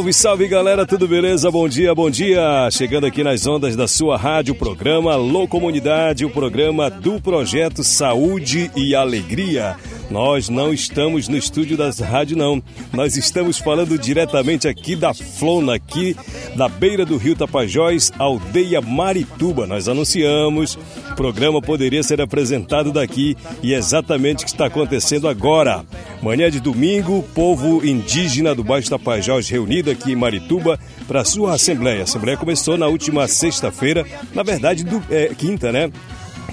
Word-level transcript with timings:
Salve, 0.00 0.12
salve 0.14 0.48
galera, 0.48 0.86
tudo 0.86 1.06
beleza? 1.06 1.50
Bom 1.50 1.68
dia, 1.68 1.94
bom 1.94 2.08
dia! 2.08 2.70
Chegando 2.70 3.04
aqui 3.04 3.22
nas 3.22 3.46
ondas 3.46 3.76
da 3.76 3.86
sua 3.86 4.16
rádio, 4.16 4.54
programa 4.54 5.12
Alô 5.12 5.46
Comunidade, 5.46 6.24
o 6.24 6.30
programa 6.30 6.88
do 6.88 7.20
projeto 7.20 7.84
Saúde 7.84 8.70
e 8.74 8.94
Alegria. 8.94 9.76
Nós 10.10 10.48
não 10.48 10.72
estamos 10.72 11.28
no 11.28 11.36
estúdio 11.36 11.76
das 11.76 12.00
rádios, 12.00 12.38
não. 12.38 12.62
Nós 12.92 13.16
estamos 13.16 13.58
falando 13.58 13.98
diretamente 13.98 14.66
aqui 14.66 14.96
da 14.96 15.12
Flona, 15.14 15.74
aqui 15.74 16.16
da 16.56 16.68
beira 16.68 17.04
do 17.04 17.16
rio 17.16 17.36
Tapajós, 17.36 18.10
aldeia 18.18 18.80
Marituba. 18.80 19.66
Nós 19.66 19.86
anunciamos, 19.86 20.76
o 21.12 21.14
programa 21.14 21.62
poderia 21.62 22.02
ser 22.02 22.20
apresentado 22.20 22.90
daqui 22.90 23.36
e 23.62 23.72
é 23.72 23.76
exatamente 23.76 24.42
o 24.42 24.46
que 24.46 24.50
está 24.50 24.66
acontecendo 24.66 25.28
agora. 25.28 25.84
Manhã 26.20 26.50
de 26.50 26.58
domingo, 26.58 27.22
povo 27.34 27.86
indígena 27.86 28.52
do 28.54 28.64
Baixo 28.64 28.90
Tapajós 28.90 29.48
reunido 29.48 29.89
aqui 29.90 30.12
em 30.12 30.16
Marituba 30.16 30.78
para 31.06 31.24
sua 31.24 31.54
assembleia. 31.54 32.00
A 32.00 32.04
assembleia 32.04 32.36
começou 32.36 32.78
na 32.78 32.86
última 32.86 33.26
sexta-feira, 33.28 34.06
na 34.34 34.42
verdade, 34.42 34.84
do, 34.84 35.02
é, 35.10 35.34
quinta, 35.34 35.72
né? 35.72 35.90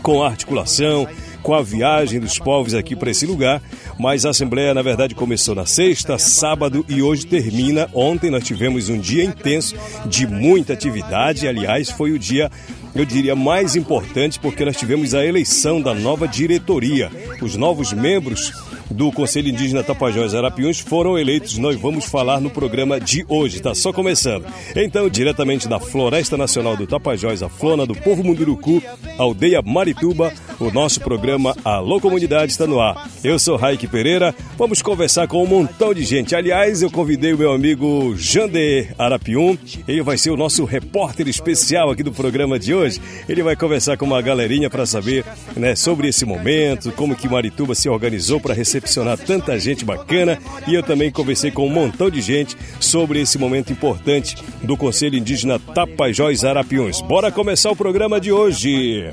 Com 0.01 0.23
articulação, 0.23 1.07
com 1.41 1.53
a 1.53 1.61
viagem 1.61 2.19
dos 2.19 2.37
povos 2.37 2.73
aqui 2.73 2.95
para 2.95 3.09
esse 3.09 3.25
lugar, 3.25 3.61
mas 3.97 4.25
a 4.25 4.31
Assembleia, 4.31 4.73
na 4.73 4.81
verdade, 4.81 5.15
começou 5.15 5.55
na 5.55 5.65
sexta, 5.65 6.17
sábado 6.17 6.85
e 6.89 7.01
hoje 7.01 7.25
termina. 7.25 7.89
Ontem 7.93 8.29
nós 8.29 8.43
tivemos 8.43 8.89
um 8.89 8.99
dia 8.99 9.23
intenso 9.23 9.75
de 10.05 10.27
muita 10.27 10.73
atividade, 10.73 11.47
aliás, 11.47 11.89
foi 11.89 12.11
o 12.11 12.19
dia 12.19 12.51
eu 12.97 13.05
diria 13.05 13.35
mais 13.35 13.75
importante 13.75 14.39
porque 14.39 14.65
nós 14.65 14.75
tivemos 14.75 15.13
a 15.13 15.23
eleição 15.23 15.79
da 15.79 15.93
nova 15.93 16.27
diretoria. 16.27 17.11
Os 17.41 17.55
novos 17.55 17.93
membros 17.93 18.51
do 18.89 19.11
Conselho 19.11 19.49
Indígena 19.49 19.83
Tapajós 19.83 20.33
Arapiuns 20.33 20.79
foram 20.79 21.17
eleitos. 21.17 21.57
Nós 21.57 21.75
vamos 21.75 22.05
falar 22.05 22.39
no 22.39 22.49
programa 22.49 22.99
de 22.99 23.25
hoje, 23.27 23.61
tá 23.61 23.75
só 23.75 23.91
começando. 23.91 24.45
Então, 24.75 25.09
diretamente 25.09 25.67
da 25.67 25.79
Floresta 25.79 26.37
Nacional 26.37 26.77
do 26.77 26.87
Tapajós, 26.87 27.43
a 27.43 27.49
Flona 27.49 27.85
do 27.85 27.93
Povo 27.95 28.23
Munduruku, 28.23 28.81
aldeia 29.17 29.61
Marituba, 29.61 30.33
o 30.59 30.71
nosso 30.71 31.01
programa 31.01 31.55
Alô 31.63 31.99
Comunidade 31.99 32.51
está 32.51 32.65
no 32.65 32.79
ar. 32.79 33.09
Eu 33.23 33.37
sou 33.37 33.57
Raik 33.57 33.87
Pereira, 33.87 34.33
vamos 34.57 34.81
conversar 34.81 35.27
com 35.27 35.43
um 35.43 35.47
montão 35.47 35.93
de 35.93 36.03
gente. 36.03 36.35
Aliás, 36.35 36.81
eu 36.81 36.89
convidei 36.89 37.33
o 37.33 37.37
meu 37.37 37.51
amigo 37.51 38.15
Jander 38.17 38.93
Arapium, 38.97 39.57
ele 39.87 40.01
vai 40.01 40.17
ser 40.17 40.31
o 40.31 40.37
nosso 40.37 40.63
repórter 40.65 41.27
especial 41.27 41.89
aqui 41.91 42.03
do 42.03 42.11
programa 42.11 42.57
de 42.57 42.73
hoje. 42.73 43.01
Ele 43.27 43.43
vai 43.43 43.55
conversar 43.55 43.97
com 43.97 44.05
uma 44.05 44.21
galerinha 44.21 44.69
para 44.69 44.85
saber 44.85 45.25
né, 45.55 45.75
sobre 45.75 46.07
esse 46.07 46.25
momento, 46.25 46.91
como 46.93 47.15
que 47.15 47.27
Marituba 47.27 47.75
se 47.75 47.89
organizou 47.89 48.39
para 48.39 48.53
receber 48.53 48.76
recepcionar 48.77 49.17
tanta 49.17 49.59
gente 49.59 49.83
bacana 49.83 50.37
e 50.67 50.73
eu 50.73 50.83
também 50.83 51.11
conversei 51.11 51.51
com 51.51 51.67
um 51.67 51.71
montão 51.71 52.09
de 52.09 52.21
gente 52.21 52.55
sobre 52.79 53.19
esse 53.19 53.37
momento 53.37 53.71
importante 53.71 54.35
do 54.61 54.77
Conselho 54.77 55.17
Indígena 55.17 55.59
Tapajós 55.59 56.45
Arapiões. 56.45 57.01
Bora 57.01 57.31
começar 57.31 57.71
o 57.71 57.75
programa 57.75 58.21
de 58.21 58.31
hoje. 58.31 59.11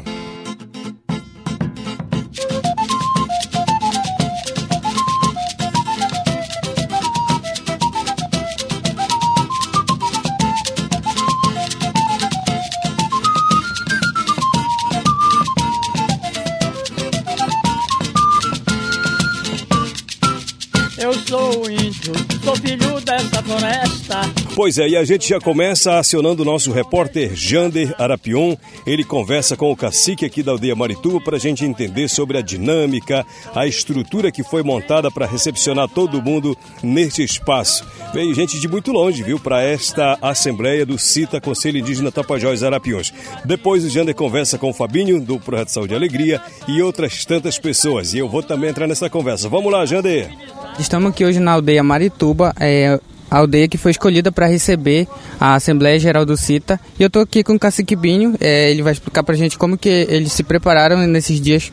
Pois 24.57 24.79
é, 24.79 24.87
e 24.87 24.97
a 24.97 25.05
gente 25.05 25.29
já 25.29 25.41
começa 25.41 25.99
acionando 25.99 26.43
o 26.43 26.45
nosso 26.45 26.71
repórter 26.71 27.35
Jander 27.35 27.93
Arapion. 27.99 28.55
Ele 28.87 29.03
conversa 29.03 29.57
com 29.57 29.73
o 29.73 29.77
cacique 29.77 30.25
aqui 30.25 30.45
da 30.45 30.53
aldeia 30.53 30.77
Marituba 30.77 31.21
para 31.21 31.37
a 31.37 31.41
gente 31.41 31.65
entender 31.65 32.09
sobre 32.09 32.39
a 32.39 32.41
dinâmica, 32.41 33.27
a 33.53 33.67
estrutura 33.67 34.31
que 34.31 34.45
foi 34.45 34.63
montada 34.63 35.11
para 35.11 35.27
recepcionar 35.27 35.89
todo 35.89 36.23
mundo 36.23 36.57
neste 36.85 37.25
espaço. 37.25 37.85
Veio 38.13 38.33
gente 38.33 38.61
de 38.61 38.69
muito 38.69 38.93
longe, 38.93 39.25
viu, 39.25 39.41
para 39.41 39.61
esta 39.61 40.17
assembleia 40.23 40.87
do 40.87 40.97
CITA, 40.97 41.41
Conselho 41.41 41.79
Indígena 41.79 42.13
Tapajós 42.13 42.63
Arapiões. 42.63 43.13
Depois 43.45 43.85
o 43.85 43.91
Jander 43.91 44.15
conversa 44.15 44.57
com 44.57 44.71
o 44.71 44.75
Fabinho, 44.75 45.21
do 45.21 45.41
Projeto 45.41 45.71
Saúde 45.71 45.95
e 45.95 45.97
Alegria, 45.97 46.41
e 46.69 46.81
outras 46.81 47.25
tantas 47.25 47.59
pessoas. 47.59 48.15
E 48.15 48.19
eu 48.19 48.29
vou 48.29 48.43
também 48.43 48.71
entrar 48.71 48.87
nessa 48.87 49.11
conversa. 49.11 49.49
Vamos 49.49 49.73
lá, 49.73 49.85
Jander! 49.85 50.31
Estamos 50.79 51.11
aqui 51.11 51.25
hoje 51.25 51.41
na 51.41 51.53
aldeia 51.53 51.83
Marituba. 51.83 52.55
É, 52.61 53.01
a 53.35 53.39
aldeia 53.39 53.67
que 53.67 53.77
foi 53.77 53.91
escolhida 53.91 54.31
para 54.31 54.47
receber 54.47 55.09
a 55.41 55.57
Assembleia 55.57 55.99
Geral 55.99 56.25
do 56.25 56.37
CITA. 56.37 56.79
E 56.97 57.03
eu 57.03 57.09
estou 57.09 57.21
aqui 57.21 57.43
com 57.43 57.55
o 57.55 57.59
Cacique 57.59 57.97
Binho, 57.97 58.37
é, 58.41 58.71
ele 58.71 58.81
vai 58.81 58.93
explicar 58.93 59.25
para 59.25 59.35
a 59.35 59.37
gente 59.37 59.59
como 59.59 59.77
que 59.77 59.89
eles 59.89 60.33
se 60.33 60.45
prepararam 60.45 61.05
nesses 61.09 61.41
dias, 61.41 61.73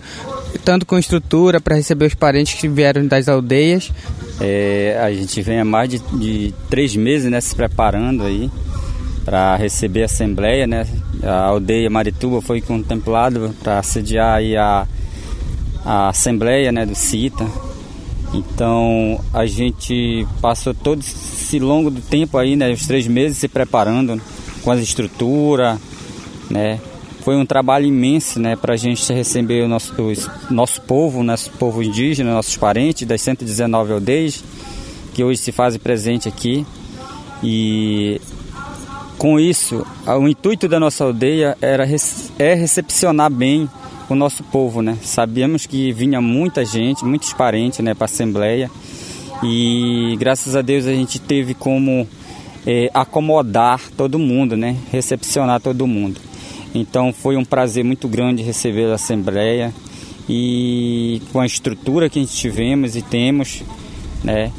tanto 0.65 0.87
com 0.87 0.97
estrutura 0.97 1.61
para 1.61 1.75
receber 1.75 2.07
os 2.07 2.15
parentes 2.15 2.59
que 2.59 2.67
vieram 2.67 3.05
das 3.05 3.29
aldeias. 3.29 3.91
É, 4.39 4.99
a 5.03 5.13
gente 5.13 5.39
vem 5.43 5.59
há 5.59 5.65
mais 5.65 5.87
de, 5.87 5.99
de 5.99 6.51
três 6.67 6.95
meses 6.95 7.29
né, 7.29 7.39
se 7.39 7.53
preparando 7.55 8.23
aí 8.23 8.49
para 9.23 9.55
receber 9.55 10.01
a 10.01 10.05
Assembleia. 10.05 10.65
Né? 10.65 10.87
A 11.21 11.43
aldeia 11.43 11.91
Marituba 11.91 12.41
foi 12.41 12.59
contemplada 12.59 13.53
para 13.61 13.83
sediar 13.83 14.37
aí 14.37 14.57
a, 14.57 14.87
a 15.85 16.09
Assembleia 16.09 16.71
né, 16.71 16.87
do 16.87 16.95
CITA. 16.95 17.45
Então 18.33 19.19
a 19.33 19.45
gente 19.45 20.25
passou 20.41 20.73
todo 20.73 20.99
esse 20.99 21.59
longo 21.59 21.89
do 21.89 22.01
tempo 22.01 22.37
aí, 22.37 22.55
né, 22.55 22.71
os 22.71 22.85
três 22.85 23.07
meses 23.07 23.37
se 23.37 23.47
preparando 23.47 24.21
com 24.63 24.71
as 24.71 24.79
estruturas, 24.79 25.79
né. 26.49 26.79
Foi 27.23 27.35
um 27.35 27.45
trabalho 27.45 27.85
imenso, 27.85 28.39
né, 28.39 28.55
para 28.55 28.73
a 28.73 28.77
gente 28.77 29.13
receber 29.13 29.63
o 29.63 29.67
nosso, 29.67 29.93
nosso 30.49 30.81
povo, 30.81 31.21
nosso 31.21 31.51
povo 31.51 31.83
indígena, 31.83 32.33
nossos 32.33 32.57
parentes 32.57 33.07
das 33.07 33.21
119 33.21 33.93
aldeias 33.93 34.43
que 35.13 35.23
hoje 35.23 35.39
se 35.39 35.51
fazem 35.51 35.79
presente 35.79 36.27
aqui. 36.27 36.65
E 37.43 38.19
com 39.17 39.39
isso, 39.39 39.85
o 40.07 40.27
intuito 40.27 40.67
da 40.67 40.79
nossa 40.79 41.03
aldeia 41.03 41.57
era 41.61 41.87
é 42.39 42.53
recepcionar 42.53 43.31
bem 43.31 43.69
o 44.13 44.15
nosso 44.15 44.43
povo, 44.43 44.81
né? 44.81 44.97
Sabíamos 45.01 45.65
que 45.65 45.91
vinha 45.93 46.19
muita 46.19 46.65
gente, 46.65 47.05
muitos 47.05 47.33
parentes, 47.33 47.79
né, 47.79 47.93
para 47.93 48.05
a 48.05 48.05
Assembleia 48.05 48.69
e 49.43 50.15
graças 50.19 50.55
a 50.55 50.61
Deus 50.61 50.85
a 50.85 50.93
gente 50.93 51.19
teve 51.19 51.53
como 51.53 52.07
é, 52.65 52.89
acomodar 52.93 53.81
todo 53.97 54.19
mundo, 54.19 54.55
né? 54.55 54.77
Recepcionar 54.91 55.59
todo 55.59 55.87
mundo. 55.87 56.19
Então 56.75 57.11
foi 57.11 57.35
um 57.35 57.43
prazer 57.43 57.83
muito 57.83 58.07
grande 58.07 58.43
receber 58.43 58.91
a 58.91 58.95
Assembleia 58.95 59.73
e 60.29 61.21
com 61.31 61.39
a 61.39 61.45
estrutura 61.45 62.09
que 62.09 62.19
a 62.19 62.21
gente 62.21 62.35
tivemos 62.35 62.95
e 62.95 63.01
temos, 63.01 63.63
né? 64.23 64.51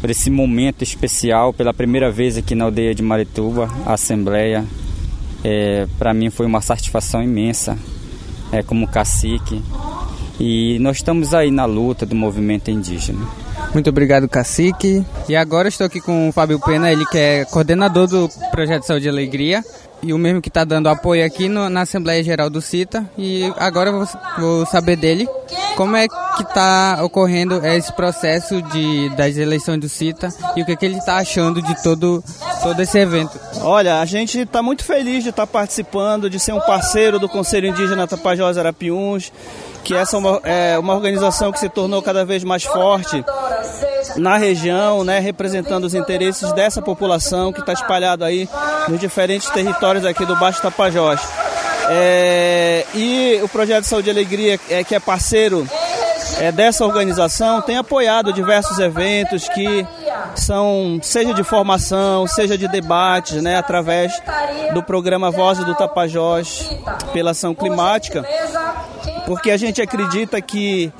Por 0.00 0.10
esse 0.10 0.30
momento 0.30 0.82
especial, 0.82 1.52
pela 1.52 1.72
primeira 1.72 2.10
vez 2.10 2.36
aqui 2.36 2.54
na 2.54 2.64
aldeia 2.64 2.94
de 2.94 3.02
Marituba, 3.02 3.70
a 3.86 3.94
Assembleia, 3.94 4.64
é, 5.42 5.86
para 5.98 6.12
mim 6.12 6.30
foi 6.30 6.46
uma 6.46 6.60
satisfação 6.60 7.22
imensa 7.22 7.78
é, 8.52 8.62
como 8.62 8.86
cacique. 8.86 9.62
E 10.38 10.78
nós 10.80 10.98
estamos 10.98 11.32
aí 11.32 11.50
na 11.50 11.64
luta 11.64 12.04
do 12.04 12.14
movimento 12.14 12.70
indígena. 12.70 13.26
Muito 13.72 13.88
obrigado, 13.90 14.28
cacique. 14.28 15.04
E 15.28 15.34
agora 15.34 15.68
estou 15.68 15.86
aqui 15.86 16.00
com 16.00 16.28
o 16.28 16.32
Fábio 16.32 16.60
Pena, 16.60 16.90
ele 16.90 17.06
que 17.06 17.18
é 17.18 17.44
coordenador 17.46 18.06
do 18.06 18.28
Projeto 18.50 18.84
Saúde 18.84 19.06
e 19.06 19.08
Alegria. 19.08 19.64
E 20.06 20.12
o 20.12 20.18
mesmo 20.18 20.40
que 20.40 20.48
está 20.48 20.62
dando 20.62 20.88
apoio 20.88 21.26
aqui 21.26 21.48
no, 21.48 21.68
na 21.68 21.80
Assembleia 21.80 22.22
Geral 22.22 22.48
do 22.48 22.62
CITA. 22.62 23.04
E 23.18 23.52
agora 23.58 23.90
vou, 23.90 24.06
vou 24.38 24.66
saber 24.66 24.94
dele 24.94 25.28
como 25.76 25.96
é 25.96 26.06
que 26.06 26.42
está 26.42 27.00
ocorrendo 27.02 27.64
esse 27.66 27.92
processo 27.92 28.62
de, 28.62 29.08
das 29.16 29.36
eleições 29.36 29.80
do 29.80 29.88
CITA 29.88 30.28
e 30.54 30.62
o 30.62 30.64
que, 30.64 30.76
que 30.76 30.86
ele 30.86 30.96
está 30.96 31.16
achando 31.16 31.60
de 31.60 31.82
todo, 31.82 32.22
todo 32.62 32.80
esse 32.80 32.96
evento. 32.98 33.38
Olha, 33.62 34.00
a 34.00 34.04
gente 34.04 34.38
está 34.38 34.62
muito 34.62 34.84
feliz 34.84 35.24
de 35.24 35.30
estar 35.30 35.46
tá 35.46 35.52
participando, 35.52 36.30
de 36.30 36.38
ser 36.38 36.52
um 36.52 36.60
parceiro 36.60 37.18
do 37.18 37.28
Conselho 37.28 37.68
Indígena 37.68 38.06
Tapajós 38.06 38.56
Arapiuns, 38.56 39.32
que 39.86 39.94
essa 39.94 40.16
é 40.16 40.18
uma, 40.18 40.40
é 40.42 40.76
uma 40.76 40.94
organização 40.94 41.52
que 41.52 41.60
se 41.60 41.68
tornou 41.68 42.02
cada 42.02 42.24
vez 42.24 42.42
mais 42.42 42.64
forte 42.64 43.24
na 44.16 44.36
região, 44.36 45.04
né, 45.04 45.20
representando 45.20 45.84
os 45.84 45.94
interesses 45.94 46.52
dessa 46.52 46.82
população 46.82 47.52
que 47.52 47.60
está 47.60 47.72
espalhada 47.72 48.26
aí 48.26 48.48
nos 48.88 48.98
diferentes 48.98 49.48
territórios 49.48 50.04
aqui 50.04 50.26
do 50.26 50.34
Baixo 50.34 50.60
Tapajós. 50.60 51.20
É, 51.88 52.84
e 52.96 53.38
o 53.44 53.48
Projeto 53.48 53.84
Saúde 53.84 54.08
e 54.08 54.10
Alegria, 54.10 54.58
é, 54.68 54.82
que 54.82 54.92
é 54.92 54.98
parceiro 54.98 55.64
é, 56.40 56.50
dessa 56.50 56.84
organização, 56.84 57.62
tem 57.62 57.76
apoiado 57.76 58.32
diversos 58.32 58.80
eventos 58.80 59.48
que 59.48 59.86
são, 60.34 60.98
seja 61.00 61.32
de 61.32 61.44
formação, 61.44 62.26
seja 62.26 62.58
de 62.58 62.66
debates, 62.66 63.40
né, 63.40 63.56
através 63.56 64.12
do 64.74 64.82
programa 64.82 65.30
Voz 65.30 65.58
do 65.58 65.74
Tapajós 65.76 66.70
pela 67.12 67.30
Ação 67.30 67.54
Climática, 67.54 68.26
porque 69.26 69.50
a 69.50 69.56
gente 69.56 69.82
acredita 69.82 70.40
que 70.40 70.92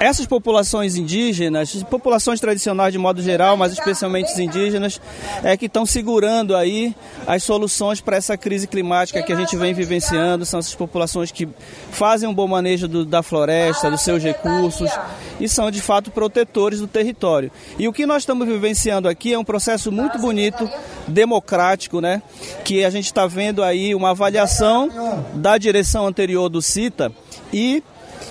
essas 0.00 0.26
populações 0.26 0.96
indígenas, 0.96 1.82
populações 1.84 2.40
tradicionais 2.40 2.92
de 2.92 2.98
modo 2.98 3.22
geral, 3.22 3.56
mas 3.56 3.72
especialmente 3.72 4.32
os 4.32 4.38
indígenas, 4.38 5.00
é 5.42 5.56
que 5.56 5.66
estão 5.66 5.84
segurando 5.84 6.56
aí 6.56 6.94
as 7.26 7.42
soluções 7.42 8.00
para 8.00 8.16
essa 8.16 8.36
crise 8.36 8.66
climática 8.66 9.22
que 9.22 9.32
a 9.32 9.36
gente 9.36 9.56
vem 9.56 9.74
vivenciando. 9.74 10.46
São 10.46 10.58
essas 10.58 10.74
populações 10.74 11.30
que 11.30 11.46
fazem 11.90 12.28
um 12.28 12.34
bom 12.34 12.48
manejo 12.48 12.88
do, 12.88 13.04
da 13.04 13.22
floresta, 13.22 13.90
dos 13.90 14.00
seus 14.00 14.22
recursos 14.22 14.90
e 15.38 15.48
são 15.48 15.70
de 15.70 15.82
fato 15.82 16.10
protetores 16.10 16.80
do 16.80 16.86
território. 16.86 17.50
E 17.78 17.86
o 17.86 17.92
que 17.92 18.06
nós 18.06 18.22
estamos 18.22 18.48
vivenciando 18.48 19.08
aqui 19.08 19.34
é 19.34 19.38
um 19.38 19.44
processo 19.44 19.92
muito 19.92 20.18
bonito, 20.18 20.68
democrático, 21.06 22.00
né? 22.00 22.22
Que 22.64 22.84
a 22.84 22.90
gente 22.90 23.06
está 23.06 23.26
vendo 23.26 23.62
aí 23.62 23.94
uma 23.94 24.10
avaliação 24.10 24.88
da 25.34 25.58
direção 25.58 26.06
anterior 26.06 26.48
do 26.48 26.62
CITA 26.62 27.12
e 27.54 27.84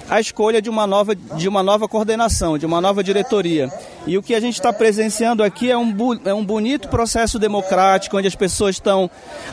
a 0.10 0.20
escolha 0.20 0.62
de 0.62 0.70
uma 0.70 0.86
nova, 0.86 1.16
de 1.16 1.48
uma 1.48 1.64
nova 1.64 1.88
coordenação, 1.88 2.58
de 2.58 2.66
uma 2.66 2.82
nova 2.82 3.04
diretoria. 3.04 3.72
E 4.06 4.18
o 4.18 4.24
que 4.24 4.36
a 4.36 4.40
gente 4.40 4.56
está 4.56 4.74
presenciando 4.74 5.44
aqui 5.44 5.72
é 5.72 5.78
um, 5.78 5.96
é 6.26 6.34
um 6.34 6.44
bonito 6.44 6.90
processo 6.90 7.40
democrático, 7.40 8.18
onde 8.18 8.28
as 8.28 8.36
pessoas 8.36 8.76
estão 8.76 9.10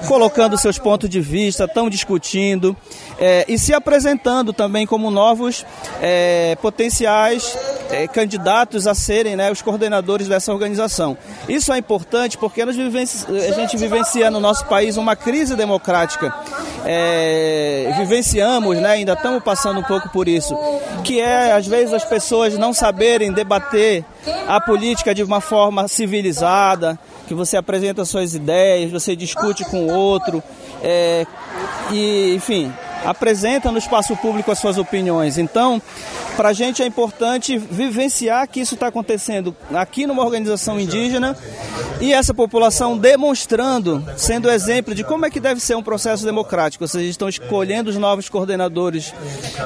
colocando 0.09 0.59
seus 0.59 0.79
pontos 0.79 1.09
de 1.09 1.21
vista, 1.21 1.65
estão 1.65 1.89
discutindo 1.89 2.77
é, 3.19 3.45
e 3.49 3.59
se 3.59 3.73
apresentando 3.73 4.53
também 4.53 4.87
como 4.87 5.11
novos 5.11 5.65
é, 6.01 6.57
potenciais 6.61 7.57
é, 7.91 8.09
candidatos 8.09 8.87
a 8.87 8.95
serem 8.95 9.37
né, 9.37 9.51
os 9.51 9.63
coordenadores 9.63 10.27
dessa 10.27 10.53
organização. 10.53 11.17
Isso 11.49 11.73
é 11.73 11.79
importante 11.79 12.39
porque 12.39 12.65
nós 12.65 12.77
a 12.81 13.53
gente 13.53 13.77
vivencia 13.77 14.31
no 14.31 14.41
nosso 14.41 14.65
país 14.67 14.97
uma 14.97 15.15
crise 15.15 15.55
democrática. 15.55 16.35
É, 16.85 17.95
vivenciamos, 17.99 18.77
né, 18.79 18.91
ainda 18.91 19.13
estamos 19.13 19.43
passando 19.43 19.81
um 19.81 19.85
pouco 19.85 20.09
por 20.09 20.29
isso, 20.37 20.57
que 21.05 21.21
é 21.21 21.53
às 21.53 21.67
vezes 21.67 21.93
as 21.93 22.05
pessoas 22.05 22.57
não 22.57 22.73
saberem 22.73 23.33
debater 23.33 24.05
a 24.49 24.61
política 24.61 25.15
de 25.15 25.23
uma 25.23 25.41
forma 25.41 25.87
civilizada, 25.89 26.99
que 27.27 27.35
você 27.35 27.57
apresenta 27.57 28.05
suas 28.05 28.35
ideias, 28.35 28.91
você 28.91 29.15
discute 29.15 29.65
com 29.65 29.87
o 29.87 29.93
outro, 29.93 30.43
é, 30.83 31.27
e 31.93 32.35
enfim, 32.35 32.73
apresenta 33.05 33.71
no 33.71 33.79
espaço 33.79 34.17
público 34.17 34.51
as 34.51 34.59
suas 34.59 34.79
opiniões. 34.79 35.39
Então, 35.39 35.81
para 36.41 36.49
a 36.49 36.53
gente 36.55 36.83
é 36.83 36.87
importante 36.87 37.59
vivenciar 37.59 38.49
que 38.49 38.61
isso 38.61 38.73
está 38.73 38.87
acontecendo 38.87 39.55
aqui 39.75 40.07
numa 40.07 40.25
organização 40.25 40.81
indígena 40.81 41.37
e 42.01 42.15
essa 42.15 42.33
população 42.33 42.97
demonstrando, 42.97 44.03
sendo 44.17 44.51
exemplo 44.51 44.95
de 44.95 45.05
como 45.05 45.27
é 45.27 45.31
que 45.31 45.39
deve 45.39 45.61
ser 45.61 45.77
um 45.77 45.83
processo 45.83 46.25
democrático. 46.25 46.89
Vocês 46.89 47.11
estão 47.11 47.29
escolhendo 47.29 47.91
os 47.91 47.97
novos 47.97 48.31
coordenadores 48.31 49.13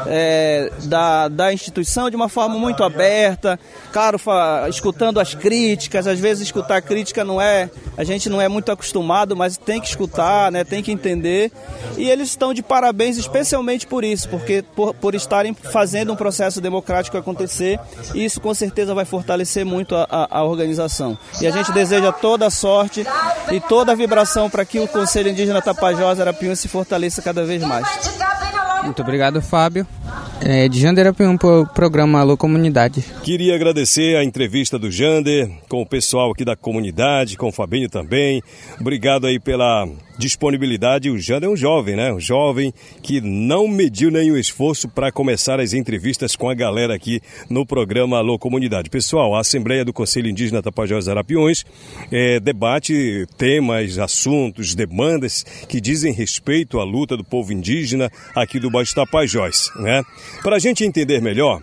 é, 0.09 0.73
da, 0.87 1.29
da 1.29 1.53
instituição 1.53 2.11
de 2.11 2.17
uma 2.17 2.29
forma 2.29 2.59
muito 2.59 2.82
aberta, 2.82 3.59
claro, 3.93 4.21
escutando 4.69 5.21
as 5.21 5.32
críticas. 5.32 6.09
Às 6.09 6.19
vezes 6.19 6.43
escutar 6.43 6.82
crítica 6.82 7.23
não 7.23 7.41
é, 7.41 7.71
a 7.97 8.03
gente 8.03 8.29
não 8.29 8.41
é 8.41 8.49
muito 8.49 8.73
acostumado, 8.73 9.37
mas 9.37 9.56
tem 9.56 9.81
que 9.81 9.87
escutar, 9.87 10.50
né, 10.50 10.65
tem 10.65 10.82
que 10.82 10.91
entender. 10.91 11.53
E 11.97 12.11
eles 12.11 12.31
estão 12.31 12.53
de 12.53 12.65
parabéns 12.65 13.17
especialmente 13.17 13.87
por 13.87 14.03
isso, 14.03 14.29
porque 14.29 14.65
por, 14.75 14.93
por 14.94 15.15
estarem 15.15 15.55
fazendo 15.55 16.12
um 16.12 16.17
processo 16.17 16.63
democrático 16.64 17.16
acontecer, 17.16 17.78
e 18.14 18.25
isso 18.25 18.40
com 18.40 18.52
certeza 18.52 18.94
vai 18.94 19.05
fortalecer 19.05 19.64
muito 19.64 19.94
a, 19.94 20.06
a, 20.11 20.38
a 20.38 20.44
organização. 20.44 21.16
E 21.40 21.46
a 21.46 21.50
gente 21.50 21.70
deseja 21.70 22.11
toda 22.11 22.46
a 22.46 22.50
sorte 22.50 23.06
e 23.52 23.61
toda 23.61 23.93
a 23.93 23.94
vibração 23.94 24.50
para 24.50 24.64
que 24.64 24.81
o 24.81 24.88
Conselho 24.88 25.28
Indígena 25.28 25.62
Tapajós 25.62 26.19
Arapiuns 26.19 26.58
se 26.58 26.69
fortaleça 26.69 27.22
cada 27.22 27.44
vez 27.44 27.62
mais. 27.62 27.87
Muito 28.82 29.00
obrigado, 29.00 29.40
Fábio. 29.40 29.87
É, 30.40 30.69
de 30.69 30.78
Jander 30.78 31.06
Arapiuns 31.06 31.38
para 31.38 31.61
o 31.61 31.66
programa 31.66 32.20
Alô 32.20 32.37
Comunidade. 32.37 33.02
Queria 33.22 33.55
agradecer 33.55 34.16
a 34.16 34.25
entrevista 34.25 34.78
do 34.78 34.90
Jander 34.90 35.50
com 35.69 35.81
o 35.81 35.87
pessoal 35.87 36.32
aqui 36.32 36.44
da 36.44 36.55
comunidade, 36.55 37.37
com 37.37 37.49
o 37.49 37.52
Fabinho 37.52 37.88
também. 37.88 38.43
Obrigado 38.78 39.26
aí 39.26 39.40
pela 39.40 39.87
disponibilidade. 40.19 41.11
O 41.11 41.19
Jander 41.19 41.49
é 41.49 41.52
um 41.52 41.56
jovem, 41.56 41.96
né? 41.96 42.12
Um 42.12 42.20
jovem 42.20 42.72
que 43.02 43.20
não 43.20 43.69
mediu 43.69 44.11
nenhum 44.11 44.37
esforço 44.37 44.88
para 44.88 45.12
começar 45.12 45.61
as 45.61 45.72
entrevistas 45.72 46.37
com 46.37 46.49
a 46.49 46.55
galera 46.55 46.94
aqui 46.94 47.20
no 47.49 47.66
programa 47.66 48.19
Alô 48.19 48.38
Comunidade. 48.38 48.90
Pessoal, 48.90 49.34
a 49.34 49.40
Assembleia 49.40 49.84
do 49.84 49.93
Conselho 49.93 50.28
Indígena 50.28 50.62
Tapajós 50.62 51.08
Arapiões 51.08 51.64
é, 52.11 52.40
debate 52.40 53.26
temas, 53.37 53.99
assuntos, 53.99 54.75
demandas 54.75 55.44
que 55.69 55.81
dizem 55.81 56.12
respeito 56.12 56.78
à 56.78 56.84
luta 56.84 57.16
do 57.16 57.25
povo 57.25 57.52
indígena 57.52 58.11
aqui 58.34 58.58
do 58.58 58.70
Baixo 58.70 58.94
Tapajós, 58.94 59.70
né? 59.76 60.02
Para 60.43 60.56
a 60.56 60.58
gente 60.58 60.84
entender 60.84 61.21
melhor, 61.21 61.61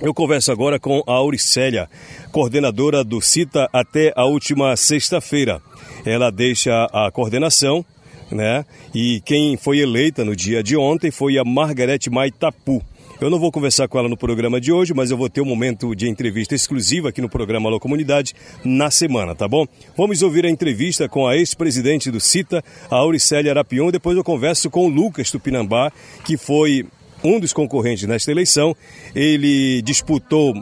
eu 0.00 0.14
converso 0.14 0.50
agora 0.50 0.78
com 0.78 1.02
a 1.06 1.12
Auricélia, 1.12 1.88
coordenadora 2.32 3.04
do 3.04 3.20
CITA 3.20 3.68
até 3.72 4.12
a 4.16 4.24
última 4.24 4.76
sexta-feira 4.76 5.60
ela 6.04 6.30
deixa 6.30 6.84
a 6.92 7.10
coordenação, 7.10 7.84
né? 8.30 8.64
E 8.94 9.20
quem 9.24 9.56
foi 9.56 9.78
eleita 9.78 10.24
no 10.24 10.34
dia 10.34 10.62
de 10.62 10.76
ontem 10.76 11.10
foi 11.10 11.38
a 11.38 11.44
Margarete 11.44 12.10
Maitapu. 12.10 12.82
Eu 13.20 13.28
não 13.28 13.38
vou 13.38 13.52
conversar 13.52 13.86
com 13.86 13.98
ela 13.98 14.08
no 14.08 14.16
programa 14.16 14.58
de 14.58 14.72
hoje, 14.72 14.94
mas 14.94 15.10
eu 15.10 15.16
vou 15.16 15.28
ter 15.28 15.42
um 15.42 15.46
momento 15.46 15.94
de 15.94 16.08
entrevista 16.08 16.54
exclusiva 16.54 17.10
aqui 17.10 17.20
no 17.20 17.28
programa 17.28 17.68
Alô 17.68 17.78
Comunidade 17.78 18.34
na 18.64 18.90
semana, 18.90 19.34
tá 19.34 19.46
bom? 19.46 19.66
Vamos 19.94 20.22
ouvir 20.22 20.46
a 20.46 20.50
entrevista 20.50 21.06
com 21.06 21.26
a 21.26 21.36
ex-presidente 21.36 22.10
do 22.10 22.18
CITA, 22.18 22.64
a 22.90 22.96
Auricélia 22.96 23.52
Arapion. 23.52 23.90
Depois 23.90 24.16
eu 24.16 24.24
converso 24.24 24.70
com 24.70 24.86
o 24.86 24.88
Lucas 24.88 25.30
Tupinambá, 25.30 25.92
que 26.24 26.38
foi 26.38 26.86
um 27.22 27.38
dos 27.40 27.52
concorrentes 27.52 28.06
nesta 28.08 28.30
eleição. 28.30 28.76
Ele 29.14 29.82
disputou 29.82 30.54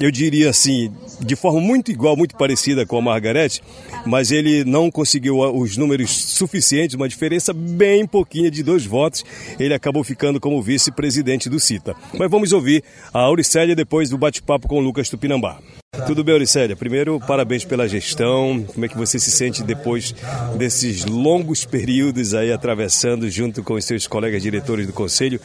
eu 0.00 0.10
diria 0.10 0.50
assim, 0.50 0.92
de 1.24 1.36
forma 1.36 1.60
muito 1.60 1.90
igual, 1.90 2.16
muito 2.16 2.36
parecida 2.36 2.84
com 2.84 2.98
a 2.98 3.02
Margarete, 3.02 3.62
mas 4.06 4.30
ele 4.30 4.64
não 4.64 4.90
conseguiu 4.90 5.38
os 5.38 5.76
números 5.76 6.10
suficientes, 6.10 6.96
uma 6.96 7.08
diferença 7.08 7.52
bem 7.52 8.06
pouquinha 8.06 8.50
de 8.50 8.62
dois 8.62 8.84
votos. 8.84 9.24
Ele 9.58 9.74
acabou 9.74 10.02
ficando 10.04 10.40
como 10.40 10.62
vice-presidente 10.62 11.48
do 11.48 11.60
CITA. 11.60 11.94
Mas 12.18 12.30
vamos 12.30 12.52
ouvir 12.52 12.82
a 13.12 13.20
Auricélia 13.20 13.74
depois 13.74 14.10
do 14.10 14.18
bate-papo 14.18 14.68
com 14.68 14.78
o 14.78 14.80
Lucas 14.80 15.08
Tupinambá. 15.08 15.58
Tudo 16.06 16.24
bem, 16.24 16.32
Auricélia? 16.32 16.74
Primeiro, 16.74 17.20
parabéns 17.20 17.66
pela 17.66 17.86
gestão. 17.86 18.64
Como 18.72 18.84
é 18.84 18.88
que 18.88 18.96
você 18.96 19.18
se 19.18 19.30
sente 19.30 19.62
depois 19.62 20.14
desses 20.56 21.04
longos 21.04 21.66
períodos 21.66 22.32
aí 22.32 22.50
atravessando 22.50 23.28
junto 23.28 23.62
com 23.62 23.74
os 23.74 23.84
seus 23.84 24.06
colegas 24.06 24.42
diretores 24.42 24.86
do 24.86 24.92
Conselho, 24.94 25.38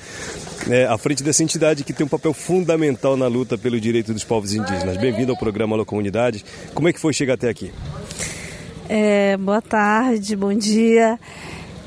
né, 0.66 0.88
à 0.88 0.98
frente 0.98 1.22
dessa 1.22 1.44
entidade 1.44 1.84
que 1.84 1.94
tem 1.94 2.06
um 2.06 2.10
papel 2.10 2.34
fundamental 2.34 3.16
na 3.16 3.28
luta 3.28 3.58
pelo 3.58 3.80
direito 3.80 4.14
dos 4.14 4.24
povos 4.24 4.54
indígenas? 4.54 4.98
Bem-vindo 4.98 5.32
ao 5.32 5.38
programa 5.38 5.76
Alô 5.76 5.86
Comunidade. 5.86 6.44
Como 6.74 6.88
é 6.88 6.94
que 6.94 7.00
foi 7.00 7.14
chegar 7.14 7.36
até 7.36 7.50
aqui? 7.50 7.72
É, 8.90 9.36
boa 9.38 9.62
tarde, 9.62 10.36
bom 10.36 10.54
dia. 10.54 11.20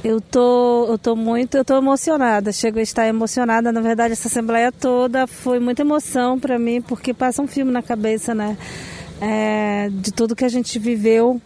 Eu 0.02 0.20
tô, 0.20 0.86
eu 0.88 0.98
tô 0.98 1.14
muito, 1.14 1.56
eu 1.56 1.64
tô 1.64 1.76
emocionada. 1.76 2.52
Chego 2.52 2.78
a 2.78 2.82
estar 2.82 3.06
emocionada. 3.06 3.70
Na 3.70 3.80
verdade, 3.80 4.12
essa 4.12 4.28
assembleia 4.28 4.72
toda 4.72 5.26
foi 5.26 5.58
muita 5.58 5.82
emoção 5.82 6.38
para 6.38 6.58
mim, 6.58 6.80
porque 6.80 7.12
passa 7.12 7.42
um 7.42 7.46
filme 7.46 7.70
na 7.70 7.82
cabeça, 7.82 8.34
né? 8.34 8.56
É, 9.20 9.90
de 9.92 10.12
tudo 10.12 10.34
que 10.34 10.44
a 10.44 10.48
gente 10.48 10.78
viveu. 10.78 11.40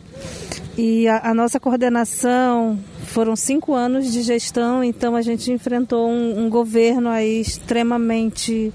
E 0.77 1.09
a, 1.09 1.31
a, 1.31 1.35
nossa 1.35 1.59
coordenação 1.59 2.79
foram 3.15 3.37
cinco 3.37 3.73
anos 3.75 4.13
de 4.13 4.23
gestão, 4.23 4.83
então 4.83 5.15
a 5.15 5.23
gente 5.23 5.53
enfrentou 5.53 6.11
um, 6.11 6.47
um 6.47 6.51
governo 6.51 7.09
aí 7.09 7.41
extremamente 7.41 8.73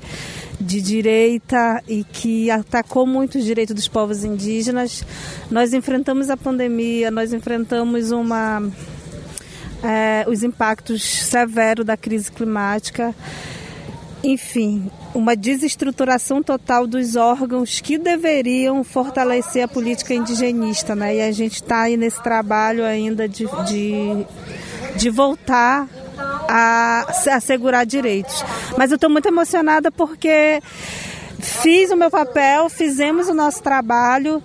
de 0.57 0.81
direita 0.81 1.83
e 1.85 2.05
que 2.05 2.49
atacou 2.49 3.05
muito 3.05 3.37
os 3.37 3.43
direitos 3.43 3.75
dos 3.75 3.89
povos 3.89 4.23
indígenas. 4.23 5.03
Nós 5.51 5.73
enfrentamos 5.73 6.29
a 6.29 6.37
pandemia, 6.37 7.11
nós 7.11 7.33
enfrentamos 7.33 8.11
uma 8.11 8.63
é, 9.83 10.23
os 10.25 10.41
impactos 10.41 11.03
severos 11.03 11.85
da 11.85 11.97
crise 11.97 12.31
climática. 12.31 13.13
Enfim, 14.23 14.91
uma 15.13 15.35
desestruturação 15.35 16.43
total 16.43 16.85
dos 16.85 17.15
órgãos 17.15 17.79
que 17.79 17.97
deveriam 17.97 18.83
fortalecer 18.83 19.63
a 19.63 19.67
política 19.67 20.13
indigenista, 20.13 20.93
né? 20.93 21.15
E 21.15 21.21
a 21.21 21.31
gente 21.31 21.55
está 21.55 21.83
aí 21.83 21.95
nesse 21.95 22.21
trabalho 22.21 22.83
ainda 22.83 23.29
de, 23.29 23.45
de, 23.65 24.25
de 24.97 25.09
voltar 25.09 25.87
a 26.49 27.05
assegurar 27.31 27.85
direitos. 27.85 28.43
Mas 28.77 28.91
eu 28.91 28.95
estou 28.95 29.09
muito 29.09 29.27
emocionada 29.27 29.89
porque 29.89 30.61
Fiz 31.39 31.89
o 31.89 31.95
meu 31.95 32.11
papel, 32.11 32.69
fizemos 32.69 33.29
o 33.29 33.33
nosso 33.33 33.63
trabalho 33.63 34.43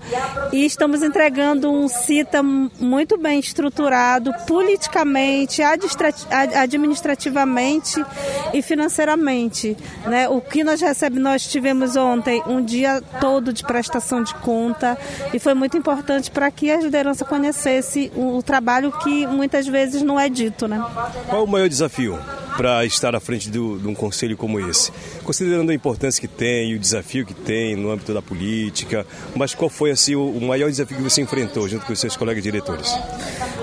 e 0.52 0.64
estamos 0.64 1.02
entregando 1.02 1.68
um 1.70 1.88
CITA 1.88 2.42
muito 2.42 3.18
bem 3.18 3.38
estruturado, 3.40 4.32
politicamente, 4.46 5.60
administrativamente 5.62 8.04
e 8.52 8.62
financeiramente. 8.62 9.76
Né? 10.06 10.28
O 10.28 10.40
que 10.40 10.62
nós 10.62 10.80
recebemos, 10.80 11.24
nós 11.24 11.44
tivemos 11.46 11.96
ontem 11.96 12.42
um 12.46 12.62
dia 12.62 13.02
todo 13.20 13.52
de 13.52 13.64
prestação 13.64 14.22
de 14.22 14.34
conta 14.36 14.96
e 15.32 15.38
foi 15.38 15.54
muito 15.54 15.74
importante 15.76 16.30
para 16.30 16.50
que 16.50 16.70
a 16.70 16.80
liderança 16.80 17.24
conhecesse 17.24 18.12
o, 18.14 18.42
trabalho 18.42 18.92
que 18.92 19.26
muitas 19.26 19.66
vezes 19.66 20.02
não 20.02 20.20
é 20.20 20.28
dito. 20.28 20.68
Né? 20.68 20.84
Qual 21.28 21.44
o 21.44 21.48
maior 21.48 21.68
desafio? 21.68 22.18
Para 22.56 22.84
estar 22.84 23.14
à 23.14 23.20
frente 23.20 23.50
do, 23.50 23.78
de 23.78 23.88
um 23.88 23.94
conselho 23.94 24.36
como 24.36 24.60
esse? 24.60 24.92
Considerando 25.22 25.70
a 25.70 25.74
importância 25.74 26.20
que 26.20 26.28
tem 26.28 26.70
e 26.70 26.74
o 26.74 26.78
desafio 26.78 27.26
que 27.26 27.34
tem 27.34 27.76
no 27.76 27.90
âmbito 27.90 28.12
da 28.12 28.22
política, 28.22 29.06
mas 29.34 29.54
qual 29.54 29.68
foi 29.68 29.90
assim, 29.90 30.14
o, 30.14 30.40
maior 30.40 30.70
desafio 30.70 30.96
que 30.96 31.02
você 31.02 31.22
enfrentou 31.22 31.68
junto 31.68 31.86
com 31.86 31.92
os 31.92 31.98
seus 31.98 32.16
colegas 32.16 32.42
diretores? 32.42 32.92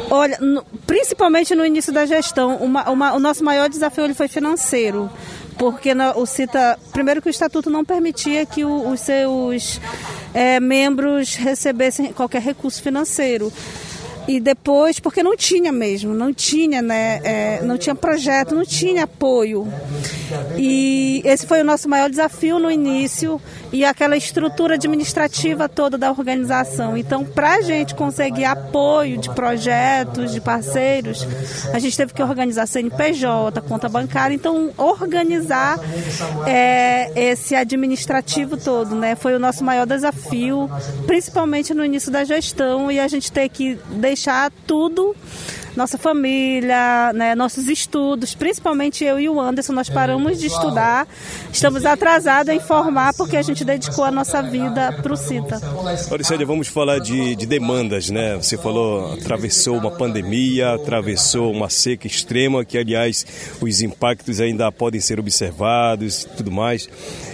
Olha, 0.10 0.38
principalmente 0.86 1.56
no 1.56 1.66
início 1.66 1.94
da 1.94 2.06
gestão, 2.06 2.58
uma, 2.58 2.90
uma, 2.90 3.14
o 3.14 3.20
nosso 3.20 3.44
maior 3.44 3.70
desafio 3.70 4.04
ele 4.04 4.14
foi 4.14 4.28
financeiro 4.28 5.10
porque 5.58 5.92
o 6.16 6.26
CITA, 6.26 6.80
primeiro 6.92 7.22
que 7.22 7.28
o 7.28 7.30
estatuto 7.30 7.70
não 7.70 7.86
permitia 7.86 8.48
que 8.48 8.66
os 8.66 9.00
seus 9.00 9.80
é, 10.34 10.60
membros 10.60 11.36
recebessem 11.36 12.12
qualquer 12.14 12.42
recurso 12.42 12.82
financeiro 12.82 13.54
e 14.36 14.40
depois 14.40 15.00
porque 15.00 15.22
não 15.22 15.36
tinha 15.36 15.72
mesmo, 15.72 16.14
não 16.14 16.34
tinha, 16.34 16.82
né, 16.82 17.20
é, 17.24 17.62
não 17.64 17.78
tinha 17.78 17.94
projeto, 17.94 18.56
não 18.56 18.66
tinha 18.66 19.04
apoio. 19.04 19.68
E 20.58 21.22
esse 21.26 21.46
foi 21.46 21.62
o 21.62 21.66
nosso 21.66 21.90
maior 21.90 22.10
desafio 22.10 22.58
no 22.60 22.72
início 22.72 23.42
e 23.72 23.86
aquela 23.86 24.18
estrutura 24.18 24.76
administrativa 24.76 25.70
toda 25.70 25.98
da 25.98 26.10
organização. 26.10 26.98
Então, 26.98 27.24
para 27.24 27.56
a 27.56 27.62
gente 27.62 27.96
conseguir 27.96 28.46
apoio 28.46 29.18
de 29.18 29.30
projetos, 29.30 30.32
de 30.32 30.42
parceiros, 30.42 31.28
a 31.74 31.80
gente 31.80 31.96
teve 31.96 32.14
que 32.14 32.22
organizar 32.22 32.68
CNPJ, 32.68 33.62
conta 33.62 33.88
bancária, 33.88 34.36
então 34.36 34.72
organizar 34.78 35.80
é, 36.46 37.12
esse 37.16 37.56
administrativo 37.56 38.58
todo, 38.58 38.96
né, 38.96 39.16
foi 39.16 39.36
o 39.36 39.40
nosso 39.40 39.64
maior 39.64 39.86
desafio, 39.86 40.70
principalmente 41.06 41.74
no 41.74 41.84
início 41.84 42.12
da 42.12 42.24
gestão 42.24 42.92
e 42.92 43.00
a 43.00 43.08
gente 43.08 43.32
ter 43.32 43.50
que 43.50 43.80
deixar 43.92 44.52
tudo 44.68 45.16
nossa 45.76 45.98
família, 45.98 47.14
né, 47.14 47.36
nossos 47.36 47.68
estudos, 47.68 48.36
principalmente 48.36 49.04
eu 49.04 49.20
e 49.20 49.30
o 49.30 49.40
Anderson, 49.40 49.74
nós 49.74 49.90
paramos 49.90 50.40
de 50.40 50.48
estudar, 50.48 51.08
estamos 51.52 51.86
atrasados 51.86 52.54
em 52.54 52.60
formar 52.60 53.14
porque 53.14 53.38
a 53.38 53.42
gente 53.42 53.64
dedicou 53.64 54.04
a 54.04 54.12
nossa 54.12 54.42
vida 54.42 54.92
para 55.02 55.14
o 55.14 55.18
CITA. 55.18 55.62
Auricélia, 56.10 56.46
vamos 56.46 56.68
falar 56.68 57.00
de, 57.00 57.36
de 57.36 57.46
demandas, 57.46 58.10
né? 58.10 58.36
Você 58.36 58.58
falou, 58.58 59.14
atravessou 59.14 59.78
uma 59.78 59.92
pandemia, 59.92 60.74
atravessou 60.74 61.52
uma 61.52 61.70
seca 61.70 62.08
extrema, 62.08 62.66
que 62.66 62.78
aliás 62.78 63.26
os 63.62 63.82
impactos 63.82 64.40
ainda 64.40 64.72
podem 64.72 65.00
ser 65.00 65.20
observados 65.20 66.24
e 66.24 66.30
tudo 66.30 66.52
mais. 66.52 66.90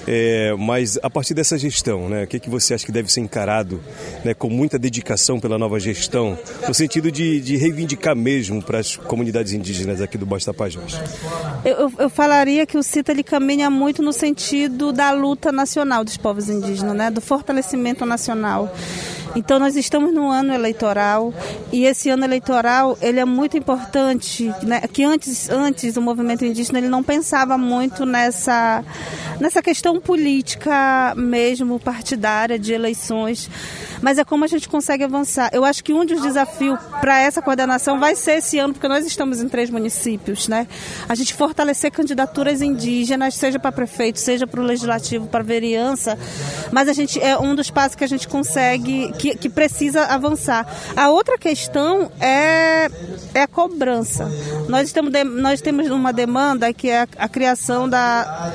É, 0.08 0.56
mas 0.58 0.98
a 1.04 1.10
partir 1.10 1.34
dessa 1.34 1.58
gestão, 1.58 2.08
né, 2.08 2.24
o 2.24 2.28
que, 2.28 2.40
que 2.40 2.50
você 2.50 2.74
acha 2.74 2.86
que 2.86 2.92
deve 2.92 3.12
ser 3.12 3.20
encarado 3.20 3.82
né, 4.24 4.34
com 4.34 4.50
muita 4.50 4.80
dedicação 4.80 5.38
pela 5.40 5.58
nova 5.58 5.80
gestão, 5.80 6.38
no 6.66 6.74
sentido 6.74 7.12
de, 7.12 7.42
de 7.42 7.58
reivindicar 7.58 8.16
mesmo 8.16 8.64
para 8.64 8.80
as 8.80 8.96
comunidades 8.96 9.52
indígenas 9.52 10.02
aqui 10.02 10.18
do 10.18 10.26
Baixo 10.26 10.46
Tapajós? 10.46 11.00
Eu, 11.66 11.92
eu 12.00 12.10
falaria 12.10 12.66
que 12.66 12.78
o 12.78 12.84
CITA 12.84 13.12
ele 13.12 13.24
caminha 13.24 13.70
muito 13.70 14.02
no 14.02 14.14
sentido 14.14 14.94
da 14.94 15.12
luta 15.12 15.52
nacional 15.52 16.06
dos 16.06 16.16
povos 16.16 16.50
indígenas, 16.50 16.96
né, 16.96 17.12
do 17.12 17.20
fortalecimento 17.20 18.06
nacional. 18.06 18.74
Então 19.36 19.60
nós 19.60 19.76
estamos 19.76 20.14
no 20.14 20.30
ano 20.30 20.54
eleitoral 20.54 21.34
e 21.72 21.86
esse 21.86 22.10
ano 22.10 22.24
eleitoral 22.24 22.98
ele 23.02 23.20
é 23.20 23.26
muito 23.26 23.58
importante, 23.58 24.52
né? 24.64 24.82
Que 24.82 25.04
antes, 25.04 25.50
antes 25.50 25.98
o 25.98 26.02
movimento 26.02 26.46
indígena 26.46 26.80
ele 26.80 26.90
não 26.90 27.04
pensava 27.04 27.58
muito 27.58 28.06
nessa 28.06 28.84
nessa 29.40 29.62
questão 29.62 30.00
política 30.00 31.14
mesmo 31.16 31.80
partidária 31.80 32.58
de 32.58 32.74
eleições, 32.74 33.50
mas 34.02 34.18
é 34.18 34.24
como 34.24 34.44
a 34.44 34.48
gente 34.48 34.68
consegue 34.68 35.04
avançar. 35.04 35.50
Eu 35.54 35.64
acho 35.64 35.84
que 35.84 35.94
um 35.94 36.06
dos 36.06 36.22
desafios 36.22 36.80
para 37.02 37.20
essa 37.20 37.42
coordenação 37.42 38.00
vai 38.00 38.16
ser 38.16 38.38
esse 38.38 38.60
ano, 38.60 38.74
porque 38.74 38.88
nós 38.88 39.06
estamos 39.06 39.42
em 39.42 39.48
três 39.48 39.70
municípios, 39.70 40.48
né? 40.48 40.68
A 41.08 41.16
gente 41.16 41.34
fortalecer 41.34 41.92
candidaturas 41.92 42.62
indígenas, 42.62 43.36
seja 43.36 43.60
para 43.60 43.72
prefeito, 43.72 44.20
seja 44.20 44.46
para 44.46 44.60
o 44.60 44.64
legislativo, 44.64 45.28
para 45.28 45.44
vereança, 45.44 46.18
mas 46.72 46.88
a 46.88 46.94
gente 46.94 47.22
é 47.22 47.38
um 47.38 47.56
dos 47.56 47.70
passos 47.70 47.96
que 47.96 48.04
a 48.04 48.08
gente 48.08 48.28
consegue 48.28 49.12
que, 49.14 49.36
que 49.36 49.50
precisa 49.50 50.06
avançar. 50.06 50.68
A 50.96 51.10
outra 51.10 51.38
questão 51.38 52.12
é, 52.20 52.90
é 53.34 53.42
a 53.42 53.48
cobrança. 53.48 54.30
Nós 54.68 54.92
temos, 54.92 55.12
nós 55.26 55.62
temos 55.62 55.90
uma 55.90 56.12
demanda 56.12 56.72
que 56.74 56.90
é 56.90 57.02
a, 57.02 57.08
a 57.18 57.30
criação 57.30 57.88
da 57.88 58.52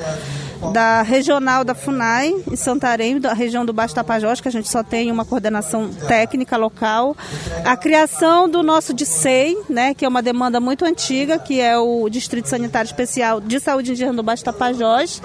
da 0.70 1.02
regional 1.02 1.64
da 1.64 1.74
FUNAI, 1.74 2.34
em 2.50 2.56
Santarém, 2.56 3.18
da 3.18 3.32
região 3.32 3.64
do 3.64 3.72
Baixo 3.72 3.94
Tapajós, 3.94 4.40
que 4.40 4.48
a 4.48 4.52
gente 4.52 4.68
só 4.68 4.82
tem 4.82 5.10
uma 5.10 5.24
coordenação 5.24 5.90
técnica 6.06 6.56
local. 6.56 7.16
A 7.64 7.76
criação 7.76 8.48
do 8.48 8.62
nosso 8.62 8.94
DICEI, 8.94 9.56
né, 9.68 9.94
que 9.94 10.04
é 10.04 10.08
uma 10.08 10.22
demanda 10.22 10.60
muito 10.60 10.84
antiga, 10.84 11.38
que 11.38 11.60
é 11.60 11.76
o 11.76 12.08
Distrito 12.08 12.48
Sanitário 12.48 12.86
Especial 12.86 13.40
de 13.40 13.58
Saúde 13.58 13.90
Indígena 13.90 14.12
do 14.12 14.22
Baixo 14.22 14.44
Tapajós. 14.44 15.20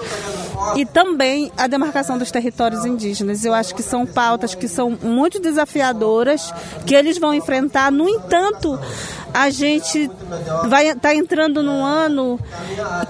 E 0.76 0.84
também 0.84 1.52
a 1.56 1.66
demarcação 1.66 2.18
dos 2.18 2.30
territórios 2.30 2.84
indígenas. 2.84 3.44
Eu 3.44 3.54
acho 3.54 3.74
que 3.74 3.82
são 3.82 4.04
pautas 4.04 4.54
que 4.54 4.66
são 4.66 4.98
muito 5.02 5.38
desafiadoras, 5.38 6.52
que 6.84 6.94
eles 6.94 7.18
vão 7.18 7.32
enfrentar. 7.32 7.92
No 7.92 8.08
entanto, 8.08 8.78
a 9.32 9.50
gente 9.50 10.10
vai 10.68 10.88
estar 10.88 11.00
tá 11.00 11.14
entrando 11.14 11.62
num 11.62 11.84
ano 11.84 12.38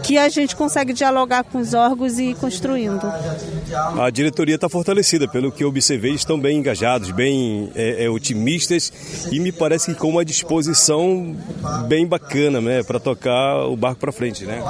que 0.02 0.18
a 0.18 0.28
gente 0.28 0.54
consegue 0.54 0.92
dialogar 0.92 1.44
com 1.44 1.58
os 1.58 1.75
órgãos 1.75 2.18
e 2.18 2.30
ir 2.30 2.34
construindo. 2.34 3.00
A 4.00 4.10
diretoria 4.10 4.54
está 4.54 4.68
fortalecida, 4.68 5.28
pelo 5.28 5.52
que 5.52 5.64
eu 5.64 5.68
observei, 5.68 6.14
estão 6.14 6.38
bem 6.38 6.58
engajados, 6.58 7.10
bem 7.10 7.70
é, 7.75 8.04
é, 8.04 8.10
otimistas 8.10 8.92
e 9.30 9.40
me 9.40 9.52
parece 9.52 9.92
que 9.92 9.98
com 9.98 10.08
uma 10.08 10.25
disposição 10.25 11.37
bem 11.87 12.06
bacana, 12.06 12.60
né, 12.60 12.82
para 12.82 12.98
tocar 12.98 13.66
o 13.66 13.76
barco 13.76 14.00
para 14.00 14.12
frente, 14.12 14.44
né? 14.44 14.62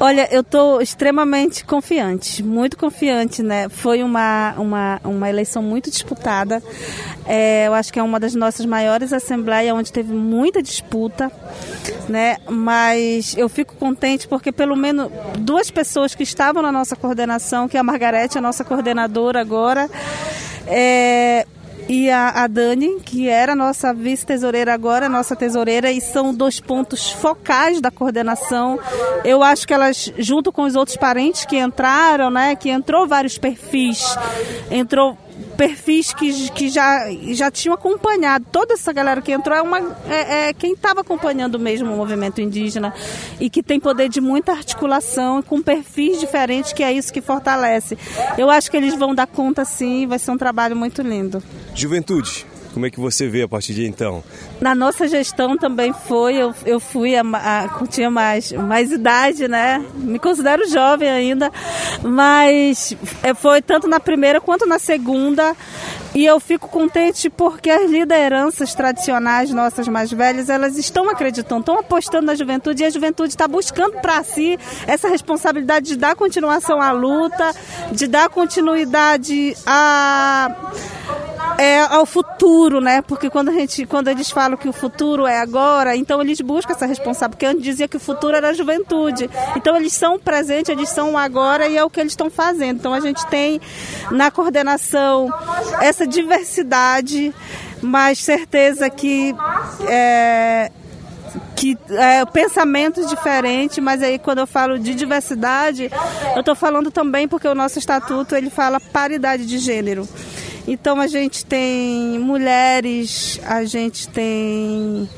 Olha, 0.00 0.28
eu 0.30 0.40
estou 0.40 0.80
extremamente 0.80 1.64
confiante, 1.64 2.42
muito 2.42 2.76
confiante, 2.76 3.42
né? 3.42 3.68
Foi 3.68 4.02
uma, 4.02 4.54
uma, 4.56 5.00
uma 5.04 5.28
eleição 5.28 5.62
muito 5.62 5.90
disputada. 5.90 6.62
É, 7.26 7.66
eu 7.66 7.74
acho 7.74 7.92
que 7.92 7.98
é 7.98 8.02
uma 8.02 8.18
das 8.18 8.34
nossas 8.34 8.66
maiores 8.66 9.12
assembleias, 9.12 9.74
onde 9.74 9.92
teve 9.92 10.12
muita 10.12 10.62
disputa, 10.62 10.69
né? 12.08 12.36
Mas 12.48 13.36
eu 13.36 13.48
fico 13.48 13.74
contente 13.76 14.28
porque 14.28 14.52
pelo 14.52 14.76
menos 14.76 15.10
duas 15.38 15.70
pessoas 15.70 16.14
que 16.14 16.22
estavam 16.22 16.62
na 16.62 16.70
nossa 16.70 16.94
coordenação, 16.96 17.68
que 17.68 17.76
é 17.76 17.80
a 17.80 17.82
Margarete, 17.82 18.38
a 18.38 18.40
nossa 18.40 18.64
coordenadora 18.64 19.40
agora, 19.40 19.88
é, 20.66 21.46
e 21.88 22.08
a, 22.08 22.44
a, 22.44 22.46
Dani, 22.46 23.00
que 23.00 23.28
era 23.28 23.56
nossa 23.56 23.92
vice-tesoureira 23.92 24.72
agora, 24.72 25.08
nossa 25.08 25.34
tesoureira, 25.34 25.90
e 25.90 26.00
são 26.00 26.32
dois 26.32 26.60
pontos 26.60 27.10
focais 27.10 27.80
da 27.80 27.90
coordenação. 27.90 28.78
Eu 29.24 29.42
acho 29.42 29.66
que 29.66 29.74
elas, 29.74 30.12
junto 30.16 30.52
com 30.52 30.62
os 30.62 30.76
outros 30.76 30.96
parentes 30.96 31.44
que 31.44 31.58
entraram, 31.58 32.30
né, 32.30 32.54
que 32.54 32.70
entrou 32.70 33.08
vários 33.08 33.38
perfis, 33.38 34.16
entrou 34.70 35.18
perfis 35.60 36.14
que, 36.14 36.50
que 36.52 36.70
já, 36.70 37.04
já 37.34 37.50
tinham 37.50 37.74
acompanhado. 37.74 38.46
Toda 38.50 38.72
essa 38.72 38.94
galera 38.94 39.20
que 39.20 39.30
entrou 39.30 39.54
é, 39.54 39.60
uma, 39.60 39.78
é, 40.08 40.48
é 40.48 40.52
quem 40.54 40.72
estava 40.72 41.02
acompanhando 41.02 41.58
mesmo 41.58 41.92
o 41.92 41.96
movimento 41.98 42.40
indígena 42.40 42.94
e 43.38 43.50
que 43.50 43.62
tem 43.62 43.78
poder 43.78 44.08
de 44.08 44.22
muita 44.22 44.52
articulação 44.52 45.42
com 45.42 45.60
perfis 45.60 46.18
diferentes, 46.18 46.72
que 46.72 46.82
é 46.82 46.90
isso 46.90 47.12
que 47.12 47.20
fortalece. 47.20 47.98
Eu 48.38 48.48
acho 48.48 48.70
que 48.70 48.76
eles 48.78 48.94
vão 48.94 49.14
dar 49.14 49.26
conta 49.26 49.62
sim, 49.66 50.06
vai 50.06 50.18
ser 50.18 50.30
um 50.30 50.38
trabalho 50.38 50.74
muito 50.74 51.02
lindo. 51.02 51.42
Juventude, 51.74 52.46
Como 52.72 52.86
é 52.86 52.90
que 52.90 53.00
você 53.00 53.28
vê 53.28 53.42
a 53.42 53.48
partir 53.48 53.74
de 53.74 53.84
então? 53.86 54.22
Na 54.60 54.74
nossa 54.74 55.08
gestão 55.08 55.56
também 55.56 55.92
foi, 55.92 56.36
eu, 56.36 56.54
eu 56.64 56.78
fui, 56.78 57.16
a, 57.16 57.22
a, 57.22 57.86
tinha 57.88 58.10
mais, 58.10 58.52
mais 58.52 58.92
idade, 58.92 59.48
né? 59.48 59.84
Me 59.94 60.18
considero 60.18 60.68
jovem 60.68 61.10
ainda, 61.10 61.50
mas 62.02 62.96
é, 63.22 63.34
foi 63.34 63.60
tanto 63.60 63.88
na 63.88 63.98
primeira 63.98 64.40
quanto 64.40 64.66
na 64.66 64.78
segunda. 64.78 65.56
E 66.14 66.24
eu 66.24 66.40
fico 66.40 66.68
contente 66.68 67.30
porque 67.30 67.70
as 67.70 67.88
lideranças 67.88 68.74
tradicionais 68.74 69.50
nossas 69.50 69.86
mais 69.86 70.10
velhas, 70.10 70.48
elas 70.48 70.76
estão 70.76 71.08
acreditando, 71.08 71.60
estão 71.60 71.78
apostando 71.78 72.26
na 72.26 72.34
juventude 72.34 72.82
e 72.82 72.86
a 72.86 72.90
juventude 72.90 73.30
está 73.30 73.46
buscando 73.46 74.00
para 74.00 74.22
si 74.24 74.58
essa 74.88 75.08
responsabilidade 75.08 75.86
de 75.86 75.96
dar 75.96 76.16
continuação 76.16 76.80
à 76.80 76.90
luta, 76.90 77.54
de 77.92 78.08
dar 78.08 78.28
continuidade 78.28 79.56
a 79.64 80.72
é, 81.58 81.80
ao 81.80 82.06
futuro, 82.06 82.80
né? 82.80 83.02
Porque 83.02 83.28
quando 83.28 83.50
a 83.50 83.52
gente, 83.52 83.86
quando 83.86 84.08
eles 84.08 84.30
falam 84.30 84.56
que 84.56 84.68
o 84.68 84.72
futuro 84.72 85.26
é 85.26 85.38
agora, 85.38 85.96
então 85.96 86.20
eles 86.20 86.40
buscam 86.40 86.72
essa 86.72 86.86
responsabilidade. 86.86 87.30
Porque 87.30 87.46
antes 87.46 87.62
dizia 87.62 87.88
que 87.88 87.96
o 87.96 88.00
futuro 88.00 88.36
era 88.36 88.50
a 88.50 88.52
juventude. 88.52 89.28
Então 89.56 89.76
eles 89.76 89.92
são 89.92 90.18
presentes, 90.18 90.70
eles 90.70 90.88
são 90.88 91.16
agora 91.16 91.68
e 91.68 91.76
é 91.76 91.84
o 91.84 91.90
que 91.90 92.00
eles 92.00 92.12
estão 92.12 92.30
fazendo. 92.30 92.78
Então 92.78 92.94
a 92.94 93.00
gente 93.00 93.26
tem 93.26 93.60
na 94.10 94.30
coordenação 94.30 95.32
essa 95.80 96.06
diversidade, 96.06 97.34
mas 97.82 98.18
certeza 98.18 98.88
que 98.88 99.34
é, 99.88 100.70
que 101.56 101.76
é, 101.90 102.24
pensamentos 102.26 103.06
diferentes, 103.06 103.78
mas 103.78 104.02
aí 104.02 104.18
quando 104.18 104.38
eu 104.38 104.46
falo 104.46 104.78
de 104.78 104.94
diversidade, 104.94 105.90
eu 106.34 106.40
estou 106.40 106.54
falando 106.54 106.90
também 106.90 107.28
porque 107.28 107.46
o 107.46 107.54
nosso 107.54 107.78
estatuto 107.78 108.34
ele 108.34 108.50
fala 108.50 108.80
paridade 108.80 109.46
de 109.46 109.58
gênero. 109.58 110.08
Então 110.66 111.00
a 111.00 111.06
gente 111.06 111.44
tem 111.44 112.18
mulheres, 112.18 113.40
a 113.44 113.64
gente 113.64 114.08
tem 114.08 115.08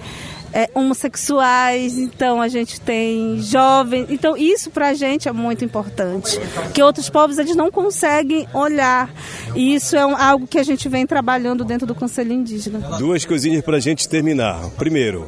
é, 0.52 0.71
homossexuais, 0.75 1.99
então 1.99 2.40
a 2.40 2.49
gente 2.49 2.80
tem 2.80 3.40
jovens. 3.40 4.06
Então 4.11 4.37
isso 4.37 4.71
para 4.71 4.88
a 4.88 4.94
gente 4.94 5.28
é 5.28 5.32
muito 5.32 5.64
importante, 5.64 6.38
que 6.75 6.82
outros 6.82 7.09
povos 7.09 7.38
eles 7.38 7.56
não 7.56 7.71
conseguem 7.71 8.47
olhar. 8.52 9.12
E 9.54 9.75
isso 9.75 9.97
é 9.97 10.06
um, 10.06 10.16
algo 10.16 10.47
que 10.47 10.59
a 10.59 10.62
gente 10.62 10.88
vem 10.88 11.06
trabalhando 11.06 11.64
dentro 11.64 11.87
do 11.87 11.94
Conselho 11.94 12.32
Indígena. 12.32 12.78
Duas 12.99 13.25
coisinhas 13.25 13.62
para 13.62 13.76
a 13.76 13.80
gente 13.80 14.09
terminar. 14.09 14.71
Primeiro, 14.76 15.26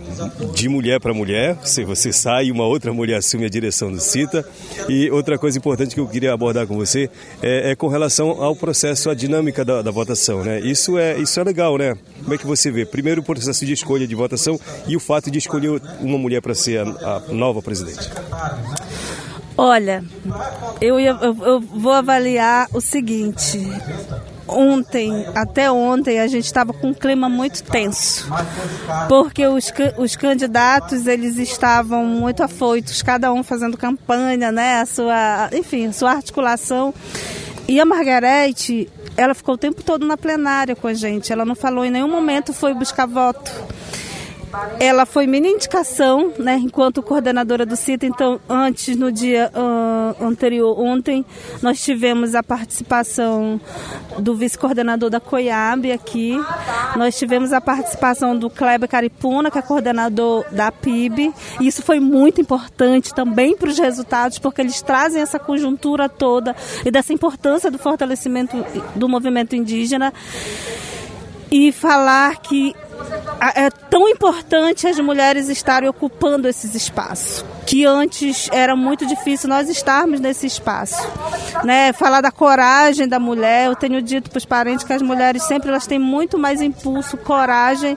de 0.54 0.68
mulher 0.68 1.00
para 1.00 1.14
mulher, 1.14 1.58
se 1.64 1.84
você 1.84 2.12
sai, 2.12 2.50
uma 2.50 2.64
outra 2.64 2.92
mulher 2.92 3.16
assume 3.16 3.46
a 3.46 3.48
direção 3.48 3.90
do 3.90 4.00
CITA. 4.00 4.46
E 4.88 5.10
outra 5.10 5.38
coisa 5.38 5.58
importante 5.58 5.94
que 5.94 6.00
eu 6.00 6.06
queria 6.06 6.32
abordar 6.32 6.66
com 6.66 6.76
você 6.76 7.10
é, 7.42 7.70
é 7.70 7.76
com 7.76 7.88
relação 7.88 8.42
ao 8.42 8.54
processo, 8.54 9.10
a 9.10 9.14
dinâmica 9.14 9.64
da, 9.64 9.82
da 9.82 9.90
votação, 9.90 10.42
né? 10.42 10.60
Isso 10.60 10.98
é, 10.98 11.18
isso 11.18 11.38
é 11.38 11.44
legal, 11.44 11.78
né? 11.78 11.96
Como 12.22 12.34
é 12.34 12.38
que 12.38 12.46
você 12.46 12.70
vê? 12.70 12.84
Primeiro 12.84 13.20
o 13.20 13.24
processo 13.24 13.64
de 13.64 13.72
escolha 13.72 14.06
de 14.06 14.14
votação 14.14 14.58
e 14.86 14.96
o 14.96 15.00
fato 15.00 15.13
fato 15.14 15.30
de 15.30 15.38
escolher 15.38 15.80
uma 16.00 16.18
mulher 16.18 16.42
para 16.42 16.54
ser 16.54 16.80
a, 16.80 17.22
a, 17.28 17.32
nova 17.32 17.62
presidente? 17.62 18.10
Olha, 19.56 20.02
eu, 20.80 20.98
eu, 20.98 21.16
eu 21.22 21.60
vou 21.60 21.92
avaliar 21.92 22.66
o 22.72 22.80
seguinte. 22.80 23.60
Ontem, 24.46 25.24
até 25.34 25.70
ontem, 25.70 26.18
a 26.18 26.26
gente 26.26 26.44
estava 26.44 26.72
com 26.72 26.88
um 26.88 26.94
clima 26.94 27.28
muito 27.28 27.62
tenso, 27.62 28.28
porque 29.08 29.46
os, 29.46 29.72
os 29.96 30.16
candidatos 30.16 31.06
eles 31.06 31.38
estavam 31.38 32.04
muito 32.04 32.42
afoitos, 32.42 33.00
cada 33.00 33.32
um 33.32 33.42
fazendo 33.42 33.76
campanha, 33.76 34.50
né, 34.50 34.80
a 34.80 34.86
sua, 34.86 35.48
enfim, 35.52 35.86
a 35.86 35.92
sua 35.92 36.10
articulação. 36.10 36.92
E 37.66 37.80
a 37.80 37.86
Margarete, 37.86 38.90
ela 39.16 39.32
ficou 39.32 39.54
o 39.54 39.58
tempo 39.58 39.82
todo 39.82 40.04
na 40.04 40.16
plenária 40.16 40.74
com 40.76 40.88
a 40.88 40.94
gente. 40.94 41.32
Ela 41.32 41.44
não 41.44 41.54
falou 41.54 41.84
em 41.84 41.90
nenhum 41.90 42.10
momento 42.10 42.52
foi 42.52 42.74
buscar 42.74 43.06
voto. 43.06 43.50
Ela 44.78 45.06
foi 45.06 45.26
minha 45.26 45.48
indicação, 45.48 46.32
né, 46.38 46.56
enquanto 46.56 47.02
coordenadora 47.02 47.64
do 47.64 47.76
CITA. 47.76 48.06
Então, 48.06 48.40
antes, 48.48 48.96
no 48.96 49.10
dia 49.10 49.50
uh, 49.54 50.24
anterior, 50.24 50.78
ontem, 50.78 51.24
nós 51.62 51.82
tivemos 51.82 52.34
a 52.34 52.42
participação 52.42 53.60
do 54.18 54.34
vice-coordenador 54.34 55.10
da 55.10 55.20
COIAB 55.20 55.92
aqui. 55.92 56.36
Nós 56.96 57.16
tivemos 57.16 57.52
a 57.52 57.60
participação 57.60 58.36
do 58.36 58.50
Kleber 58.50 58.88
Caripuna, 58.88 59.50
que 59.50 59.58
é 59.58 59.62
coordenador 59.62 60.44
da 60.50 60.70
PIB. 60.70 61.32
E 61.60 61.66
isso 61.66 61.82
foi 61.82 62.00
muito 62.00 62.40
importante 62.40 63.14
também 63.14 63.56
para 63.56 63.68
os 63.68 63.78
resultados, 63.78 64.38
porque 64.38 64.60
eles 64.60 64.80
trazem 64.82 65.22
essa 65.22 65.38
conjuntura 65.38 66.08
toda 66.08 66.54
e 66.84 66.90
dessa 66.90 67.12
importância 67.12 67.70
do 67.70 67.78
fortalecimento 67.78 68.64
do 68.94 69.08
movimento 69.08 69.56
indígena 69.56 70.12
e 71.50 71.70
falar 71.70 72.38
que 72.38 72.74
é 73.54 73.70
tão 73.70 74.08
importante 74.08 74.86
as 74.86 74.98
mulheres 74.98 75.48
estarem 75.48 75.88
ocupando 75.88 76.48
esses 76.48 76.74
espaços, 76.74 77.44
que 77.66 77.84
antes 77.84 78.48
era 78.52 78.76
muito 78.76 79.06
difícil 79.06 79.48
nós 79.48 79.68
estarmos 79.68 80.20
nesse 80.20 80.46
espaço. 80.46 81.06
Né? 81.64 81.92
Falar 81.92 82.20
da 82.20 82.30
coragem 82.30 83.08
da 83.08 83.18
mulher, 83.18 83.66
eu 83.66 83.76
tenho 83.76 84.00
dito 84.02 84.30
para 84.30 84.38
os 84.38 84.44
parentes 84.44 84.84
que 84.84 84.92
as 84.92 85.02
mulheres 85.02 85.42
sempre 85.44 85.68
elas 85.68 85.86
têm 85.86 85.98
muito 85.98 86.38
mais 86.38 86.60
impulso, 86.60 87.16
coragem, 87.16 87.96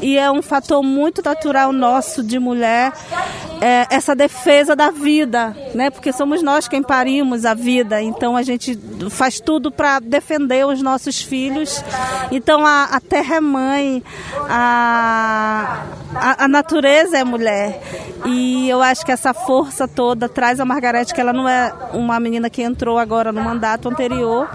e 0.00 0.16
é 0.18 0.30
um 0.30 0.42
fator 0.42 0.82
muito 0.82 1.22
natural 1.22 1.72
nosso 1.72 2.22
de 2.22 2.38
mulher, 2.38 2.92
é, 3.60 3.86
essa 3.90 4.14
defesa 4.14 4.76
da 4.76 4.90
vida, 4.90 5.56
né? 5.74 5.90
porque 5.90 6.12
somos 6.12 6.42
nós 6.42 6.68
quem 6.68 6.82
parimos 6.82 7.44
a 7.44 7.54
vida, 7.54 8.00
então 8.00 8.36
a 8.36 8.42
gente 8.42 8.78
faz 9.10 9.40
tudo 9.40 9.70
para 9.70 9.98
defender 10.00 10.66
os 10.66 10.82
nossos 10.82 11.20
filhos. 11.20 11.82
Então 12.30 12.64
a, 12.64 12.84
a 12.84 13.00
terra 13.00 13.36
é 13.36 13.40
mãe, 13.40 14.02
a, 14.48 15.82
a, 16.14 16.44
a, 16.44 16.48
natureza 16.48 17.18
é 17.18 17.24
mulher. 17.24 17.80
E 18.26 18.68
eu 18.68 18.82
acho 18.82 19.04
que 19.04 19.12
essa 19.12 19.32
força 19.32 19.86
toda 19.86 20.28
traz 20.28 20.60
a 20.60 20.64
Margarete, 20.64 21.14
que 21.14 21.20
ela 21.20 21.32
não 21.32 21.48
é 21.48 21.72
uma 21.92 22.18
menina 22.18 22.50
que 22.50 22.62
entrou 22.62 22.98
agora 22.98 23.32
no 23.32 23.40
mandato 23.40 23.88
anterior, 23.88 24.48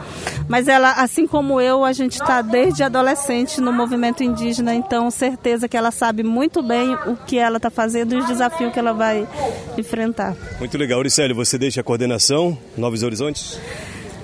mas 0.47 0.67
ela, 0.67 0.91
assim 0.93 1.25
como 1.25 1.61
eu, 1.61 1.85
a 1.85 1.93
gente 1.93 2.13
está 2.13 2.41
desde 2.41 2.83
adolescente 2.83 3.61
no 3.61 3.71
movimento 3.71 4.23
indígena, 4.23 4.73
então 4.73 5.09
certeza 5.09 5.67
que 5.67 5.77
ela 5.77 5.91
sabe 5.91 6.23
muito 6.23 6.61
bem 6.61 6.93
o 7.05 7.15
que 7.15 7.37
ela 7.37 7.57
está 7.57 7.69
fazendo 7.69 8.13
e 8.13 8.17
os 8.17 8.27
desafios 8.27 8.73
que 8.73 8.79
ela 8.79 8.93
vai 8.93 9.27
enfrentar. 9.77 10.35
Muito 10.59 10.77
legal. 10.77 10.99
Auricélio, 10.99 11.35
você 11.35 11.57
deixa 11.57 11.81
a 11.81 11.83
coordenação 11.83 12.57
Novos 12.77 13.03
Horizontes? 13.03 13.59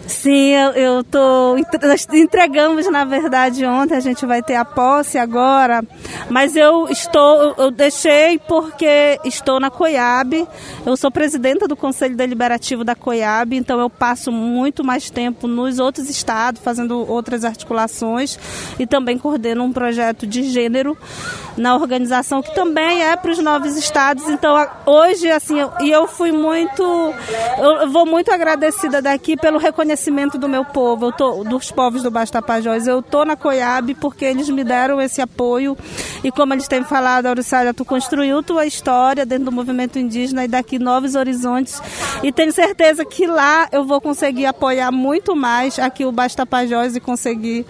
Sim, 0.09 0.55
eu, 0.55 0.71
eu 0.71 1.03
tô. 1.03 1.55
Nós 1.83 2.07
entregamos, 2.11 2.89
na 2.91 3.05
verdade, 3.05 3.63
ontem, 3.63 3.95
a 3.95 3.99
gente 3.99 4.25
vai 4.25 4.41
ter 4.41 4.55
a 4.55 4.65
posse 4.65 5.19
agora, 5.19 5.83
mas 6.31 6.55
eu 6.55 6.89
estou. 6.89 7.53
Eu 7.55 7.69
deixei 7.69 8.39
porque 8.39 9.19
estou 9.23 9.59
na 9.59 9.69
COIAB, 9.69 10.47
eu 10.83 10.97
sou 10.97 11.11
presidenta 11.11 11.67
do 11.67 11.75
Conselho 11.75 12.15
Deliberativo 12.15 12.83
da 12.83 12.95
COIAB, 12.95 13.53
então 13.53 13.79
eu 13.79 13.87
passo 13.87 14.31
muito 14.31 14.83
mais 14.83 15.11
tempo 15.11 15.47
nos 15.47 15.77
outros 15.77 16.09
estados, 16.09 16.59
fazendo 16.59 17.07
outras 17.07 17.45
articulações 17.45 18.39
e 18.79 18.87
também 18.87 19.15
coordeno 19.15 19.63
um 19.63 19.71
projeto 19.71 20.25
de 20.25 20.41
gênero 20.41 20.97
na 21.55 21.75
organização 21.75 22.41
que 22.41 22.55
também 22.55 23.03
é 23.03 23.15
para 23.15 23.31
os 23.31 23.39
novos 23.39 23.75
estados. 23.75 24.27
Então, 24.27 24.55
hoje, 24.87 25.29
assim, 25.29 25.57
e 25.81 25.91
eu 25.91 26.07
fui 26.07 26.31
muito. 26.31 27.13
Eu 27.59 27.91
vou 27.91 28.07
muito 28.07 28.31
agradecida 28.31 29.01
daqui 29.01 29.37
pelo 29.37 29.59
reconhecimento 29.59 29.98
reconhecimento 29.99 30.37
do 30.37 30.47
meu 30.47 30.63
povo, 30.63 31.07
eu 31.07 31.11
tô, 31.11 31.43
dos 31.43 31.71
povos 31.71 32.01
do 32.01 32.09
Baixo 32.09 32.31
Tapajós. 32.31 32.87
Eu 32.87 33.01
tô 33.01 33.25
na 33.25 33.35
Coiab 33.35 33.93
porque 33.95 34.23
eles 34.23 34.49
me 34.49 34.63
deram 34.63 35.01
esse 35.01 35.21
apoio 35.21 35.77
e 36.23 36.31
como 36.31 36.53
eles 36.53 36.67
têm 36.67 36.83
falado, 36.83 37.25
Auricália, 37.25 37.73
tu 37.73 37.83
construiu 37.83 38.41
tua 38.41 38.65
história 38.65 39.25
dentro 39.25 39.45
do 39.45 39.51
movimento 39.51 39.99
indígena 39.99 40.45
e 40.45 40.47
daqui 40.47 40.79
novos 40.79 41.15
horizontes 41.15 41.81
e 42.23 42.31
tenho 42.31 42.51
certeza 42.51 43.03
que 43.03 43.27
lá 43.27 43.67
eu 43.71 43.85
vou 43.85 43.99
conseguir 43.99 44.45
apoiar 44.45 44.91
muito 44.91 45.35
mais 45.35 45.77
aqui 45.77 46.05
o 46.05 46.11
Baixo 46.11 46.37
Tapajós 46.37 46.95
e 46.95 46.99
conseguir 46.99 47.65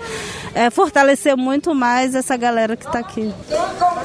é, 0.53 0.69
fortalecer 0.69 1.35
muito 1.35 1.73
mais 1.73 2.13
essa 2.15 2.37
galera 2.37 2.75
que 2.75 2.85
está 2.85 2.99
aqui. 2.99 3.33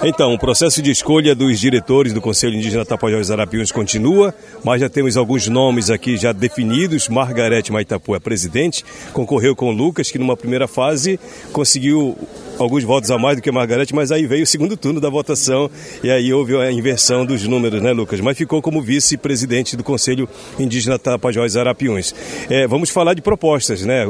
Então, 0.03 0.35
o 0.35 0.39
processo 0.39 0.83
de 0.83 0.91
escolha 0.91 1.35
dos 1.35 1.59
diretores 1.59 2.13
do 2.13 2.21
Conselho 2.21 2.57
Indígena 2.57 2.85
Tapajós 2.85 3.31
Arapiuns 3.31 3.73
continua, 3.73 4.35
mas 4.63 4.81
já 4.81 4.89
temos 4.89 5.17
alguns 5.17 5.49
nomes 5.49 5.91
aqui 5.91 6.17
já 6.17 6.33
definidos. 6.33 7.09
Margarete 7.09 7.73
É 8.17 8.21
presidente, 8.21 8.85
concorreu 9.13 9.55
com 9.55 9.69
o 9.69 9.73
Lucas, 9.73 10.11
que 10.11 10.19
numa 10.19 10.37
primeira 10.37 10.67
fase 10.67 11.19
conseguiu 11.53 12.17
alguns 12.59 12.85
votos 12.85 13.11
a 13.11 13.19
mais 13.19 13.37
do 13.37 13.43
que 13.43 13.51
a 13.51 13.53
Margarete, 13.53 13.95
mas 13.95 14.13
aí 14.13 14.27
veio 14.27 14.45
o 14.45 14.47
segundo 14.47 14.77
turno 14.77 15.01
da 15.01 15.09
votação 15.09 15.71
e 16.03 16.11
aí 16.11 16.33
houve 16.33 16.57
a 16.57 16.71
inversão 16.71 17.25
dos 17.25 17.47
números, 17.47 17.83
né, 17.83 17.93
Lucas? 17.93 18.21
Mas 18.21 18.37
ficou 18.37 18.63
como 18.63 18.81
vice-presidente 18.81 19.77
do 19.77 19.85
Conselho 19.85 20.29
Indígena 20.59 20.99
Tapajós 20.99 21.57
Arapiuns. 21.57 22.15
É, 22.49 22.67
vamos 22.67 22.91
falar 22.91 23.15
de 23.15 23.23
propostas, 23.23 23.83
né? 23.83 24.05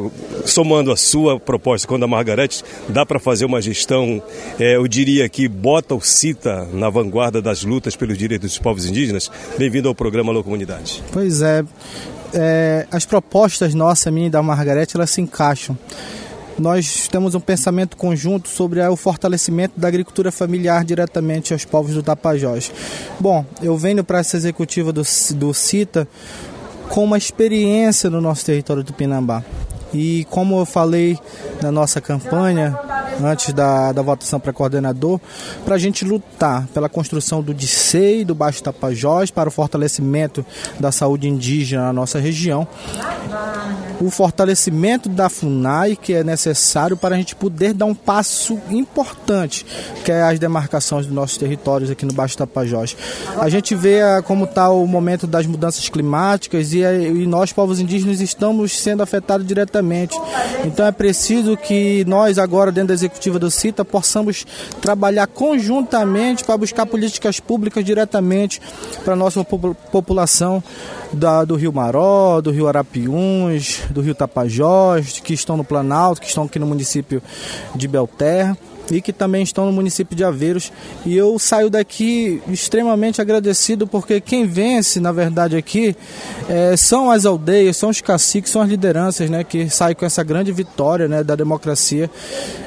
Somando 0.44 0.92
a 0.92 0.96
sua 0.96 1.38
proposta 1.38 1.86
com 1.86 1.94
a 1.94 2.06
Margarete, 2.06 2.62
dá 2.88 3.06
para 3.06 3.18
fazer 3.18 3.44
uma 3.44 3.60
gestão, 3.60 4.22
é, 4.58 4.76
eu 4.76 4.86
diria 4.86 5.28
que 5.28 5.48
bota 5.48 5.94
o 5.94 6.00
CITA 6.00 6.68
na 6.72 6.90
vanguarda 6.90 7.40
das 7.40 7.64
lutas 7.64 7.96
pelos 7.96 8.18
direitos 8.18 8.50
dos 8.50 8.58
povos 8.58 8.86
indígenas? 8.86 9.30
Bem-vindo 9.58 9.88
ao 9.88 9.94
programa 9.94 10.32
Alô 10.32 10.42
Comunidade. 10.42 11.02
Pois 11.12 11.40
é, 11.40 11.64
é, 12.34 12.86
as 12.90 13.04
propostas 13.06 13.74
nossas, 13.74 14.12
minha 14.12 14.26
e 14.26 14.30
da 14.30 14.42
Margarete, 14.42 14.96
elas 14.96 15.10
se 15.10 15.20
encaixam. 15.20 15.76
nós 16.58 17.08
temos 17.08 17.34
um 17.34 17.40
pensamento 17.40 17.96
conjunto 17.96 18.48
sobre 18.48 18.80
o 18.86 18.96
fortalecimento 18.96 19.78
da 19.78 19.88
agricultura 19.88 20.30
familiar 20.30 20.84
diretamente 20.84 21.52
aos 21.52 21.64
povos 21.64 21.94
do 21.94 22.02
Tapajós. 22.02 22.70
Bom, 23.18 23.44
eu 23.62 23.76
venho 23.76 24.04
para 24.04 24.18
essa 24.18 24.36
executiva 24.36 24.92
do, 24.92 25.02
do 25.34 25.54
CITA 25.54 26.06
com 26.88 27.04
uma 27.04 27.18
experiência 27.18 28.10
no 28.10 28.20
nosso 28.20 28.44
território 28.44 28.82
do 28.82 28.92
Pinambá. 28.92 29.42
E 29.92 30.26
como 30.28 30.58
eu 30.58 30.66
falei 30.66 31.18
na 31.62 31.70
nossa 31.70 32.00
campanha, 32.00 32.76
antes 33.22 33.52
da, 33.52 33.92
da 33.92 34.02
votação 34.02 34.40
para 34.40 34.52
coordenador, 34.52 35.20
para 35.64 35.74
a 35.74 35.78
gente 35.78 36.04
lutar 36.04 36.66
pela 36.68 36.88
construção 36.88 37.42
do 37.42 37.54
DICEI, 37.54 38.24
do 38.24 38.34
Baixo 38.34 38.62
Tapajós, 38.62 39.30
para 39.30 39.48
o 39.48 39.52
fortalecimento 39.52 40.44
da 40.78 40.90
saúde 40.90 41.28
indígena 41.28 41.84
na 41.84 41.92
nossa 41.92 42.18
região, 42.18 42.66
o 44.00 44.10
fortalecimento 44.10 45.08
da 45.08 45.28
FUNAI, 45.28 45.96
que 45.96 46.12
é 46.12 46.24
necessário 46.24 46.96
para 46.96 47.14
a 47.14 47.18
gente 47.18 47.34
poder 47.34 47.72
dar 47.72 47.86
um 47.86 47.94
passo 47.94 48.58
importante, 48.70 49.64
que 50.04 50.10
é 50.10 50.22
as 50.22 50.38
demarcações 50.38 51.06
dos 51.06 51.14
nossos 51.14 51.36
territórios 51.36 51.90
aqui 51.90 52.04
no 52.04 52.12
Baixo 52.12 52.36
Tapajós. 52.36 52.96
A 53.38 53.48
gente 53.48 53.74
vê 53.74 54.02
ah, 54.02 54.22
como 54.22 54.44
está 54.44 54.70
o 54.70 54.86
momento 54.86 55.26
das 55.26 55.46
mudanças 55.46 55.88
climáticas 55.88 56.72
e, 56.72 56.80
e 56.80 57.26
nós, 57.26 57.52
povos 57.52 57.80
indígenas, 57.80 58.20
estamos 58.20 58.78
sendo 58.78 59.02
afetados 59.02 59.46
diretamente. 59.46 60.18
Então 60.64 60.86
é 60.86 60.92
preciso 60.92 61.56
que 61.56 62.04
nós, 62.06 62.38
agora, 62.38 62.72
dentro 62.72 62.88
da 62.88 62.94
executiva 63.04 63.38
do 63.38 63.50
CITA, 63.50 63.84
possamos 63.84 64.46
trabalhar 64.80 65.26
conjuntamente 65.26 66.44
para 66.44 66.56
buscar 66.56 66.86
políticas 66.86 67.40
públicas 67.40 67.84
diretamente 67.84 68.60
para 69.04 69.14
a 69.14 69.16
nossa 69.16 69.44
população 69.44 70.62
da, 71.12 71.44
do 71.44 71.56
Rio 71.56 71.72
Maró, 71.72 72.40
do 72.40 72.50
Rio 72.50 72.68
Arapiuns, 72.68 73.80
do 73.90 74.00
Rio 74.00 74.14
Tapajós, 74.14 75.20
que 75.20 75.34
estão 75.34 75.56
no 75.56 75.64
Planalto, 75.64 76.20
que 76.20 76.28
estão 76.28 76.44
aqui 76.44 76.58
no 76.58 76.66
município 76.66 77.22
de 77.74 77.86
Belterra 77.86 78.56
e 78.90 79.00
que 79.00 79.12
também 79.12 79.42
estão 79.42 79.66
no 79.66 79.72
município 79.72 80.16
de 80.16 80.24
Aveiros. 80.24 80.72
E 81.04 81.16
eu 81.16 81.38
saio 81.38 81.70
daqui 81.70 82.42
extremamente 82.48 83.20
agradecido 83.20 83.86
porque 83.86 84.20
quem 84.20 84.46
vence, 84.46 85.00
na 85.00 85.12
verdade, 85.12 85.56
aqui 85.56 85.96
é, 86.48 86.76
são 86.76 87.10
as 87.10 87.24
aldeias, 87.24 87.76
são 87.76 87.90
os 87.90 88.00
caciques, 88.00 88.50
são 88.50 88.62
as 88.62 88.68
lideranças 88.68 89.30
né, 89.30 89.44
que 89.44 89.68
saem 89.68 89.94
com 89.94 90.04
essa 90.04 90.22
grande 90.22 90.52
vitória 90.52 91.08
né, 91.08 91.22
da 91.22 91.34
democracia 91.34 92.10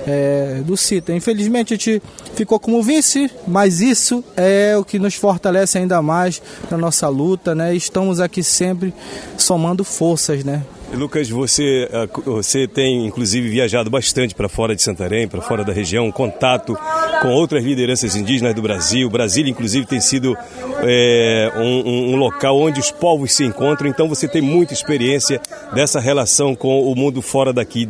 é, 0.06 0.62
do 0.66 0.76
CITA. 0.76 1.14
Infelizmente 1.14 1.74
a 1.74 1.78
gente 1.78 2.02
ficou 2.36 2.60
como 2.60 2.82
vice, 2.82 3.30
mas 3.48 3.82
isso 3.82 4.24
é 4.36 4.76
o 4.78 4.84
que 4.84 5.00
nos 5.00 5.16
fortalece 5.16 5.78
ainda 5.78 6.02
mais 6.02 6.42
na 6.70 6.78
nossa 6.78 7.08
luta. 7.08 7.54
Né? 7.54 7.76
Estamos 7.76 8.20
aqui 8.20 8.44
sempre 8.44 8.94
somando 9.38 9.84
forças, 9.84 10.44
né? 10.44 10.64
Lucas, 10.94 11.30
você, 11.30 11.90
ah, 11.92 12.08
você 12.26 12.68
tem 12.68 13.06
inclusive 13.06 13.50
viajado 13.50 13.90
bastante 13.90 14.34
para 14.34 14.48
fora 14.48 14.76
de 14.76 14.82
Santarém, 14.82 15.28
para 15.28 15.42
fora 15.42 15.64
da 15.64 15.74
região, 15.74 16.12
contato 16.12 16.78
com 17.22 17.30
outras 17.30 17.64
lideranças 17.64 18.16
indígenas 18.16 18.56
do 18.56 18.62
Brasil. 18.62 19.10
Brasília, 19.10 19.52
inclusive, 19.52 19.86
tem 19.86 20.00
sido 20.00 20.38
é, 20.82 21.52
um, 21.56 22.14
um, 22.14 22.16
local 22.16 22.58
onde 22.58 22.80
os 22.80 22.92
povos 22.92 23.34
se 23.34 23.44
encontram, 23.44 23.90
então 23.90 24.08
você 24.08 24.28
tem 24.28 24.42
muita 24.42 24.74
experiência 24.74 25.42
dessa 25.74 26.00
relação 26.00 26.56
com 26.56 26.82
o 26.82 26.96
mundo 26.96 27.22
fora 27.22 27.52
daqui 27.52 27.90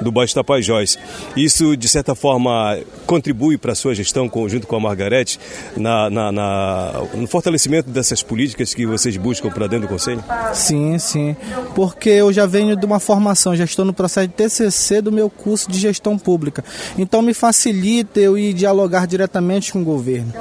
do 0.00 0.10
Baixo 0.10 0.34
Tapajós. 0.34 0.98
Isso, 1.36 1.76
de 1.76 1.88
certa 1.88 2.14
forma, 2.14 2.78
contribui 3.06 3.58
para 3.58 3.72
a 3.72 3.74
sua 3.74 3.94
gestão, 3.94 4.30
junto 4.48 4.66
com 4.66 4.76
a 4.76 4.80
Margarete, 4.80 5.38
na, 5.76 6.10
na, 6.10 6.32
na, 6.32 6.92
no 7.14 7.26
fortalecimento 7.26 7.90
dessas 7.90 8.22
políticas 8.22 8.74
que 8.74 8.86
vocês 8.86 9.16
buscam 9.16 9.50
para 9.50 9.66
dentro 9.66 9.86
do 9.86 9.90
Conselho? 9.90 10.22
Sim, 10.52 10.98
sim. 10.98 11.36
Porque 11.74 12.10
eu 12.10 12.32
já 12.32 12.46
venho 12.46 12.76
de 12.76 12.86
uma 12.86 13.00
formação, 13.00 13.54
já 13.56 13.64
estou 13.64 13.84
no 13.84 13.92
processo 13.92 14.28
de 14.28 14.34
TCC 14.34 15.00
do 15.00 15.12
meu 15.12 15.28
curso 15.28 15.70
de 15.70 15.78
gestão 15.78 16.18
pública. 16.18 16.64
Então, 16.98 17.22
me 17.22 17.34
facilita 17.34 18.20
eu 18.20 18.36
ir 18.38 18.52
dialogar 18.52 19.06
diretamente 19.06 19.72
com 19.72 19.82
o 19.82 19.84
governo. 19.84 20.32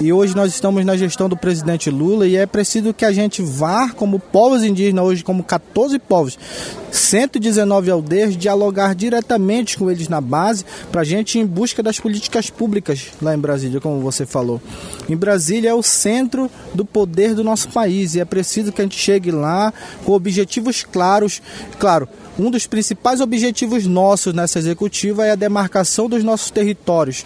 E 0.00 0.12
hoje 0.12 0.36
nós 0.36 0.52
estamos 0.52 0.84
na 0.84 0.96
gestão 0.96 1.28
do 1.28 1.36
presidente 1.36 1.90
Lula 1.90 2.26
e 2.26 2.36
é 2.36 2.44
preciso 2.44 2.92
que 2.92 3.04
a 3.04 3.12
gente 3.12 3.40
vá, 3.40 3.90
como 3.90 4.18
povos 4.18 4.62
indígenas, 4.62 5.04
hoje 5.04 5.24
como 5.24 5.42
14 5.42 5.98
povos, 5.98 6.38
119 6.90 7.90
aldeias, 7.90 8.36
dialogar 8.36 8.94
diretamente 8.96 9.76
com 9.76 9.90
eles 9.90 10.08
na 10.08 10.20
base, 10.20 10.64
para 10.90 11.02
a 11.02 11.04
gente 11.04 11.38
ir 11.38 11.42
em 11.42 11.46
busca 11.46 11.82
das 11.82 12.00
políticas 12.00 12.50
públicas 12.50 13.08
lá 13.20 13.34
em 13.34 13.38
Brasília, 13.38 13.80
como 13.80 14.00
você 14.00 14.26
falou. 14.26 14.60
Em 15.08 15.16
Brasília 15.16 15.70
é 15.70 15.74
o 15.74 15.82
centro 15.82 16.50
do 16.74 16.84
poder 16.84 17.34
do 17.34 17.44
nosso 17.44 17.68
país 17.68 18.14
e 18.14 18.20
é 18.20 18.24
preciso 18.24 18.72
que 18.72 18.80
a 18.80 18.84
gente 18.84 18.98
chegue 18.98 19.30
lá 19.30 19.72
com 20.04 20.12
objetivos 20.12 20.82
claros. 20.82 21.40
Claro, 21.78 22.08
um 22.38 22.50
dos 22.50 22.66
principais 22.66 23.20
objetivos 23.20 23.86
nossos 23.86 24.34
nessa 24.34 24.58
executiva 24.58 25.24
é 25.24 25.30
a 25.30 25.36
demarcação 25.36 26.08
dos 26.08 26.24
nossos 26.24 26.50
territórios 26.50 27.24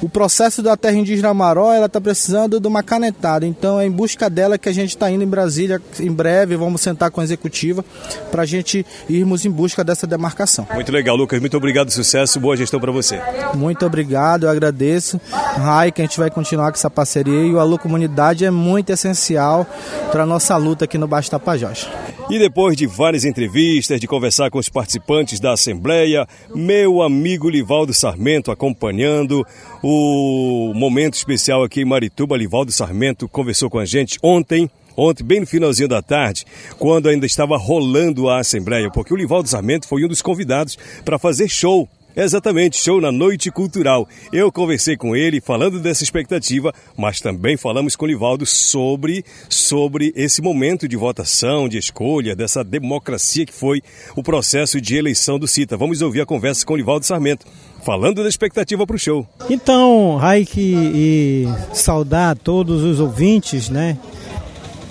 o 0.00 0.08
processo 0.08 0.62
da 0.62 0.76
terra 0.76 0.96
indígena 0.96 1.34
Maró 1.34 1.72
ela 1.72 1.86
está 1.86 2.00
precisando 2.00 2.60
de 2.60 2.68
uma 2.68 2.82
canetada. 2.82 3.46
Então 3.46 3.80
é 3.80 3.86
em 3.86 3.90
busca 3.90 4.30
dela 4.30 4.58
que 4.58 4.68
a 4.68 4.72
gente 4.72 4.90
está 4.90 5.10
indo 5.10 5.24
em 5.24 5.26
Brasília 5.26 5.80
em 5.98 6.12
breve. 6.12 6.56
Vamos 6.56 6.80
sentar 6.80 7.10
com 7.10 7.20
a 7.20 7.24
executiva 7.24 7.84
para 8.30 8.42
a 8.42 8.46
gente 8.46 8.84
irmos 9.08 9.44
em 9.44 9.50
busca 9.50 9.82
dessa 9.82 10.06
demarcação. 10.06 10.66
Muito 10.72 10.92
legal, 10.92 11.16
Lucas. 11.16 11.40
Muito 11.40 11.56
obrigado, 11.56 11.90
sucesso, 11.90 12.38
boa 12.38 12.56
gestão 12.56 12.80
para 12.80 12.92
você. 12.92 13.20
Muito 13.54 13.84
obrigado, 13.84 14.44
eu 14.44 14.50
agradeço. 14.50 15.20
Rai, 15.30 15.90
que 15.90 16.00
a 16.00 16.04
gente 16.04 16.18
vai 16.18 16.30
continuar 16.30 16.70
com 16.70 16.76
essa 16.76 16.90
parceria 16.90 17.42
e 17.42 17.52
o 17.52 17.58
Alô 17.58 17.78
Comunidade 17.78 18.44
é 18.44 18.50
muito 18.50 18.90
essencial 18.90 19.66
para 20.12 20.22
a 20.22 20.26
nossa 20.26 20.56
luta 20.56 20.84
aqui 20.84 20.96
no 20.96 21.08
Baixo 21.08 21.30
Tapajós. 21.30 21.88
E 22.30 22.38
depois 22.38 22.76
de 22.76 22.86
várias 22.86 23.24
entrevistas, 23.24 23.98
de 23.98 24.06
conversar 24.06 24.50
com 24.50 24.58
os 24.58 24.68
participantes 24.68 25.40
da 25.40 25.54
Assembleia, 25.54 26.26
meu 26.54 27.00
amigo 27.00 27.48
Livaldo 27.48 27.94
Sarmento 27.94 28.50
acompanhando 28.50 29.46
o 29.82 30.72
momento 30.74 31.14
especial 31.14 31.62
aqui 31.62 31.82
em 31.82 31.84
Marituba. 31.84 32.36
Livaldo 32.36 32.72
Sarmento 32.72 33.28
conversou 33.28 33.70
com 33.70 33.78
a 33.78 33.84
gente 33.84 34.18
ontem 34.22 34.70
ontem, 34.98 35.22
bem 35.22 35.38
no 35.38 35.46
finalzinho 35.46 35.88
da 35.88 36.02
tarde, 36.02 36.44
quando 36.76 37.08
ainda 37.08 37.24
estava 37.24 37.56
rolando 37.56 38.28
a 38.28 38.40
Assembleia, 38.40 38.90
porque 38.90 39.14
o 39.14 39.16
Livaldo 39.16 39.48
Sarmento 39.48 39.86
foi 39.86 40.04
um 40.04 40.08
dos 40.08 40.20
convidados 40.20 40.76
para 41.04 41.20
fazer 41.20 41.48
show 41.48 41.88
Exatamente, 42.16 42.76
show 42.76 43.00
na 43.00 43.12
Noite 43.12 43.50
Cultural. 43.50 44.08
Eu 44.32 44.50
conversei 44.50 44.96
com 44.96 45.14
ele 45.14 45.40
falando 45.40 45.78
dessa 45.78 46.02
expectativa, 46.02 46.72
mas 46.96 47.20
também 47.20 47.56
falamos 47.56 47.94
com 47.94 48.04
o 48.04 48.08
Livaldo 48.08 48.44
sobre, 48.44 49.24
sobre 49.48 50.12
esse 50.16 50.42
momento 50.42 50.88
de 50.88 50.96
votação, 50.96 51.68
de 51.68 51.78
escolha, 51.78 52.34
dessa 52.34 52.64
democracia 52.64 53.46
que 53.46 53.52
foi 53.52 53.82
o 54.16 54.22
processo 54.22 54.80
de 54.80 54.96
eleição 54.96 55.38
do 55.38 55.46
CITA. 55.46 55.76
Vamos 55.76 56.02
ouvir 56.02 56.22
a 56.22 56.26
conversa 56.26 56.66
com 56.66 56.74
o 56.74 56.76
Livaldo 56.76 57.06
Sarmento 57.06 57.46
falando 57.84 58.22
da 58.22 58.28
expectativa 58.28 58.86
para 58.86 58.96
o 58.96 58.98
show. 58.98 59.26
Então, 59.48 60.16
Raik, 60.16 60.58
e 60.58 61.46
saudar 61.72 62.36
todos 62.36 62.82
os 62.82 63.00
ouvintes, 63.00 63.68
né? 63.68 63.96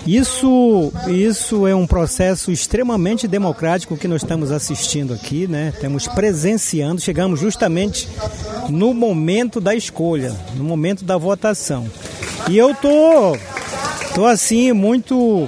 Isso, 0.08 0.90
isso 1.06 1.66
é 1.66 1.74
um 1.74 1.86
processo 1.86 2.50
extremamente 2.50 3.28
democrático 3.28 3.94
que 3.94 4.08
nós 4.08 4.22
estamos 4.22 4.50
assistindo 4.50 5.12
aqui, 5.12 5.46
né? 5.46 5.70
Estamos 5.74 6.08
presenciando, 6.08 6.98
chegamos 6.98 7.38
justamente 7.38 8.08
no 8.70 8.94
momento 8.94 9.60
da 9.60 9.74
escolha, 9.74 10.34
no 10.56 10.64
momento 10.64 11.04
da 11.04 11.18
votação. 11.18 11.86
E 12.48 12.56
eu 12.56 12.74
tô, 12.74 13.36
tô 14.14 14.24
assim 14.24 14.72
muito 14.72 15.46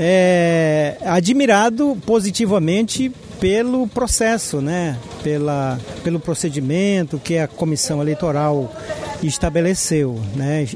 é, 0.00 0.96
admirado 1.04 1.96
positivamente 2.04 3.08
pelo 3.38 3.86
processo, 3.86 4.60
né? 4.60 4.98
Pela, 5.22 5.78
pelo 6.02 6.18
procedimento 6.18 7.20
que 7.22 7.38
a 7.38 7.46
comissão 7.46 8.02
eleitoral 8.02 8.74
estabeleceu, 9.22 10.20
né? 10.34 10.66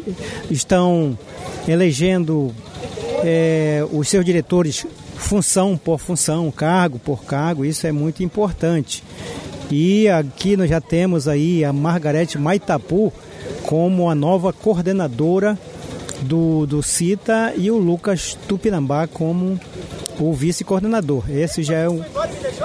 Estão 0.48 1.18
elegendo 1.66 2.54
é, 3.26 3.82
os 3.90 4.06
seus 4.06 4.22
diretores 4.22 4.87
função 5.16 5.78
por 5.78 5.98
função, 5.98 6.50
cargo 6.50 6.98
por 6.98 7.24
cargo, 7.24 7.64
isso 7.64 7.87
é 7.87 7.92
muito 7.92 8.22
importante. 8.22 9.02
E 9.70 10.06
aqui 10.08 10.58
nós 10.58 10.68
já 10.68 10.78
temos 10.78 11.26
aí 11.26 11.64
a 11.64 11.72
Margarete 11.72 12.37
Maitapu 12.37 13.10
como 13.64 14.10
a 14.10 14.14
nova 14.14 14.52
coordenadora 14.52 15.58
do, 16.20 16.66
do 16.66 16.82
CITA 16.82 17.54
e 17.56 17.70
o 17.70 17.78
Lucas 17.78 18.37
Tupinambá 18.46 19.06
como 19.06 19.58
o 20.20 20.32
vice-coordenador. 20.34 21.24
Esse 21.30 21.62
já 21.62 21.76
é 21.76 21.88
o, 21.88 22.04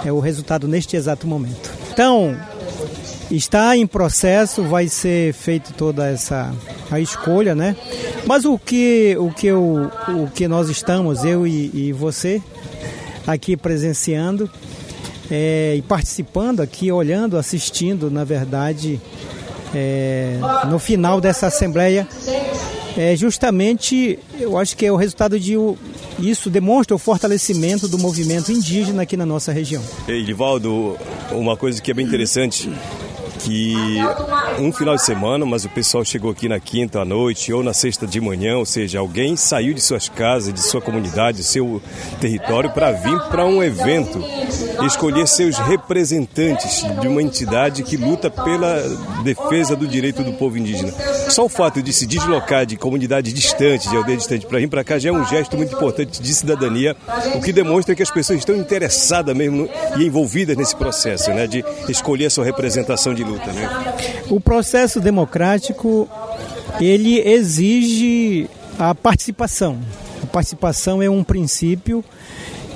é 0.04 0.12
o 0.12 0.20
resultado 0.20 0.68
neste 0.68 0.98
exato 0.98 1.26
momento. 1.26 1.72
Então, 1.94 2.38
está 3.32 3.76
em 3.78 3.86
processo, 3.86 4.64
vai 4.64 4.88
ser 4.88 5.34
feita 5.34 5.72
toda 5.78 6.08
essa 6.08 6.54
a 6.92 7.00
escolha, 7.00 7.54
né? 7.54 7.76
Mas 8.26 8.46
o 8.46 8.58
que, 8.58 9.16
o 9.20 9.32
que, 9.32 9.48
eu, 9.48 9.92
o 10.08 10.28
que 10.34 10.48
nós 10.48 10.70
estamos, 10.70 11.24
eu 11.24 11.46
e, 11.46 11.72
e 11.74 11.94
você, 11.94 12.42
aqui 13.28 13.56
presenciando 13.56 14.50
é, 15.30 15.76
e 15.78 15.82
participando 15.82 16.62
aqui, 16.62 16.92
olhando, 16.92 17.38
assistindo, 17.38 18.10
na 18.10 18.24
verdade, 18.24 19.00
é, 19.74 20.38
no 20.68 20.80
final 20.80 21.22
dessa 21.22 21.48
Assembleia, 21.48 22.08
é 22.98 23.16
justamente, 23.16 24.18
eu 24.40 24.58
acho 24.58 24.76
que 24.76 24.86
é 24.86 24.92
o 24.92 24.96
resultado 24.96 25.40
de 25.40 25.56
Isso 26.18 26.50
demonstra 26.50 26.96
o 26.96 27.00
fortalecimento 27.00 27.88
do 27.88 28.00
movimento 28.00 28.52
indígena 28.52 29.04
aqui 29.04 29.16
na 29.16 29.26
nossa 29.26 29.52
região. 29.52 29.84
Edivaldo, 30.08 30.98
uma 31.32 31.56
coisa 31.56 31.80
que 31.80 31.92
é 31.92 31.94
bem 31.94 32.06
interessante 32.06 32.70
que 33.50 33.98
um 34.60 34.72
final 34.72 34.96
de 34.96 35.04
semana, 35.04 35.44
mas 35.44 35.66
o 35.66 35.70
pessoal 35.70 36.06
chegou 36.06 36.30
aqui 36.30 36.48
na 36.48 36.60
quinta 36.60 37.02
à 37.02 37.06
noite 37.06 37.52
ou 37.52 37.64
na 37.64 37.74
sexta 37.74 38.06
de 38.06 38.22
manhã, 38.22 38.58
ou 38.58 38.66
seja, 38.66 39.00
alguém 39.00 39.36
saiu 39.36 39.74
de 39.74 39.82
suas 39.82 40.08
casas, 40.08 40.54
de 40.54 40.62
sua 40.62 40.80
comunidade, 40.80 41.40
do 41.40 41.44
seu 41.44 41.82
território 42.22 42.70
para 42.70 42.92
vir 42.92 43.20
para 43.24 43.46
um 43.46 43.64
evento 43.64 44.24
escolher 44.86 45.28
seus 45.28 45.58
representantes 45.58 46.86
de 47.02 47.08
uma 47.08 47.24
entidade 47.24 47.82
que 47.82 47.98
luta 47.98 48.30
pela 48.30 48.84
defesa 49.24 49.76
do 49.76 49.88
direito 49.88 50.24
do 50.24 50.34
povo 50.34 50.56
indígena. 50.56 50.94
Só 51.30 51.46
o 51.46 51.50
fato 51.50 51.82
de 51.82 51.94
se 51.94 52.06
deslocar 52.06 52.66
de 52.66 52.76
comunidade 52.76 53.32
distante, 53.32 53.88
de 53.88 53.96
aldeia 53.96 54.18
distante, 54.18 54.46
para 54.46 54.60
vir 54.60 54.68
para 54.68 54.84
cá 54.84 54.98
já 54.98 55.10
é 55.10 55.12
um 55.12 55.26
gesto 55.26 55.56
muito 55.56 55.76
importante 55.76 56.22
de 56.22 56.34
cidadania, 56.34 56.96
o 57.36 57.42
que 57.42 57.54
demonstra 57.54 57.96
que 57.96 58.02
as 58.02 58.10
pessoas 58.10 58.40
estão 58.40 58.56
interessadas 58.56 59.36
mesmo 59.36 59.70
e 59.98 60.06
envolvidas 60.06 60.58
nesse 60.58 60.76
processo, 60.76 61.30
né, 61.32 61.46
de 61.48 61.64
escolher 61.88 62.30
sua 62.32 62.44
representação 62.44 63.14
de 63.14 63.24
luta, 63.24 63.52
né? 63.54 63.70
O 64.30 64.40
processo 64.40 65.00
democrático 65.00 66.10
ele 66.80 67.20
exige 67.20 68.50
a 68.78 68.96
participação. 68.96 69.78
A 70.24 70.26
participação 70.26 71.02
é 71.02 71.10
um 71.10 71.24
princípio 71.24 72.04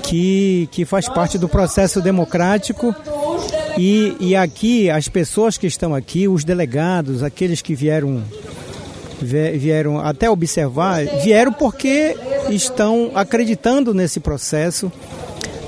que, 0.02 0.68
que 0.70 0.84
faz 0.84 1.08
parte 1.08 1.38
do 1.38 1.48
processo 1.48 2.00
democrático 2.00 2.94
e, 3.78 4.16
e 4.20 4.36
aqui 4.36 4.90
as 4.90 5.08
pessoas 5.08 5.58
que 5.58 5.66
estão 5.66 5.94
aqui, 5.94 6.28
os 6.28 6.44
delegados, 6.44 7.22
aqueles 7.22 7.60
que 7.62 7.74
vieram 7.74 8.22
vieram 9.22 9.98
até 10.00 10.28
observar, 10.28 11.04
vieram 11.22 11.52
porque 11.52 12.16
estão 12.50 13.12
acreditando 13.14 13.94
nesse 13.94 14.20
processo, 14.20 14.92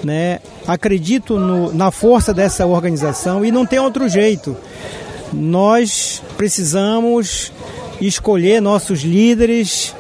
né? 0.05 0.41
Acredito 0.67 1.39
no, 1.39 1.73
na 1.73 1.91
força 1.91 2.35
dessa 2.35 2.67
organização 2.67 3.45
e 3.45 3.53
não 3.53 3.65
tem 3.65 3.79
outro 3.79 4.09
jeito. 4.09 4.57
Nós 5.33 6.23
precisamos 6.37 7.53
escolher 8.01 8.61
nossos 8.61 9.01
líderes, 9.03 9.95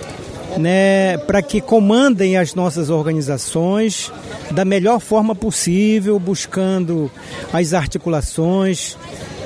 né, 0.57 1.19
para 1.19 1.43
que 1.43 1.61
comandem 1.61 2.37
as 2.37 2.55
nossas 2.55 2.91
organizações 2.91 4.13
da 4.51 4.65
melhor 4.65 5.01
forma 5.01 5.35
possível, 5.35 6.19
buscando 6.19 7.11
as 7.53 7.75
articulações, 7.75 8.97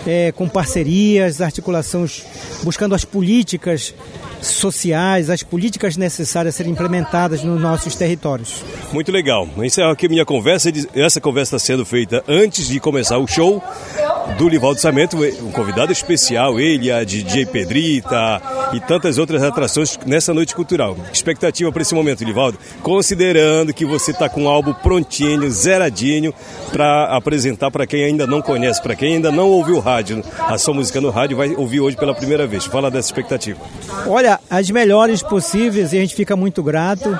é, 0.07 0.33
com 0.33 0.49
parcerias, 0.49 1.40
articulações, 1.40 2.25
buscando 2.62 2.94
as 2.94 3.05
políticas 3.05 3.94
sociais, 4.40 5.29
as 5.29 5.42
políticas 5.42 5.96
necessárias 5.96 6.55
a 6.55 6.57
serem 6.57 6.73
implementadas 6.73 7.42
nos 7.44 7.61
nossos 7.61 7.94
territórios. 7.94 8.64
Muito 8.92 9.12
legal. 9.12 9.49
Encerro 9.59 9.90
aqui 9.90 10.09
minha 10.09 10.25
conversa. 10.25 10.70
Essa 10.94 11.20
conversa 11.20 11.57
está 11.57 11.66
sendo 11.66 11.85
feita 11.85 12.25
antes 12.27 12.66
de 12.66 12.81
começar 12.81 13.18
o 13.18 13.27
show 13.27 13.62
do 14.37 14.49
Livaldo 14.49 14.81
Samento, 14.81 15.16
um 15.16 15.51
convidado 15.51 15.93
especial, 15.93 16.59
ele, 16.59 16.90
a 16.90 17.05
DJ 17.05 17.47
Pedrita 17.47 18.40
e 18.73 18.81
tantas 18.81 19.19
outras 19.19 19.43
atrações 19.43 19.99
nessa 20.07 20.33
noite 20.33 20.55
cultural. 20.55 20.97
Expectativa 21.12 21.71
para 21.71 21.83
esse 21.83 21.95
momento, 21.95 22.25
Livaldo, 22.25 22.59
considerando 22.83 23.73
que 23.73 23.85
você 23.85 24.11
está 24.11 24.29
com 24.29 24.45
um 24.45 24.49
álbum 24.49 24.73
prontinho, 24.73 25.51
zeradinho, 25.51 26.35
para 26.73 27.16
apresentar 27.16 27.71
para 27.71 27.87
quem 27.87 28.05
ainda 28.05 28.27
não 28.27 28.40
conhece, 28.40 28.83
para 28.83 28.95
quem 28.95 29.14
ainda 29.14 29.31
não 29.31 29.49
ouviu 29.49 29.77
o 29.77 29.81
rádio, 29.81 30.23
a 30.38 30.57
sua 30.59 30.75
música 30.75 31.01
no 31.01 31.11
rádio, 31.11 31.37
vai 31.37 31.55
ouvir 31.55 31.81
hoje 31.81 31.97
pela 31.97 32.14
primeira 32.14 32.47
vez. 32.47 32.64
Fala 32.64 32.90
dessa 32.90 33.09
expectativa. 33.09 33.61
Olha, 34.07 34.38
as 34.49 34.71
melhores 34.71 35.23
possíveis 35.23 35.93
e 35.93 35.99
a 35.99 36.01
gente 36.01 36.14
fica 36.14 36.37
muito 36.37 36.62
grato 36.62 37.19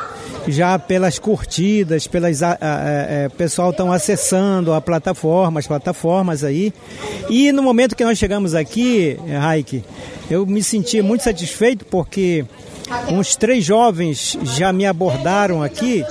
já 0.51 0.79
pelas 0.79 1.19
curtidas, 1.19 2.07
pelas 2.07 2.43
a, 2.43 2.51
a, 2.53 2.55
a, 2.55 2.89
é, 2.91 3.29
pessoal 3.29 3.71
estão 3.71 3.93
acessando 3.93 4.73
a 4.73 4.81
plataforma, 4.81 5.61
as 5.61 5.67
plataformas 5.67 6.45
aí. 6.45 6.73
E 7.29 7.53
no 7.53 7.63
momento 7.63 7.97
que 7.97 8.05
nós 8.05 8.19
chegamos 8.19 8.55
aqui, 8.55 9.19
Raik, 9.41 9.85
eu 10.31 10.47
me 10.47 10.63
senti 10.63 11.03
muito 11.03 11.25
satisfeito 11.25 11.85
porque 11.85 12.45
uns 13.09 13.37
três 13.37 13.65
jovens 13.65 14.37
já 14.43 14.73
me 14.73 14.87
abordaram 14.87 15.63
aqui, 15.63 16.05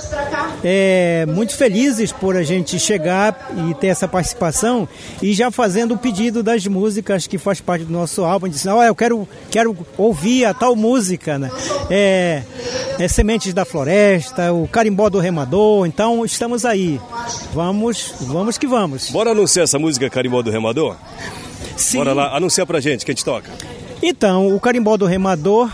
é, 0.62 1.26
muito 1.26 1.54
felizes 1.56 2.12
por 2.12 2.36
a 2.36 2.42
gente 2.42 2.78
chegar 2.78 3.50
e 3.68 3.74
ter 3.74 3.88
essa 3.88 4.06
participação 4.06 4.88
e 5.22 5.32
já 5.32 5.50
fazendo 5.50 5.94
o 5.94 5.98
pedido 5.98 6.42
das 6.42 6.66
músicas 6.66 7.26
que 7.26 7.38
faz 7.38 7.60
parte 7.60 7.84
do 7.84 7.92
nosso 7.92 8.24
álbum, 8.24 8.48
dizendo, 8.48 8.76
oh, 8.76 8.82
eu 8.82 8.94
quero, 8.94 9.28
quero 9.50 9.76
ouvir 9.96 10.44
a 10.44 10.54
tal 10.54 10.76
música, 10.76 11.38
né? 11.38 11.50
É, 11.88 12.42
é 12.98 13.08
Sementes 13.08 13.54
da 13.54 13.64
Floresta, 13.64 14.52
o 14.52 14.68
Carimbó 14.68 15.08
do 15.08 15.18
Remador, 15.18 15.86
então 15.86 16.24
estamos 16.24 16.64
aí. 16.64 17.00
Vamos, 17.52 18.14
vamos 18.20 18.58
que 18.58 18.66
vamos. 18.66 19.10
Bora 19.10 19.30
anunciar 19.30 19.64
essa 19.64 19.78
música 19.78 20.08
Carimbó 20.10 20.42
do 20.42 20.50
Remador? 20.50 20.96
Sim. 21.76 21.98
Bora 21.98 22.12
lá, 22.12 22.36
anunciar 22.36 22.66
pra 22.66 22.80
gente 22.80 23.04
que 23.04 23.10
a 23.10 23.14
gente 23.14 23.24
toca. 23.24 23.50
Então, 24.02 24.54
o 24.54 24.60
Carimbó 24.60 24.96
do 24.96 25.06
Remador 25.06 25.70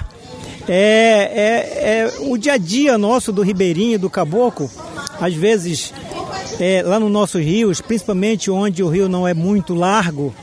é, 0.69 1.31
é, 1.35 1.89
é 1.89 2.13
o 2.21 2.37
dia 2.37 2.55
a 2.55 2.59
dia 2.59 2.99
nosso 2.99 3.33
do 3.33 3.43
ribeirinho, 3.43 3.99
do 3.99 4.11
caboclo. 4.11 4.71
Às 5.21 5.35
vezes, 5.35 5.93
é, 6.61 6.83
lá 6.83 7.01
nos 7.01 7.11
nossos 7.11 7.43
rios, 7.43 7.81
principalmente 7.81 8.51
onde 8.51 8.83
o 8.83 8.89
rio 8.89 9.09
não 9.09 9.27
é 9.27 9.35
muito 9.35 9.75
largo, 9.75 10.35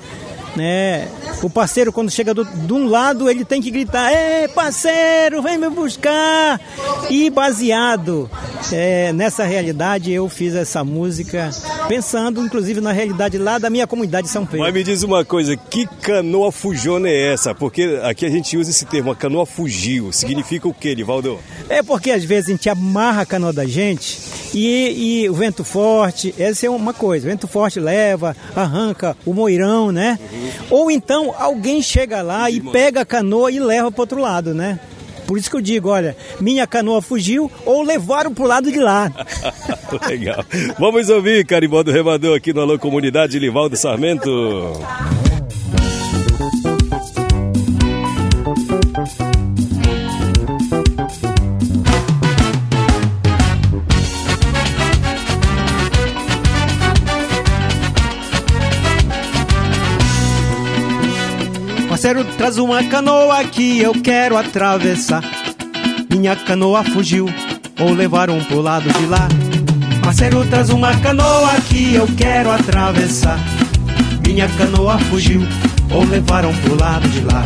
né? 0.55 1.07
O 1.43 1.49
parceiro, 1.49 1.91
quando 1.91 2.09
chega 2.09 2.33
do, 2.33 2.45
de 2.45 2.71
um 2.71 2.87
lado, 2.87 3.29
ele 3.29 3.43
tem 3.43 3.61
que 3.61 3.69
gritar: 3.69 4.11
Ei, 4.13 4.47
parceiro, 4.47 5.41
vem 5.41 5.57
me 5.57 5.69
buscar! 5.69 6.59
E 7.09 7.29
baseado 7.29 8.29
é, 8.71 9.11
nessa 9.11 9.43
realidade, 9.43 10.09
eu 10.11 10.29
fiz 10.29 10.55
essa 10.55 10.85
música 10.85 11.49
pensando, 11.89 12.41
inclusive, 12.45 12.79
na 12.79 12.93
realidade 12.93 13.37
lá 13.37 13.57
da 13.57 13.69
minha 13.69 13.85
comunidade 13.85 14.27
de 14.27 14.31
São 14.31 14.45
Pedro. 14.45 14.61
Mas 14.61 14.73
me 14.73 14.83
diz 14.83 15.03
uma 15.03 15.25
coisa: 15.25 15.57
que 15.57 15.85
canoa 16.01 16.49
fujona 16.49 17.09
é 17.09 17.33
essa? 17.33 17.53
Porque 17.53 17.99
aqui 18.03 18.25
a 18.25 18.29
gente 18.29 18.57
usa 18.57 18.69
esse 18.69 18.85
termo, 18.85 19.11
a 19.11 19.15
canoa 19.15 19.45
fugiu. 19.45 20.13
Significa 20.13 20.67
o 20.69 20.73
que, 20.73 20.95
Livaldo? 20.95 21.37
É 21.67 21.83
porque 21.83 22.11
às 22.11 22.23
vezes 22.23 22.47
a 22.47 22.51
gente 22.51 22.69
amarra 22.69 23.23
a 23.23 23.25
canoa 23.25 23.51
da 23.51 23.65
gente 23.65 24.17
e, 24.53 25.23
e, 25.23 25.29
o 25.29 25.33
vento 25.33 25.63
forte, 25.63 26.33
essa 26.37 26.67
é 26.67 26.69
uma 26.69 26.93
coisa, 26.93 27.25
o 27.25 27.29
vento 27.29 27.47
forte 27.47 27.79
leva, 27.79 28.35
arranca 28.55 29.17
o 29.25 29.33
moirão, 29.33 29.91
né? 29.91 30.19
Uhum. 30.31 30.49
Ou 30.69 30.91
então 30.91 31.32
alguém 31.37 31.81
chega 31.81 32.21
lá 32.21 32.49
e 32.49 32.59
pega 32.59 33.01
a 33.01 33.05
canoa 33.05 33.51
e 33.51 33.59
leva 33.59 33.91
para 33.91 34.01
outro 34.01 34.19
lado, 34.19 34.53
né? 34.53 34.79
Por 35.25 35.37
isso 35.37 35.49
que 35.49 35.55
eu 35.55 35.61
digo, 35.61 35.89
olha, 35.89 36.15
minha 36.39 36.67
canoa 36.67 37.01
fugiu 37.01 37.49
ou 37.65 37.81
levaram 37.81 38.33
para 38.33 38.43
o 38.43 38.47
lado 38.47 38.71
de 38.71 38.79
lá. 38.79 39.11
Legal. 40.07 40.43
Vamos 40.77 41.09
ouvir 41.09 41.45
Carimbó 41.45 41.81
do 41.81 41.91
Remador 41.91 42.35
aqui 42.35 42.53
no 42.53 42.61
Alô 42.61 42.77
Comunidade 42.77 43.39
Livaldo 43.39 43.75
Sarmento. 43.77 44.29
Parceiro, 62.03 62.25
traz 62.37 62.57
uma 62.57 62.83
canoa 62.83 63.45
que 63.45 63.79
eu 63.79 63.93
quero 63.93 64.35
atravessar. 64.35 65.23
Minha 66.09 66.35
canoa 66.35 66.83
fugiu, 66.83 67.29
ou 67.79 67.93
levaram 67.93 68.43
pro 68.43 68.59
lado 68.59 68.91
de 68.91 69.05
lá. 69.05 69.25
Parceiro, 70.03 70.45
traz 70.47 70.69
uma 70.69 70.93
canoa 70.97 71.53
que 71.69 71.95
eu 71.95 72.05
quero 72.17 72.51
atravessar. 72.51 73.39
Minha 74.27 74.49
canoa 74.49 74.99
fugiu, 74.99 75.43
ou 75.91 76.03
levaram 76.03 76.53
pro 76.55 76.77
lado 76.77 77.07
de 77.07 77.21
lá. 77.21 77.41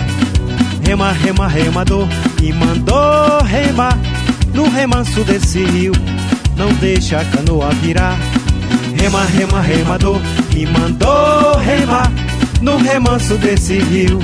Rema, 0.84 1.12
rema, 1.12 1.48
remador, 1.48 2.08
e 2.42 2.52
mandou 2.52 3.44
remar 3.44 3.96
no 4.56 4.68
remanso 4.68 5.24
desse 5.24 5.64
rio. 5.66 5.92
Não 6.56 6.74
deixa 6.80 7.20
a 7.20 7.26
canoa 7.26 7.70
virar. 7.76 8.18
Rema, 9.00 9.24
rema, 9.24 9.62
remador, 9.62 10.20
e 10.56 10.66
mandou 10.66 11.58
remar 11.58 12.12
no 12.60 12.78
remanso 12.78 13.36
desse 13.38 13.78
rio. 13.78 14.18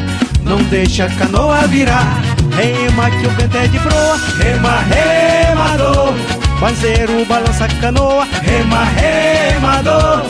Não 0.45 0.57
deixa 0.63 1.05
a 1.05 1.09
canoa 1.09 1.67
virar. 1.67 2.21
Rema 2.55 3.09
que 3.09 3.25
o 3.25 3.29
vento 3.31 3.57
é 3.57 3.67
de 3.67 3.79
proa, 3.79 4.17
rema, 4.37 4.79
remador. 4.81 6.13
Parceiro, 6.59 7.25
balança 7.25 7.65
a 7.65 7.67
canoa, 7.67 8.27
rema, 8.41 8.83
remador. 8.83 10.23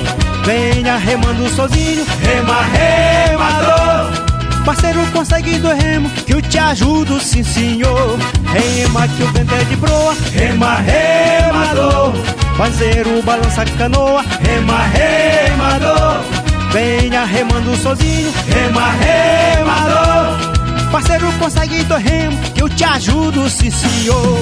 Venha 0.45 0.97
remando 0.97 1.49
sozinho, 1.49 2.06
rema, 2.21 2.62
remador. 2.63 4.23
Parceiro, 4.65 5.06
consegue 5.12 5.60
do 5.60 5.67
remo, 5.67 6.10
que 6.10 6.34
eu 6.34 6.41
te 6.41 6.58
ajudo, 6.58 7.19
sim 7.19 7.43
senhor. 7.43 8.17
Rema 8.45 9.08
que 9.10 9.23
o 9.23 9.28
vento 9.28 9.54
é 9.54 9.63
de 9.65 9.76
proa, 9.76 10.15
rema, 10.34 10.76
remador. 10.78 12.13
Parceiro, 12.58 13.21
balança 13.23 13.63
a 13.63 13.65
canoa, 13.65 14.23
rema, 14.41 14.80
remador. 14.88 16.42
Venha 16.73 17.23
remando 17.23 17.77
sozinho, 17.77 18.33
rema, 18.47 18.89
remador. 18.93 20.89
Parceiro, 20.91 21.31
consegue 21.33 21.83
dois 21.83 22.03
remo, 22.03 22.36
que 22.51 22.63
eu 22.63 22.67
te 22.67 22.83
ajudo, 22.83 23.47
sim 23.47 23.69
senhor. 23.69 24.39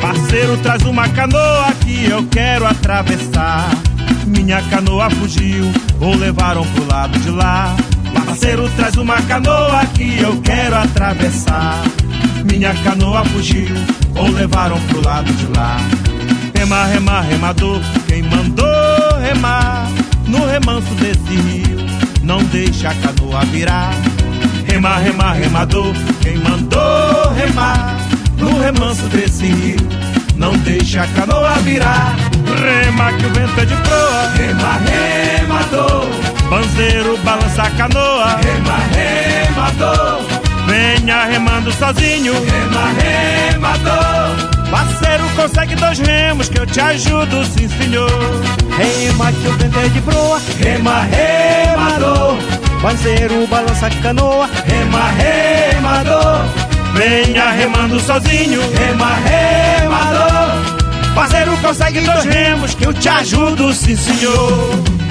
Parceiro, 0.00 0.56
traz 0.56 0.82
uma 0.82 1.08
canoa 1.10 1.72
que 1.84 2.06
eu 2.06 2.26
quero 2.26 2.66
atravessar. 2.66 3.91
Minha 4.32 4.62
canoa 4.62 5.10
fugiu, 5.10 5.70
ou 6.00 6.16
levaram 6.16 6.66
pro 6.66 6.86
lado 6.86 7.18
de 7.18 7.30
lá. 7.30 7.76
Parceiro, 8.12 8.68
traz 8.76 8.96
uma 8.96 9.20
canoa 9.22 9.84
que 9.94 10.20
eu 10.20 10.40
quero 10.40 10.76
atravessar. 10.76 11.82
Minha 12.50 12.74
canoa 12.82 13.24
fugiu, 13.26 13.74
ou 14.16 14.30
levaram 14.30 14.80
pro 14.88 15.04
lado 15.04 15.32
de 15.32 15.46
lá. 15.56 15.76
Rema, 16.54 16.86
rema, 16.86 17.20
remador, 17.20 17.80
quem 18.06 18.22
mandou 18.22 18.66
remar 19.20 19.88
no 20.26 20.46
remanso 20.46 20.94
desse 20.94 21.34
rio, 21.34 21.76
não 22.22 22.42
deixa 22.44 22.88
a 22.88 22.94
canoa 22.94 23.44
virar. 23.46 23.92
Rema, 24.66 24.96
rema, 24.96 25.32
remador, 25.32 25.94
quem 26.22 26.38
mandou 26.38 27.32
remar 27.34 27.96
no 28.38 28.58
remanso 28.60 29.02
desse 29.08 29.46
rio, 29.46 29.78
não 30.42 30.52
deixa 30.58 31.04
a 31.04 31.06
canoa 31.06 31.52
virar. 31.60 32.16
Rema 32.60 33.12
que 33.12 33.26
o 33.26 33.30
vento 33.30 33.60
é 33.60 33.64
de 33.64 33.76
proa, 33.76 34.28
rema, 34.34 34.72
remador. 34.90 36.06
Banzeiro 36.50 37.16
balança 37.18 37.62
a 37.62 37.70
canoa, 37.70 38.36
rema, 38.42 38.78
remador. 38.92 40.22
Venha 40.66 41.24
remando 41.26 41.72
sozinho, 41.72 42.34
rema, 42.34 42.90
remador. 43.00 44.68
Parceiro, 44.68 45.28
consegue 45.36 45.76
dois 45.76 45.98
remos 46.00 46.48
que 46.48 46.58
eu 46.58 46.66
te 46.66 46.80
ajudo, 46.80 47.44
sim 47.44 47.68
senhor. 47.68 48.10
Rema 48.76 49.32
que 49.32 49.48
o 49.48 49.52
vento 49.52 49.78
é 49.78 49.88
de 49.88 50.00
proa, 50.00 50.40
rema, 50.58 51.02
remador. 51.04 52.36
Banzeiro 52.82 53.46
balança 53.46 53.86
a 53.86 53.90
canoa, 53.90 54.48
rema, 54.66 55.08
remador. 55.12 56.71
Venha 56.94 57.50
remando 57.52 57.98
sozinho, 58.00 58.60
rema, 58.72 59.14
remador. 59.16 61.14
Parceiro, 61.14 61.56
consegue 61.58 62.00
dois 62.00 62.24
remos 62.24 62.74
que 62.74 62.86
eu 62.86 62.92
te 62.92 63.08
ajudo, 63.08 63.72
sim 63.72 63.96
senhor. 63.96 65.01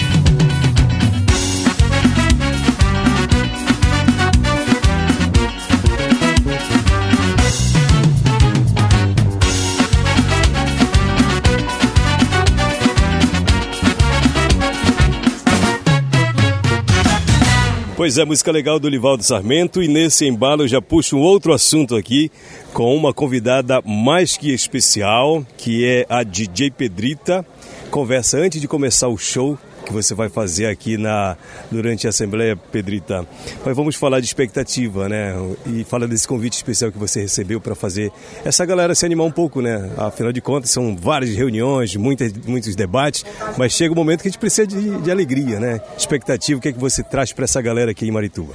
Pois 18.02 18.18
é, 18.18 18.26
música 18.26 18.52
legal 18.52 18.80
do 18.80 18.90
Livaldo 18.90 19.22
Sarmento 19.22 19.84
e 19.84 19.88
nesse 19.88 20.26
embalo 20.26 20.64
eu 20.64 20.68
já 20.68 20.82
puxo 20.82 21.16
um 21.16 21.22
outro 21.22 21.54
assunto 21.54 21.96
aqui 21.96 22.32
com 22.74 22.96
uma 22.96 23.14
convidada 23.14 23.80
mais 23.86 24.36
que 24.36 24.52
especial, 24.52 25.46
que 25.56 25.86
é 25.86 26.08
a 26.10 26.24
DJ 26.24 26.72
Pedrita. 26.72 27.46
Conversa 27.92 28.40
antes 28.40 28.60
de 28.60 28.68
começar 28.68 29.08
o 29.08 29.20
show 29.20 29.56
que 29.86 29.94
você 29.94 30.14
vai 30.14 30.30
fazer 30.30 30.68
aqui 30.68 30.98
na 30.98 31.38
durante 31.70 32.08
a 32.08 32.10
Assembleia 32.10 32.56
Pedrita. 32.56 33.28
Mas 33.66 33.76
vamos 33.76 33.96
falar 33.96 34.20
de 34.20 34.26
expectativa, 34.26 35.08
né? 35.10 35.34
E 35.66 35.84
fala 35.84 36.08
desse 36.08 36.28
convite 36.28 36.54
especial 36.54 36.92
que 36.92 36.98
você 36.98 37.22
recebeu 37.22 37.60
para 37.60 37.76
fazer 37.76 38.12
essa 38.46 38.66
galera 38.66 38.96
se 38.96 39.06
animar 39.06 39.26
um 39.26 39.32
pouco, 39.32 39.62
né? 39.62 39.92
Afinal 39.98 40.32
de 40.32 40.42
contas, 40.42 40.70
são 40.70 40.96
várias 40.96 41.36
reuniões, 41.36 41.96
muitas, 41.96 42.34
muitos 42.34 42.76
debates, 42.76 43.26
mas 43.58 43.74
chega 43.74 43.92
um 43.92 43.96
momento 43.96 44.22
que 44.22 44.28
a 44.28 44.32
gente 44.32 44.40
precisa 44.40 44.68
de, 44.68 45.02
de 45.02 45.12
alegria, 45.12 45.60
né? 45.60 45.82
Expectativa, 45.98 46.58
o 46.58 46.62
que 46.62 46.70
é 46.70 46.72
que 46.72 46.80
você 46.80 47.04
traz 47.04 47.32
para 47.34 47.46
essa 47.46 47.62
galera 47.62 47.92
aqui 47.92 48.08
em 48.08 48.12
Marituba? 48.12 48.54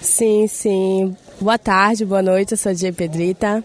Sim, 0.00 0.46
sim. 0.46 1.16
Boa 1.38 1.58
tarde, 1.58 2.02
boa 2.06 2.22
noite, 2.22 2.52
eu 2.52 2.56
sou 2.56 2.70
a 2.72 2.74
Gia 2.74 2.90
Pedrita. 2.94 3.62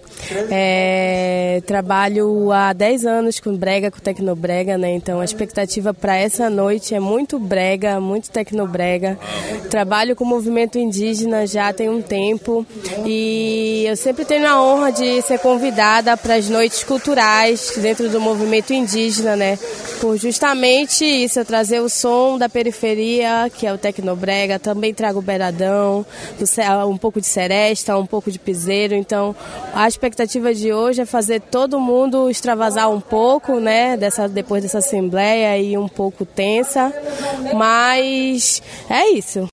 É, 0.51 1.61
trabalho 1.65 2.51
há 2.51 2.73
10 2.73 3.05
anos 3.05 3.39
com 3.39 3.55
brega, 3.55 3.89
com 3.89 3.97
tecnobrega, 3.97 4.77
né? 4.77 4.93
Então 4.93 5.21
a 5.21 5.23
expectativa 5.23 5.93
para 5.93 6.17
essa 6.17 6.49
noite 6.49 6.93
é 6.93 6.99
muito 6.99 7.39
brega, 7.39 7.97
muito 7.97 8.29
tecnobrega. 8.29 9.17
Trabalho 9.69 10.17
com 10.17 10.25
o 10.25 10.27
movimento 10.27 10.77
indígena 10.77 11.47
já 11.47 11.71
tem 11.71 11.87
um 11.87 12.01
tempo 12.01 12.65
e 13.05 13.85
eu 13.87 13.95
sempre 13.95 14.25
tenho 14.25 14.47
a 14.47 14.61
honra 14.61 14.91
de 14.91 15.21
ser 15.21 15.39
convidada 15.39 16.17
para 16.17 16.35
as 16.35 16.49
noites 16.49 16.83
culturais 16.83 17.71
dentro 17.77 18.09
do 18.09 18.19
movimento 18.19 18.73
indígena, 18.73 19.37
né? 19.37 19.57
Por 20.01 20.17
justamente 20.17 21.05
isso, 21.05 21.39
eu 21.39 21.45
trazer 21.45 21.79
o 21.79 21.87
som 21.87 22.37
da 22.37 22.49
periferia, 22.49 23.49
que 23.55 23.65
é 23.65 23.73
o 23.73 23.77
tecnobrega, 23.77 24.59
também 24.59 24.93
trago 24.93 25.19
o 25.19 25.21
beiradão, 25.21 26.05
um 26.85 26.97
pouco 26.97 27.21
de 27.21 27.27
seré 27.27 27.60
festa, 27.61 27.97
um 27.97 28.05
pouco 28.05 28.31
de 28.31 28.39
piseiro. 28.39 28.95
Então, 28.95 29.35
a 29.73 29.87
expectativa 29.87 30.53
de 30.53 30.73
hoje 30.73 31.01
é 31.01 31.05
fazer 31.05 31.39
todo 31.39 31.79
mundo 31.79 32.29
extravasar 32.29 32.89
um 32.89 32.99
pouco, 32.99 33.59
né, 33.59 33.95
dessa, 33.95 34.27
depois 34.27 34.63
dessa 34.63 34.79
assembleia 34.79 35.51
aí 35.51 35.77
um 35.77 35.87
pouco 35.87 36.25
tensa. 36.25 36.91
Mas 37.53 38.61
é 38.89 39.09
isso. 39.09 39.47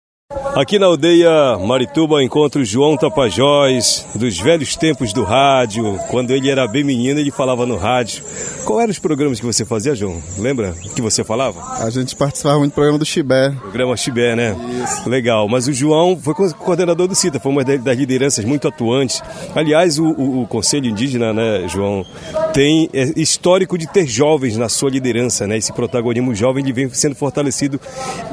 Aqui 0.54 0.78
na 0.78 0.84
aldeia 0.84 1.56
Marituba 1.56 2.22
encontro 2.22 2.62
João 2.62 2.98
Tapajós, 2.98 4.04
dos 4.14 4.38
velhos 4.38 4.76
tempos 4.76 5.10
do 5.10 5.24
rádio. 5.24 5.98
Quando 6.10 6.32
ele 6.32 6.50
era 6.50 6.68
bem 6.68 6.84
menino, 6.84 7.18
ele 7.18 7.30
falava 7.30 7.64
no 7.64 7.78
rádio. 7.78 8.22
Qual 8.66 8.78
eram 8.78 8.90
os 8.90 8.98
programas 8.98 9.40
que 9.40 9.46
você 9.46 9.64
fazia, 9.64 9.94
João? 9.94 10.22
Lembra 10.36 10.74
que 10.94 11.00
você 11.00 11.24
falava? 11.24 11.82
A 11.82 11.88
gente 11.88 12.14
participava 12.14 12.58
muito 12.58 12.72
do 12.72 12.74
programa 12.74 12.98
do 12.98 13.06
Chibé. 13.06 13.52
Programa 13.52 13.96
Chibé, 13.96 14.36
né? 14.36 14.54
Isso. 14.84 15.08
Legal. 15.08 15.48
Mas 15.48 15.66
o 15.66 15.72
João 15.72 16.18
foi 16.20 16.34
coordenador 16.34 17.08
do 17.08 17.14
CITA, 17.14 17.40
foi 17.40 17.50
uma 17.50 17.64
das 17.64 17.96
lideranças 17.96 18.44
muito 18.44 18.68
atuantes. 18.68 19.22
Aliás, 19.54 19.98
o, 19.98 20.04
o, 20.04 20.42
o 20.42 20.46
Conselho 20.46 20.84
Indígena, 20.84 21.32
né, 21.32 21.66
João, 21.68 22.04
tem 22.52 22.90
é, 22.92 23.12
histórico 23.16 23.78
de 23.78 23.86
ter 23.86 24.06
jovens 24.06 24.58
na 24.58 24.68
sua 24.68 24.90
liderança, 24.90 25.46
né? 25.46 25.56
Esse 25.56 25.72
protagonismo 25.72 26.34
jovem 26.34 26.62
ele 26.62 26.72
vem 26.74 26.90
sendo 26.90 27.14
fortalecido 27.14 27.80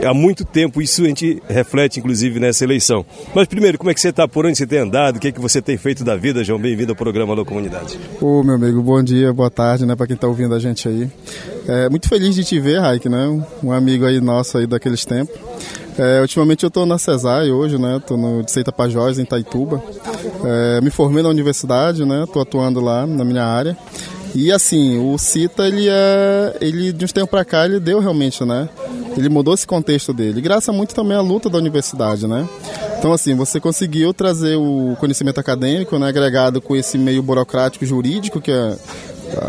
há 0.05 0.13
muito 0.13 0.43
tempo. 0.43 0.81
Isso 0.81 1.03
a 1.03 1.07
gente 1.07 1.41
reflete, 1.47 1.84
inclusive, 1.99 2.39
nessa 2.39 2.63
eleição. 2.63 3.05
Mas 3.33 3.47
primeiro, 3.47 3.77
como 3.77 3.89
é 3.89 3.93
que 3.93 4.01
você 4.01 4.09
está? 4.09 4.27
Por 4.27 4.45
onde 4.45 4.57
você 4.57 4.65
tem 4.65 4.79
andado? 4.79 5.17
O 5.17 5.19
que 5.19 5.27
é 5.27 5.31
que 5.31 5.39
você 5.39 5.61
tem 5.61 5.77
feito 5.77 6.03
da 6.03 6.15
vida, 6.15 6.43
João? 6.43 6.59
Bem-vindo 6.59 6.91
ao 6.91 6.95
programa 6.95 7.33
Alô 7.33 7.45
Comunidade. 7.45 7.99
Ô, 8.19 8.43
meu 8.43 8.55
amigo, 8.55 8.81
bom 8.81 9.01
dia, 9.03 9.31
boa 9.31 9.49
tarde, 9.49 9.85
né, 9.85 9.95
para 9.95 10.07
quem 10.07 10.15
está 10.15 10.27
ouvindo 10.27 10.55
a 10.55 10.59
gente 10.59 10.87
aí. 10.87 11.09
É, 11.67 11.89
muito 11.89 12.07
feliz 12.07 12.35
de 12.35 12.43
te 12.43 12.59
ver, 12.59 12.79
Raik, 12.79 13.07
né? 13.09 13.27
Um 13.63 13.71
amigo 13.71 14.05
aí 14.05 14.19
nosso 14.19 14.57
aí 14.57 14.67
daqueles 14.67 15.05
tempos. 15.05 15.35
É, 15.97 16.19
ultimamente 16.21 16.63
eu 16.63 16.67
estou 16.67 16.85
na 16.85 16.97
CESAI 16.97 17.51
hoje, 17.51 17.77
né? 17.77 17.97
Estou 17.97 18.17
no 18.17 18.43
de 18.43 18.63
Tapajós, 18.63 19.17
em 19.17 19.25
Taituba. 19.25 19.81
É, 20.43 20.81
me 20.81 20.89
formei 20.89 21.23
na 21.23 21.29
universidade, 21.29 22.03
né? 22.05 22.23
Estou 22.23 22.41
atuando 22.41 22.81
lá 22.81 23.07
na 23.07 23.23
minha 23.23 23.45
área. 23.45 23.77
E 24.35 24.51
assim, 24.51 24.99
o 24.99 25.17
CITA, 25.17 25.65
ele 25.65 25.87
é. 25.89 26.57
Ele, 26.59 26.91
de 26.91 27.05
uns 27.05 27.13
tempos 27.13 27.29
para 27.29 27.45
cá, 27.45 27.65
ele 27.65 27.79
deu 27.79 27.99
realmente, 27.99 28.43
né? 28.43 28.67
Ele 29.17 29.29
mudou 29.29 29.53
esse 29.53 29.65
contexto 29.65 30.13
dele. 30.13 30.41
Graças 30.41 30.73
muito 30.75 30.93
também 30.93 31.15
à 31.15 31.21
luta 31.21 31.49
da 31.49 31.57
universidade, 31.57 32.27
né? 32.27 32.47
Então, 32.97 33.13
assim, 33.13 33.35
você 33.35 33.59
conseguiu 33.59 34.13
trazer 34.13 34.55
o 34.57 34.95
conhecimento 34.99 35.39
acadêmico, 35.39 35.97
né? 35.97 36.07
Agregado 36.07 36.61
com 36.61 36.75
esse 36.75 36.97
meio 36.97 37.23
burocrático 37.23 37.85
jurídico, 37.85 38.41
que 38.41 38.51
é 38.51 38.77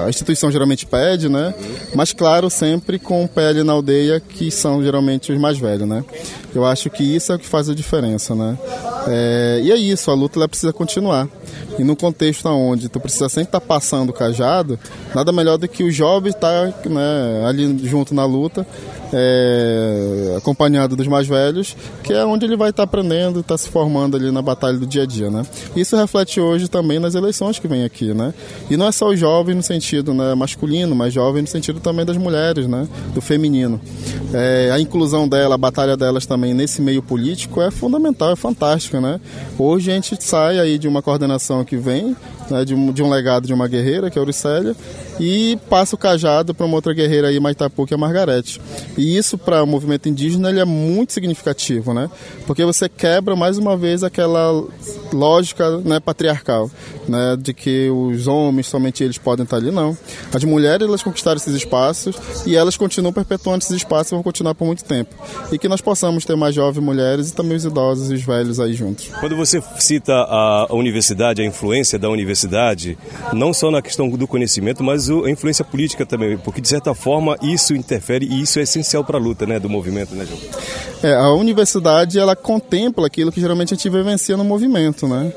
a 0.05 0.09
instituição 0.09 0.50
geralmente 0.50 0.87
pede, 0.87 1.29
né? 1.29 1.55
Mas 1.94 2.12
claro, 2.12 2.48
sempre 2.48 2.98
com 2.98 3.26
pele 3.26 3.62
na 3.62 3.72
aldeia, 3.72 4.20
que 4.20 4.50
são 4.50 4.83
geralmente 4.83 5.33
os 5.33 5.38
mais 5.38 5.59
velhos, 5.59 5.88
né? 5.88 6.05
Eu 6.55 6.64
acho 6.64 6.88
que 6.90 7.02
isso 7.02 7.33
é 7.33 7.37
o 7.37 7.38
que 7.38 7.46
faz 7.46 7.68
a 7.68 7.74
diferença, 7.74 8.35
né? 8.35 8.59
É, 9.07 9.61
e 9.62 9.70
é 9.70 9.76
isso, 9.76 10.11
a 10.11 10.14
luta 10.14 10.38
ela 10.38 10.48
precisa 10.48 10.72
continuar. 10.72 11.29
E 11.79 11.85
no 11.85 11.94
contexto 11.94 12.48
onde 12.48 12.88
tu 12.88 12.98
precisa 12.98 13.29
sempre 13.29 13.48
estar 13.48 13.61
tá 13.61 13.66
passando 13.66 14.11
o 14.11 14.12
cajado, 14.12 14.79
nada 15.14 15.31
melhor 15.31 15.59
do 15.59 15.68
que 15.68 15.85
o 15.85 15.90
jovem 15.90 16.31
estar 16.31 16.72
tá, 16.72 16.88
né, 16.88 17.44
ali 17.46 17.79
junto 17.87 18.14
na 18.14 18.24
luta, 18.24 18.66
é, 19.12 20.34
acompanhado 20.36 20.96
dos 20.96 21.06
mais 21.06 21.26
velhos, 21.26 21.76
que 22.02 22.12
é 22.12 22.24
onde 22.24 22.44
ele 22.44 22.56
vai 22.56 22.70
estar 22.70 22.82
tá 22.82 22.84
aprendendo, 22.84 23.40
está 23.40 23.56
se 23.56 23.68
formando 23.68 24.16
ali 24.16 24.30
na 24.30 24.42
batalha 24.42 24.78
do 24.78 24.86
dia 24.86 25.02
a 25.02 25.07
dia, 25.07 25.30
né? 25.30 25.44
Isso 25.74 25.96
reflete 25.96 26.40
hoje 26.40 26.68
também 26.68 26.98
nas 26.98 27.14
eleições 27.14 27.59
que 27.59 27.68
vem 27.68 27.84
aqui, 27.84 28.14
né? 28.14 28.32
E 28.70 28.76
não 28.76 28.86
é 28.86 28.92
só 28.92 29.09
o 29.09 29.16
jovem 29.16 29.54
no 29.54 29.62
sentido 29.62 30.12
né, 30.14 30.34
masculino, 30.34 30.94
mas 30.94 31.12
jovem 31.12 31.42
no 31.42 31.48
sentido 31.48 31.80
também 31.80 32.04
das 32.04 32.16
mulheres, 32.16 32.66
né? 32.66 32.88
Do 33.14 33.20
feminino. 33.20 33.80
É, 34.32 34.70
a 34.72 34.80
inclusão 34.80 35.28
dela, 35.28 35.54
a 35.54 35.59
batalha 35.59 35.96
delas 35.96 36.26
também 36.26 36.54
nesse 36.54 36.82
meio 36.82 37.02
político 37.02 37.61
é 37.61 37.70
fundamental, 37.70 38.30
é 38.30 38.36
fantástica, 38.36 39.00
né? 39.00 39.20
Hoje 39.59 39.90
a 39.90 39.94
gente 39.94 40.16
sai 40.22 40.59
aí 40.59 40.78
de 40.78 40.88
uma 40.88 41.02
coordenação 41.02 41.64
que 41.64 41.76
vem 41.76 42.16
né, 42.51 42.64
de, 42.64 42.74
um, 42.74 42.92
de 42.92 43.03
um 43.03 43.11
legado 43.11 43.47
de 43.47 43.53
uma 43.53 43.68
guerreira, 43.68 44.11
que 44.11 44.18
é 44.18 44.20
a 44.20 44.22
Auricélia, 44.22 44.74
e 45.18 45.59
passa 45.68 45.94
o 45.94 45.99
cajado 45.99 46.55
para 46.55 46.66
uma 46.66 46.76
outra 46.76 46.92
guerreira 46.92 47.28
aí, 47.28 47.40
Maitapu, 47.40 47.86
que 47.86 47.94
é 47.94 47.97
a 47.97 47.99
Margarete. 47.99 48.61
E 48.97 49.16
isso 49.16 49.38
para 49.38 49.62
o 49.62 49.66
movimento 49.66 50.09
indígena 50.09 50.51
ele 50.51 50.61
é 50.61 50.64
muito 50.64 51.12
significativo, 51.12 51.92
né? 51.94 52.11
Porque 52.47 52.64
você 52.64 52.88
quebra 52.88 53.34
mais 53.34 53.59
uma 53.59 53.76
vez 53.76 54.05
aquela 54.05 54.64
lógica 55.12 55.78
né, 55.78 56.01
patriarcal, 56.01 56.70
né, 57.09 57.36
de 57.38 57.55
que 57.55 57.88
os 57.90 58.26
homens 58.26 58.66
somente 58.66 59.03
eles 59.03 59.18
podem 59.18 59.44
estar 59.44 59.57
ali, 59.57 59.70
não. 59.70 59.97
As 60.32 60.44
mulheres 60.44 60.86
elas 60.86 61.03
conquistaram 61.03 61.36
esses 61.36 61.55
espaços 61.55 62.16
e 62.47 62.55
elas 62.55 62.76
continuam 62.76 63.12
perpetuando 63.12 63.59
esses 63.59 63.76
espaços 63.76 64.12
e 64.12 64.14
vão 64.14 64.22
continuar 64.22 64.55
por 64.55 64.66
muito 64.66 64.84
tempo. 64.84 65.14
E 65.51 65.59
que 65.59 65.68
nós 65.68 65.80
possamos 65.80 66.24
ter 66.24 66.36
mais 66.36 66.55
jovens 66.55 66.82
mulheres 66.82 67.30
e 67.30 67.34
também 67.34 67.57
os 67.57 67.64
idosos 67.64 68.11
e 68.11 68.14
os 68.14 68.22
velhos 68.22 68.61
aí 68.61 68.74
juntos. 68.74 69.09
Quando 69.20 69.36
você 69.36 69.62
cita 69.78 70.12
a 70.12 70.68
universidade, 70.70 71.40
a 71.40 71.44
influência 71.44 71.99
da 71.99 72.09
universidade 72.11 72.36
universidade, 72.37 72.99
não 73.32 73.53
só 73.55 73.70
na 73.70 73.80
questão 73.80 74.09
do 74.09 74.26
conhecimento, 74.26 74.84
mas 74.84 75.09
a 75.09 75.30
influência 75.30 75.64
política 75.64 76.05
também, 76.05 76.37
porque 76.37 76.61
de 76.61 76.68
certa 76.68 76.95
forma 76.95 77.37
isso 77.43 77.74
interfere 77.74 78.26
e 78.26 78.43
isso 78.43 78.59
é 78.59 78.62
essencial 78.62 79.03
para 79.03 79.16
a 79.16 79.20
luta 79.20 79.47
né, 79.47 79.59
do 79.59 79.68
movimento, 79.68 80.14
né, 80.14 80.26
João? 80.26 80.41
É, 81.03 81.14
a 81.14 81.32
universidade 81.32 82.18
ela 82.18 82.37
contempla 82.37 83.07
aquilo 83.07 83.32
que 83.32 83.41
geralmente 83.41 83.72
a 83.72 83.76
gente 83.76 83.89
vivencia 83.89 84.37
no 84.37 84.45
movimento, 84.45 85.09
né? 85.09 85.32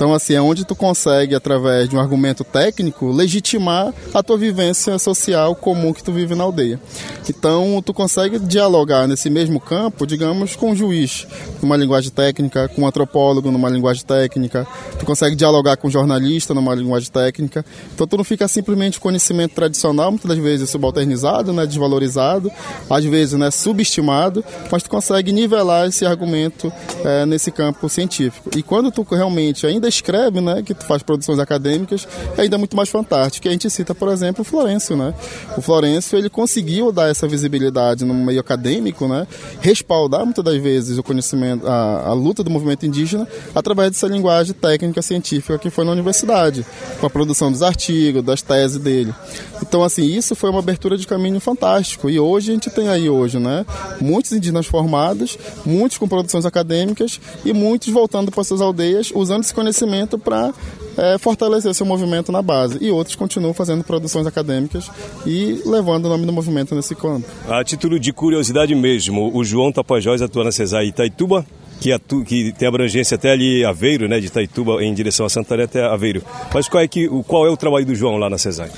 Então, 0.00 0.14
assim, 0.14 0.32
é 0.32 0.40
onde 0.40 0.64
tu 0.64 0.74
consegue, 0.74 1.34
através 1.34 1.86
de 1.86 1.94
um 1.94 2.00
argumento 2.00 2.42
técnico, 2.42 3.12
legitimar 3.12 3.92
a 4.14 4.22
tua 4.22 4.38
vivência 4.38 4.98
social 4.98 5.54
comum 5.54 5.92
que 5.92 6.02
tu 6.02 6.10
vive 6.10 6.34
na 6.34 6.42
aldeia. 6.42 6.80
Então, 7.28 7.82
tu 7.84 7.92
consegue 7.92 8.38
dialogar 8.38 9.06
nesse 9.06 9.28
mesmo 9.28 9.60
campo, 9.60 10.06
digamos, 10.06 10.56
com 10.56 10.70
um 10.70 10.74
juiz, 10.74 11.26
numa 11.60 11.76
linguagem 11.76 12.10
técnica, 12.10 12.66
com 12.68 12.80
um 12.80 12.86
antropólogo, 12.86 13.50
numa 13.50 13.68
linguagem 13.68 14.02
técnica. 14.02 14.66
Tu 14.98 15.04
consegue 15.04 15.36
dialogar 15.36 15.76
com 15.76 15.88
um 15.88 15.90
jornalista, 15.90 16.54
numa 16.54 16.74
linguagem 16.74 17.10
técnica. 17.10 17.62
Então, 17.94 18.06
tu 18.06 18.16
não 18.16 18.24
fica 18.24 18.48
simplesmente 18.48 18.98
conhecimento 18.98 19.54
tradicional, 19.54 20.10
muitas 20.12 20.30
das 20.30 20.38
vezes 20.38 20.70
subalternizado, 20.70 21.52
né, 21.52 21.66
desvalorizado, 21.66 22.50
às 22.88 23.04
vezes 23.04 23.38
né, 23.38 23.50
subestimado, 23.50 24.42
mas 24.72 24.82
tu 24.82 24.88
consegue 24.88 25.30
nivelar 25.30 25.86
esse 25.88 26.06
argumento 26.06 26.72
é, 27.04 27.26
nesse 27.26 27.50
campo 27.50 27.86
científico. 27.86 28.48
E 28.56 28.62
quando 28.62 28.90
tu 28.90 29.02
realmente 29.02 29.66
ainda 29.66 29.89
escreve, 29.90 30.40
né, 30.40 30.62
que 30.62 30.74
faz 30.74 31.02
produções 31.02 31.38
acadêmicas, 31.38 32.08
é 32.36 32.42
ainda 32.42 32.56
muito 32.56 32.76
mais 32.76 32.88
fantástico. 32.88 33.46
A 33.48 33.50
gente 33.50 33.68
cita, 33.68 33.94
por 33.94 34.08
exemplo, 34.08 34.42
o 34.42 34.44
Florencio, 34.44 34.96
né? 34.96 35.14
O 35.56 35.60
Florencio, 35.60 36.18
ele 36.18 36.30
conseguiu 36.30 36.90
dar 36.92 37.08
essa 37.10 37.28
visibilidade 37.28 38.04
no 38.04 38.14
meio 38.14 38.40
acadêmico, 38.40 39.06
né? 39.06 39.26
Respaldar 39.60 40.24
muitas 40.24 40.44
das 40.44 40.56
vezes 40.56 40.98
o 40.98 41.02
conhecimento, 41.02 41.66
a, 41.66 42.08
a 42.08 42.12
luta 42.12 42.42
do 42.42 42.50
movimento 42.50 42.86
indígena 42.86 43.26
através 43.54 43.90
dessa 43.90 44.06
linguagem 44.06 44.54
técnica 44.54 45.02
científica 45.02 45.58
que 45.58 45.70
foi 45.70 45.84
na 45.84 45.92
universidade, 45.92 46.64
com 46.98 47.06
a 47.06 47.10
produção 47.10 47.50
dos 47.50 47.62
artigos, 47.62 48.22
das 48.22 48.42
teses 48.42 48.78
dele. 48.78 49.14
Então, 49.62 49.82
assim, 49.82 50.04
isso 50.04 50.34
foi 50.34 50.50
uma 50.50 50.60
abertura 50.60 50.96
de 50.96 51.06
caminho 51.06 51.40
fantástico. 51.40 52.08
E 52.08 52.18
hoje 52.18 52.50
a 52.50 52.54
gente 52.54 52.70
tem 52.70 52.88
aí 52.88 53.08
hoje, 53.08 53.38
né? 53.38 53.66
Muitos 54.00 54.32
indígenas 54.32 54.66
formados, 54.66 55.38
muitos 55.64 55.98
com 55.98 56.08
produções 56.08 56.44
acadêmicas 56.44 57.20
e 57.44 57.52
muitos 57.52 57.88
voltando 57.88 58.30
para 58.30 58.44
suas 58.44 58.60
aldeias 58.60 59.12
usando 59.14 59.42
esse 59.42 59.54
conhecimento 59.54 59.69
conhecimento 59.70 60.18
para 60.18 60.52
é, 60.98 61.16
fortalecer 61.18 61.72
seu 61.74 61.86
movimento 61.86 62.32
na 62.32 62.42
base. 62.42 62.78
E 62.80 62.90
outros 62.90 63.16
continuam 63.16 63.54
fazendo 63.54 63.84
produções 63.84 64.26
acadêmicas 64.26 64.90
e 65.24 65.62
levando 65.64 66.06
o 66.06 66.08
nome 66.08 66.26
do 66.26 66.32
movimento 66.32 66.74
nesse 66.74 66.94
campo. 66.94 67.26
A 67.48 67.62
título 67.64 67.98
de 67.98 68.12
curiosidade 68.12 68.74
mesmo, 68.74 69.30
o 69.34 69.44
João 69.44 69.72
Tapajós 69.72 70.20
atua 70.20 70.44
na 70.44 70.52
CESAR 70.52 70.84
Itaituba, 70.84 71.46
que, 71.80 71.96
que 72.26 72.52
tem 72.52 72.68
abrangência 72.68 73.14
até 73.14 73.30
ali 73.30 73.64
Aveiro, 73.64 74.06
né, 74.06 74.20
de 74.20 74.26
Itaituba 74.26 74.84
em 74.84 74.92
direção 74.92 75.24
a 75.24 75.30
Santarém 75.30 75.64
até 75.64 75.82
Aveiro. 75.82 76.22
Mas 76.52 76.68
qual 76.68 76.82
é, 76.82 76.88
que, 76.88 77.08
qual 77.26 77.46
é 77.46 77.50
o 77.50 77.56
trabalho 77.56 77.86
do 77.86 77.94
João 77.94 78.16
lá 78.16 78.28
na 78.28 78.36
CESAR? 78.36 78.68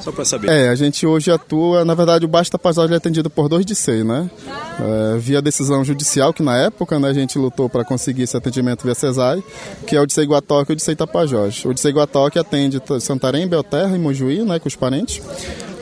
Só 0.00 0.12
para 0.12 0.24
saber. 0.24 0.48
É, 0.50 0.68
a 0.68 0.74
gente 0.74 1.06
hoje 1.06 1.30
atua, 1.30 1.84
na 1.84 1.94
verdade, 1.94 2.24
o 2.24 2.28
Basta 2.28 2.56
Tapajós 2.56 2.90
é 2.90 2.94
atendido 2.94 3.28
por 3.28 3.48
dois 3.48 3.64
de 3.64 3.74
seis, 3.74 4.04
né? 4.04 4.30
É, 4.78 5.18
via 5.18 5.40
decisão 5.40 5.84
judicial, 5.84 6.32
que 6.32 6.42
na 6.42 6.56
época 6.56 6.98
né, 6.98 7.08
a 7.08 7.12
gente 7.12 7.38
lutou 7.38 7.68
para 7.68 7.84
conseguir 7.84 8.22
esse 8.22 8.36
atendimento 8.36 8.84
via 8.84 8.94
CESAI, 8.94 9.42
que 9.86 9.96
é 9.96 10.00
o 10.00 10.06
de 10.06 10.22
Guatoque 10.22 10.72
e 10.72 10.74
o 10.74 10.76
de 10.76 10.96
Tapajós. 10.96 11.64
O 11.64 11.72
de 11.72 11.90
Guatoque 11.90 12.38
atende 12.38 12.80
Santarém, 13.00 13.46
Belterra 13.46 13.96
e 13.96 13.98
Mojuí, 13.98 14.42
né, 14.42 14.58
com 14.58 14.68
os 14.68 14.76
parentes. 14.76 15.22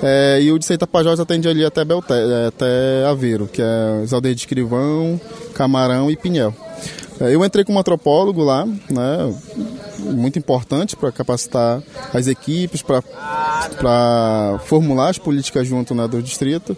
É, 0.03 0.41
e 0.43 0.53
o 0.53 0.59
de 0.59 0.79
Tapajós 0.79 1.19
atende 1.19 1.49
ali 1.49 1.65
até, 1.65 1.85
Belterra, 1.85 2.49
até 2.49 3.07
Aveiro, 3.07 3.47
que 3.47 3.63
é 3.63 4.03
as 4.03 4.13
aldeias 4.13 4.37
de 4.37 4.43
Escrivão, 4.43 5.21
Camarão 5.55 6.11
e 6.11 6.17
Pinhel. 6.17 6.55
É, 7.21 7.35
eu 7.35 7.45
entrei 7.45 7.65
como 7.65 7.79
antropólogo 7.79 8.43
lá, 8.43 8.67
né, 8.67 9.35
muito 9.99 10.39
importante 10.39 10.97
para 10.97 11.13
capacitar 11.13 11.83
as 12.13 12.27
equipes, 12.27 12.83
para 12.83 14.59
formular 14.65 15.11
as 15.11 15.19
políticas 15.19 15.67
junto 15.67 15.95
né, 15.95 16.09
do 16.09 16.23
distrito. 16.23 16.77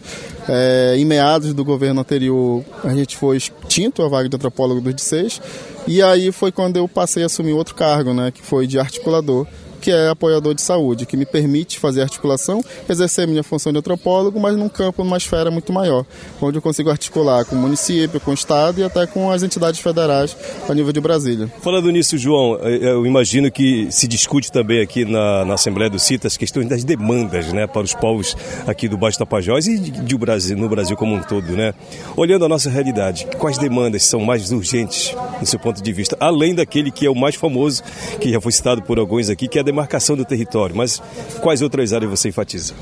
É, 0.49 0.95
em 0.97 1.05
meados 1.05 1.55
do 1.55 1.65
governo 1.65 2.01
anterior, 2.01 2.65
a 2.85 2.95
gente 2.95 3.17
foi 3.17 3.37
extinto 3.37 4.03
a 4.03 4.09
vaga 4.09 4.29
de 4.29 4.37
antropólogo 4.37 4.81
dos 4.81 4.95
16, 4.95 5.41
e 5.87 6.03
aí 6.03 6.31
foi 6.33 6.53
quando 6.53 6.77
eu 6.77 6.87
passei 6.87 7.23
a 7.23 7.27
assumir 7.27 7.53
outro 7.53 7.75
cargo, 7.75 8.13
né, 8.13 8.31
que 8.31 8.43
foi 8.43 8.67
de 8.67 8.79
articulador 8.79 9.47
que 9.87 9.93
é 9.93 10.09
apoiador 10.09 10.53
de 10.53 10.63
saúde, 10.63 11.07
que 11.07 11.17
me 11.17 11.25
permite 11.25 11.79
fazer 11.79 12.03
articulação, 12.03 12.61
exercer 12.89 13.25
minha 13.29 13.45
função 13.45 13.73
de 13.73 13.79
antropólogo, 13.79 14.41
mas 14.41 14.57
num 14.57 14.69
campo, 14.69 15.05
numa 15.05 15.17
esfera 15.17 15.49
muito 15.49 15.73
maior, 15.73 16.05
onde 16.43 16.59
eu 16.59 16.63
consigo 16.63 16.91
articular 16.91 17.45
com 17.45 17.55
o 17.55 17.59
município, 17.61 18.19
com 18.19 18.33
o 18.33 18.35
Estado 18.35 18.81
e 18.81 18.83
até 18.83 19.07
com 19.07 19.31
as 19.31 19.45
entidades 19.45 19.79
federais 19.79 20.37
a 20.69 20.75
nível 20.75 20.93
de 20.93 21.01
Brasília. 21.01 21.49
Falando 21.63 21.89
nisso, 21.93 22.19
João, 22.19 22.57
eu 22.57 23.07
imagino 23.07 23.49
que 23.49 23.87
se 23.93 24.09
discute 24.09 24.51
também 24.51 24.81
aqui 24.81 25.05
na, 25.05 25.45
na 25.45 25.55
Assembleia 25.55 25.89
do 25.89 26.01
CITA 26.01 26.27
as 26.27 26.37
questões 26.37 26.67
das 26.67 26.83
demandas 26.83 27.53
né, 27.53 27.69
para 27.69 27.83
os 27.83 27.95
povos 27.95 28.37
aqui 28.67 28.89
do 28.89 28.99
Baixo 28.99 29.21
Tapajós 29.21 29.69
e 29.69 29.79
de, 29.79 29.93
de 29.93 30.19
Brasil, 30.19 30.57
no 30.57 30.69
Brasil 30.69 30.97
como 30.97 31.15
um 31.15 31.23
todo. 31.23 31.53
Né? 31.53 31.73
Olhando 32.17 32.45
a 32.45 32.49
nossa 32.49 32.69
realidade, 32.69 33.25
quais 33.39 33.57
demandas 33.57 34.03
são 34.03 34.19
mais 34.19 34.51
urgentes, 34.51 35.15
do 35.39 35.47
seu 35.47 35.61
ponto 35.61 35.81
de 35.81 35.93
vista, 35.93 36.17
além 36.19 36.57
daquele 36.57 36.91
que 36.91 37.07
é 37.07 37.11
o 37.11 37.15
mais 37.15 37.37
famoso, 37.37 37.85
que 38.21 38.33
já 38.33 38.41
foi 38.41 38.51
citado 38.51 38.83
por 38.83 38.99
alguns 38.99 39.31
aqui, 39.31 39.47
que 39.47 39.59
é 39.59 39.61
a 39.61 39.76
demarcação 39.77 40.17
do 40.17 40.25
território, 40.25 40.75
mas 40.75 41.03
quais 41.43 41.61
outras 41.61 41.93
áreas 41.93 42.11
você 42.11 42.31
enfatiza? 42.31 42.73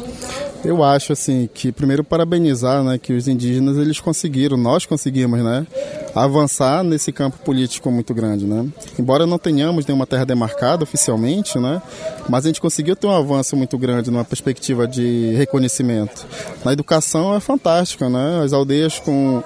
Eu 0.65 0.83
acho 0.83 1.13
assim 1.13 1.49
que 1.53 1.73
primeiro 1.73 2.03
parabenizar, 2.03 2.83
né, 2.83 2.97
que 2.97 3.13
os 3.13 3.29
indígenas 3.29 3.77
eles 3.77 4.01
conseguiram, 4.01 4.57
nós 4.57 4.87
conseguimos, 4.87 5.43
né, 5.43 5.67
avançar 6.15 6.83
nesse 6.85 7.13
campo 7.13 7.37
político 7.39 7.91
muito 7.91 8.15
grande, 8.15 8.47
né? 8.47 8.67
Embora 8.99 9.27
não 9.27 9.39
tenhamos 9.39 9.85
nenhuma 9.85 10.07
terra 10.07 10.25
demarcada 10.25 10.85
oficialmente, 10.85 11.59
né, 11.59 11.83
mas 12.29 12.47
a 12.47 12.49
gente 12.49 12.61
conseguiu 12.61 12.97
ter 12.97 13.07
um 13.07 13.11
avanço 13.11 13.57
muito 13.57 13.77
grande 13.77 14.11
numa 14.11 14.25
perspectiva 14.25 14.87
de 14.87 15.35
reconhecimento. 15.37 16.25
Na 16.65 16.73
educação 16.73 17.35
é 17.35 17.41
fantástica, 17.41 18.09
né? 18.09 18.43
As 18.43 18.53
aldeias 18.53 18.99
com 18.99 19.43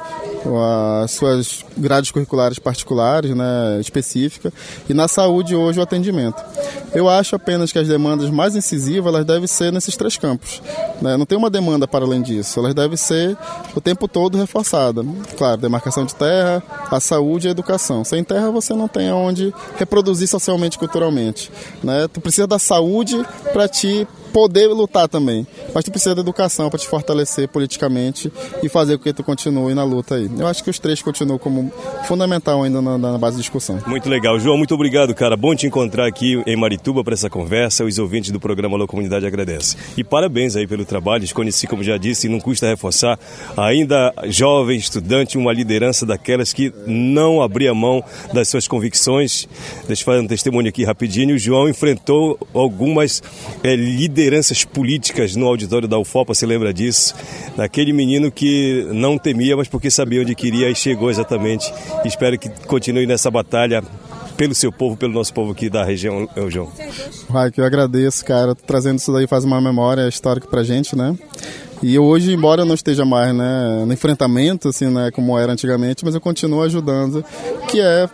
as 1.03 1.11
suas 1.13 1.65
grades 1.77 2.11
curriculares 2.11 2.59
particulares, 2.59 3.35
né, 3.35 3.79
específica, 3.81 4.53
e 4.89 4.95
na 4.95 5.09
saúde 5.09 5.55
hoje 5.55 5.79
o 5.79 5.83
atendimento. 5.83 6.43
Eu 6.95 7.09
acho 7.09 7.37
apenas 7.37 7.73
que 7.73 7.79
as 7.79 7.89
demandas 7.89 8.31
mais 8.31 8.57
incisivas 8.57 9.13
elas 9.13 9.27
devem 9.27 9.47
ser 9.47 9.73
nesses 9.73 9.97
três 9.97 10.17
campos. 10.17 10.63
Né? 11.01 11.17
Não 11.17 11.27
tem 11.27 11.37
uma 11.37 11.51
demanda 11.51 11.87
para 11.87 12.05
além 12.05 12.23
disso, 12.23 12.59
elas 12.61 12.75
devem 12.75 12.97
ser 12.97 13.37
o 13.75 13.81
tempo 13.81 14.09
todo 14.09 14.39
reforçadas. 14.39 15.05
Claro, 15.37 15.61
demarcação 15.61 16.05
de 16.05 16.15
terra, 16.15 16.63
a 16.91 17.01
saúde 17.01 17.47
e 17.47 17.49
a 17.49 17.53
educação. 17.53 18.05
Sem 18.05 18.25
terra 18.25 18.51
você 18.51 18.75
não 18.75 18.89
tem 18.89 19.13
onde 19.13 19.53
reproduzir 19.77 20.29
socialmente 20.29 20.77
e 20.77 20.79
culturalmente. 20.79 21.51
Né? 21.83 22.09
Tu 22.09 22.21
precisa 22.21 22.47
da 22.47 22.59
saúde 22.59 23.25
para 23.53 23.69
te 23.69 24.07
poder 24.33 24.69
lutar 24.69 25.09
também. 25.09 25.47
Mas 25.75 25.85
tu 25.85 25.91
precisa 25.91 26.15
da 26.15 26.21
educação 26.21 26.69
para 26.69 26.79
te 26.79 26.87
fortalecer 26.87 27.49
politicamente 27.49 28.33
e 28.63 28.69
fazer 28.69 28.97
com 28.97 29.05
que 29.05 29.13
tu 29.13 29.25
continue 29.25 29.75
na 29.75 29.85
luta 29.85 30.17
aí. 30.17 30.31
Eu 30.39 30.47
acho 30.47 30.63
que 30.63 30.71
os 30.71 30.79
três 30.79 31.03
continuam 31.03 31.39
como 31.39 31.73
fundamental 32.07 32.63
ainda 32.63 32.81
na, 32.81 32.99
na 32.99 33.19
base 33.19 33.37
de 33.37 33.43
discussão. 33.43 33.81
Muito 33.87 34.09
legal. 34.09 34.39
João, 34.39 34.57
muito 34.57 34.75
obrigado, 34.75 35.15
cara. 35.15 35.37
Bom 35.37 35.55
te 35.55 35.67
encontrar 35.67 36.07
aqui 36.07 36.43
em 36.47 36.57
Marituba 36.57 37.03
para 37.03 37.15
essa 37.15 37.31
conversa. 37.31 37.85
Os 37.85 37.99
ouvintes 37.99 38.31
do 38.31 38.41
programa 38.41 38.77
Alô 38.77 38.87
Comunidade 38.87 39.27
agradecem. 39.27 39.79
E 39.97 40.05
parabéns 40.05 40.57
aí 40.57 40.67
pelo 40.67 40.85
trabalho. 40.85 41.27
Te 41.27 41.35
conheci, 41.35 41.67
como 41.67 41.83
já 41.83 41.97
disse, 41.97 42.27
e 42.27 42.31
não 42.31 42.41
custa 42.41 42.67
reforçar. 42.67 43.19
Ainda 43.57 44.13
jovem, 44.27 44.79
estudante, 44.79 45.39
uma 45.39 45.53
liderança 45.53 46.05
daquelas 46.05 46.53
que 46.53 46.73
não 46.87 47.43
abria 47.43 47.75
mão 47.75 48.03
das 48.33 48.49
suas 48.49 48.69
convicções. 48.69 49.49
Deixa 49.87 50.03
eu 50.03 50.07
fazer 50.07 50.21
um 50.21 50.27
testemunho 50.27 50.69
aqui 50.69 50.85
rapidinho. 50.85 51.35
O 51.35 51.39
João 51.39 51.69
enfrentou 51.69 52.39
algumas 52.53 53.23
é, 53.63 53.75
lideranças 53.75 54.18
políticas 54.65 55.37
no 55.37 55.47
auditório 55.47 55.87
da 55.87 55.99
UFOPA, 55.99 56.35
se 56.35 56.47
lembra 56.47 56.73
disso? 56.73 57.15
Daquele 57.57 57.93
menino 57.93 58.31
que 58.31 58.87
não 58.93 59.19
temia, 59.19 59.57
mas 59.57 59.69
porque 59.69 59.91
sabia 59.91 60.21
onde 60.23 60.35
queria 60.35 60.71
e 60.71 60.75
chegou 60.75 61.11
exatamente. 61.11 61.73
Espero 62.05 62.39
que 62.39 62.49
continue 62.67 63.07
nessa 63.07 63.31
batalha 63.31 63.83
pelo 64.37 64.55
seu 64.55 64.71
povo, 64.71 64.97
pelo 64.97 65.13
nosso 65.13 65.35
povo 65.35 65.53
aqui 65.53 65.69
da 65.69 65.85
região, 65.85 66.29
João. 66.49 66.71
Raik, 67.29 67.59
eu 67.59 67.65
agradeço, 67.65 68.25
cara, 68.25 68.55
trazendo 68.55 68.99
isso 68.99 69.13
daí 69.13 69.27
faz 69.27 69.45
uma 69.45 69.61
memória 69.61 70.09
histórica 70.09 70.47
pra 70.47 70.63
gente, 70.63 70.97
né? 70.97 71.17
E 71.83 71.99
hoje, 71.99 72.33
embora 72.33 72.63
eu 72.63 72.67
não 72.67 72.75
esteja 72.75 73.05
mais 73.05 73.35
né, 73.35 73.85
no 73.87 73.93
enfrentamento, 73.93 74.69
assim, 74.69 74.87
né, 74.87 75.11
como 75.13 75.39
era 75.39 75.53
antigamente, 75.53 76.05
mas 76.05 76.15
eu 76.15 76.21
continuo 76.21 76.63
ajudando, 76.63 77.25
que 77.69 77.81
é 77.81 78.09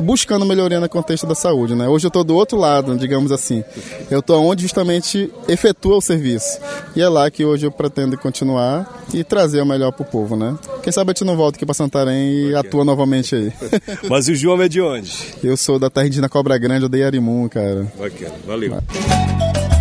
buscando 0.00 0.44
melhoria 0.44 0.80
no 0.80 0.88
contexto 0.88 1.26
da 1.26 1.34
saúde, 1.34 1.74
né? 1.74 1.88
Hoje 1.88 2.06
eu 2.06 2.08
estou 2.08 2.24
do 2.24 2.34
outro 2.34 2.58
lado, 2.58 2.96
digamos 2.96 3.32
assim. 3.32 3.64
Eu 4.10 4.20
estou 4.20 4.44
onde 4.44 4.62
justamente 4.62 5.32
efetua 5.48 5.96
o 5.96 6.00
serviço. 6.00 6.58
E 6.94 7.02
é 7.02 7.08
lá 7.08 7.30
que 7.30 7.44
hoje 7.44 7.66
eu 7.66 7.70
pretendo 7.70 8.16
continuar 8.16 9.04
e 9.12 9.24
trazer 9.24 9.60
o 9.60 9.66
melhor 9.66 9.92
para 9.92 10.02
o 10.02 10.06
povo, 10.06 10.36
né? 10.36 10.56
Quem 10.82 10.92
sabe 10.92 11.10
a 11.10 11.12
gente 11.12 11.24
não 11.24 11.36
volta 11.36 11.56
aqui 11.56 11.66
para 11.66 11.74
Santarém 11.74 12.50
e 12.50 12.54
atua 12.54 12.84
novamente 12.84 13.34
aí. 13.34 13.52
Mas 14.08 14.28
o 14.28 14.34
João 14.34 14.60
é 14.60 14.68
de 14.68 14.80
onde? 14.80 15.12
Eu 15.42 15.56
sou 15.56 15.78
da 15.78 15.90
terra 15.90 16.06
indígena 16.06 16.28
Cobra 16.28 16.58
Grande, 16.58 16.84
eu 16.84 16.88
dei 16.88 17.04
Arimun, 17.04 17.48
cara. 17.48 17.86
Bacana, 17.98 18.34
valeu. 18.46 19.71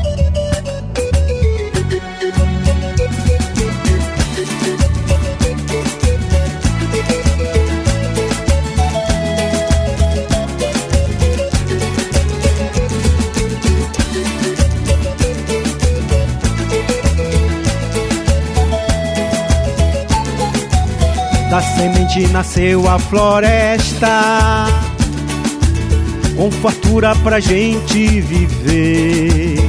Da 21.52 21.62
semente 21.62 22.26
nasceu 22.30 22.88
a 22.88 22.98
floresta, 22.98 24.68
com 26.38 26.50
fartura 26.50 27.14
pra 27.18 27.42
gente 27.42 28.22
viver. 28.22 29.60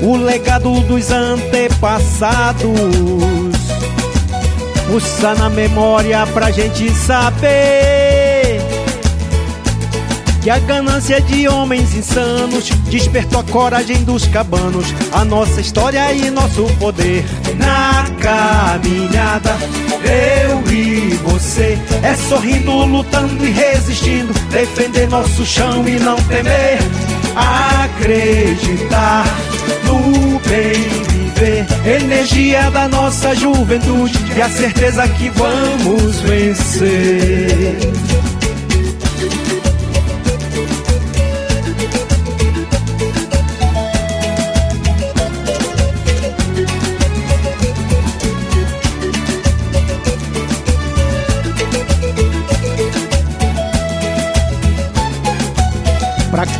O 0.00 0.16
legado 0.16 0.80
dos 0.80 1.10
antepassados, 1.10 2.64
pulsa 4.86 5.34
na 5.34 5.50
memória 5.50 6.26
pra 6.28 6.50
gente 6.50 6.90
saber 6.94 7.93
que 10.44 10.50
a 10.50 10.58
ganância 10.58 11.22
de 11.22 11.48
homens 11.48 11.94
insanos 11.94 12.68
despertou 12.90 13.40
a 13.40 13.44
coragem 13.44 14.04
dos 14.04 14.26
cabanos, 14.26 14.86
a 15.10 15.24
nossa 15.24 15.58
história 15.58 16.12
e 16.12 16.30
nosso 16.30 16.64
poder. 16.78 17.24
Na 17.56 18.04
caminhada, 18.20 19.56
eu 20.04 20.70
e 20.70 21.14
você, 21.24 21.78
é 22.02 22.14
sorrindo, 22.28 22.84
lutando 22.84 23.42
e 23.42 23.50
resistindo, 23.52 24.34
defender 24.50 25.08
nosso 25.08 25.46
chão 25.46 25.88
e 25.88 25.98
não 25.98 26.16
temer, 26.16 26.78
acreditar 27.94 29.24
no 29.86 30.38
bem 30.40 31.04
viver, 31.08 31.66
energia 31.86 32.70
da 32.70 32.86
nossa 32.86 33.34
juventude 33.34 34.18
e 34.36 34.42
a 34.42 34.50
certeza 34.50 35.08
que 35.08 35.30
vamos 35.30 36.20
vencer. 36.20 37.78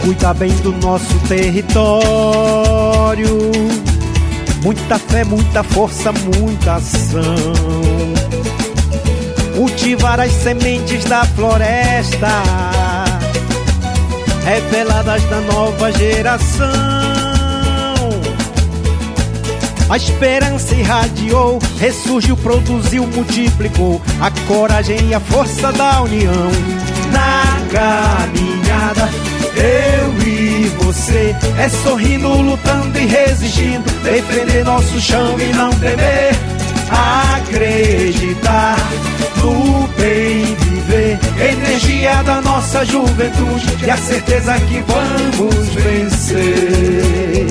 Pra 0.05 0.13
cuidar 0.13 0.35
bem 0.35 0.51
do 0.57 0.71
nosso 0.73 1.19
território. 1.21 1.89
Muita 4.63 4.99
fé, 4.99 5.25
muita 5.25 5.63
força, 5.63 6.13
muita 6.13 6.75
ação. 6.75 7.23
Cultivar 9.57 10.21
as 10.21 10.31
sementes 10.31 11.05
da 11.05 11.25
floresta, 11.25 12.29
reveladas 14.45 15.23
da 15.25 15.41
nova 15.41 15.91
geração. 15.93 16.69
A 19.89 19.97
esperança 19.97 20.75
irradiou, 20.75 21.59
ressurgiu, 21.79 22.37
produziu, 22.37 23.07
multiplicou 23.07 24.03
a 24.21 24.31
coragem 24.47 25.09
e 25.09 25.15
a 25.15 25.21
força 25.21 25.73
da 25.73 26.03
união. 26.03 26.51
Na 27.11 27.55
caminhada, 27.71 29.09
eu 29.57 30.23
e 30.27 30.69
você, 30.83 31.35
é 31.59 31.69
sorrindo, 31.69 32.29
lutando 32.29 32.99
e 32.99 33.07
resistindo, 33.07 33.85
defender 34.03 34.65
nosso 34.65 35.01
chão 35.01 35.37
e 35.39 35.53
não 35.55 35.71
temer, 35.71 36.35
acreditar 37.37 38.77
no 39.39 39.89
bem 39.99 40.45
viver, 40.45 41.19
energia 41.41 42.23
da 42.23 42.41
nossa 42.41 42.85
juventude 42.85 43.85
e 43.85 43.91
a 43.91 43.97
certeza 43.97 44.59
que 44.61 44.83
vamos 44.87 45.69
vencer. 45.75 47.47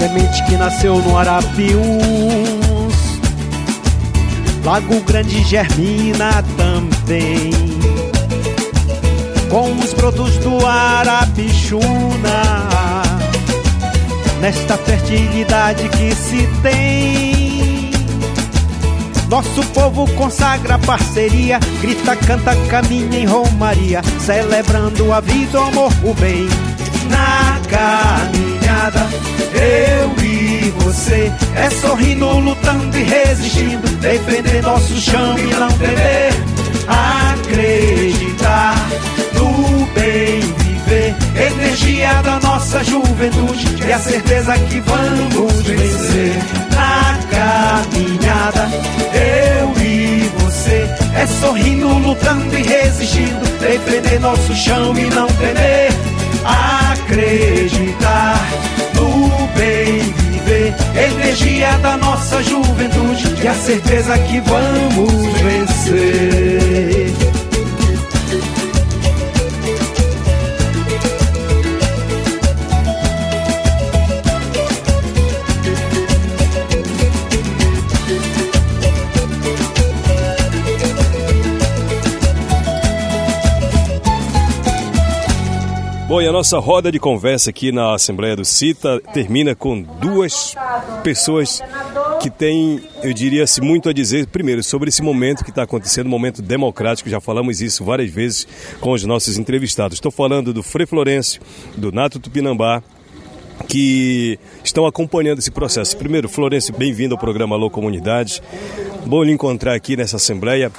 Semente 0.00 0.42
que 0.44 0.56
nasceu 0.56 0.96
no 0.96 1.18
Arapiuns. 1.18 1.80
Lago 4.64 4.98
Grande 5.02 5.42
germina 5.44 6.42
também. 6.56 7.50
Com 9.50 9.72
os 9.72 9.92
brotos 9.94 10.36
do 10.38 10.64
Arapixuna 10.64 11.82
Nesta 14.40 14.78
fertilidade 14.78 15.86
que 15.90 16.14
se 16.14 16.48
tem. 16.62 17.90
Nosso 19.28 19.62
povo 19.74 20.10
consagra 20.14 20.78
parceria. 20.78 21.60
Grita, 21.82 22.16
canta, 22.16 22.56
caminha 22.68 23.18
em 23.18 23.26
romaria. 23.26 24.00
Celebrando 24.18 25.12
a 25.12 25.20
vida, 25.20 25.60
o 25.60 25.64
amor, 25.64 25.92
o 26.04 26.14
bem. 26.14 26.48
Na 27.10 27.60
caminhada 27.68 29.39
eu 29.60 30.24
e 30.24 30.70
você 30.78 31.30
é 31.54 31.70
sorrindo, 31.70 32.26
lutando 32.38 32.96
e 32.96 33.02
resistindo, 33.02 33.86
defender 33.98 34.62
nosso 34.62 34.98
chão 35.00 35.38
e 35.38 35.42
não 35.54 35.68
temer, 35.72 36.32
acreditar 36.88 38.74
no 39.34 39.86
bem 39.94 40.40
viver, 40.40 41.14
energia 41.36 42.22
da 42.22 42.40
nossa 42.40 42.82
juventude 42.82 43.66
e 43.86 43.92
a 43.92 43.98
certeza 43.98 44.58
que 44.58 44.80
vamos 44.80 45.62
vencer 45.62 46.36
na 46.74 47.18
caminhada. 47.30 48.68
Eu 49.12 49.82
e 49.82 50.30
você 50.40 50.88
é 51.14 51.26
sorrindo, 51.26 51.88
lutando 51.98 52.58
e 52.58 52.62
resistindo, 52.62 53.58
defender 53.58 54.20
nosso 54.20 54.54
chão 54.54 54.96
e 54.96 55.04
não 55.14 55.26
temer, 55.26 55.92
acreditar 56.92 58.40
no 58.94 59.46
bem 59.56 60.00
viver, 60.30 60.74
energia 60.96 61.78
da 61.78 61.96
nossa 61.96 62.42
juventude 62.42 63.42
e 63.42 63.48
a 63.48 63.54
certeza 63.54 64.18
que 64.18 64.40
vamos 64.40 65.26
vencer. 65.42 67.39
Bom, 86.10 86.20
e 86.20 86.26
a 86.26 86.32
nossa 86.32 86.58
roda 86.58 86.90
de 86.90 86.98
conversa 86.98 87.50
aqui 87.50 87.70
na 87.70 87.94
Assembleia 87.94 88.34
do 88.34 88.44
CITA 88.44 89.00
termina 89.14 89.54
com 89.54 89.80
duas 89.80 90.56
pessoas 91.04 91.62
que 92.20 92.28
têm, 92.28 92.82
eu 93.04 93.12
diria 93.12 93.44
assim, 93.44 93.60
muito 93.60 93.88
a 93.88 93.92
dizer. 93.92 94.26
Primeiro, 94.26 94.60
sobre 94.60 94.88
esse 94.88 95.02
momento 95.02 95.44
que 95.44 95.50
está 95.50 95.62
acontecendo, 95.62 96.08
momento 96.08 96.42
democrático, 96.42 97.08
já 97.08 97.20
falamos 97.20 97.60
isso 97.60 97.84
várias 97.84 98.10
vezes 98.10 98.44
com 98.80 98.90
os 98.90 99.04
nossos 99.04 99.38
entrevistados. 99.38 99.98
Estou 99.98 100.10
falando 100.10 100.52
do 100.52 100.64
Frei 100.64 100.84
Florencio, 100.84 101.40
do 101.76 101.92
Nato 101.92 102.18
Tupinambá, 102.18 102.82
que 103.68 104.36
estão 104.64 104.86
acompanhando 104.86 105.38
esse 105.38 105.52
processo. 105.52 105.96
Primeiro, 105.96 106.28
Florencio, 106.28 106.74
bem-vindo 106.76 107.14
ao 107.14 107.20
programa 107.20 107.54
Alô 107.54 107.70
Comunidade. 107.70 108.42
Bom 109.06 109.22
lhe 109.22 109.30
encontrar 109.30 109.74
aqui 109.74 109.96
nessa 109.96 110.16
Assembleia. 110.16 110.72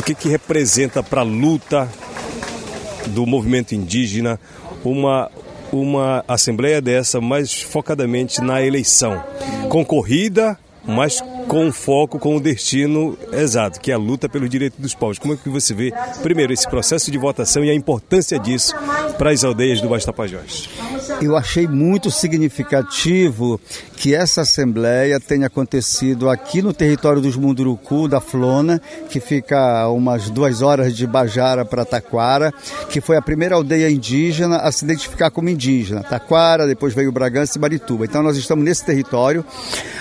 O 0.00 0.02
que, 0.04 0.14
que 0.14 0.30
representa 0.30 1.02
para 1.02 1.20
a 1.20 1.24
luta 1.24 1.86
do 3.08 3.26
movimento 3.26 3.74
indígena 3.74 4.38
uma, 4.84 5.30
uma 5.72 6.24
assembleia 6.28 6.80
dessa 6.80 7.20
mais 7.20 7.60
focadamente 7.62 8.40
na 8.40 8.62
eleição, 8.62 9.22
concorrida, 9.68 10.58
mas 10.84 11.22
com 11.48 11.72
foco, 11.72 12.18
com 12.18 12.36
o 12.36 12.40
destino 12.40 13.16
exato, 13.32 13.80
que 13.80 13.90
é 13.90 13.94
a 13.94 13.98
luta 13.98 14.28
pelo 14.28 14.46
direito 14.46 14.80
dos 14.80 14.94
povos. 14.94 15.18
Como 15.18 15.32
é 15.32 15.36
que 15.36 15.48
você 15.48 15.72
vê, 15.72 15.92
primeiro, 16.22 16.52
esse 16.52 16.68
processo 16.68 17.10
de 17.10 17.16
votação 17.16 17.64
e 17.64 17.70
a 17.70 17.74
importância 17.74 18.38
disso 18.38 18.74
para 19.16 19.30
as 19.30 19.42
aldeias 19.42 19.80
do 19.80 19.88
Baixo 19.88 20.04
Tapajós? 20.04 20.68
Eu 21.22 21.36
achei 21.36 21.66
muito 21.66 22.10
significativo 22.10 23.58
que 23.96 24.14
essa 24.14 24.42
assembleia 24.42 25.18
tenha 25.18 25.46
acontecido 25.46 26.28
aqui 26.28 26.60
no 26.60 26.72
território 26.72 27.20
dos 27.20 27.34
Munduruku, 27.34 28.06
da 28.06 28.20
Flona, 28.20 28.80
que 29.08 29.18
fica 29.18 29.88
umas 29.88 30.30
duas 30.30 30.60
horas 30.60 30.94
de 30.94 31.06
Bajara 31.06 31.64
para 31.64 31.84
Taquara, 31.84 32.52
que 32.90 33.00
foi 33.00 33.16
a 33.16 33.22
primeira 33.22 33.54
aldeia 33.56 33.90
indígena 33.90 34.58
a 34.58 34.70
se 34.70 34.84
identificar 34.84 35.30
como 35.30 35.48
indígena. 35.48 36.02
Taquara, 36.02 36.66
depois 36.66 36.94
veio 36.94 37.10
Bragança 37.10 37.56
e 37.56 37.60
Marituba. 37.60 38.04
Então 38.04 38.22
nós 38.22 38.36
estamos 38.36 38.64
nesse 38.64 38.84
território, 38.84 39.44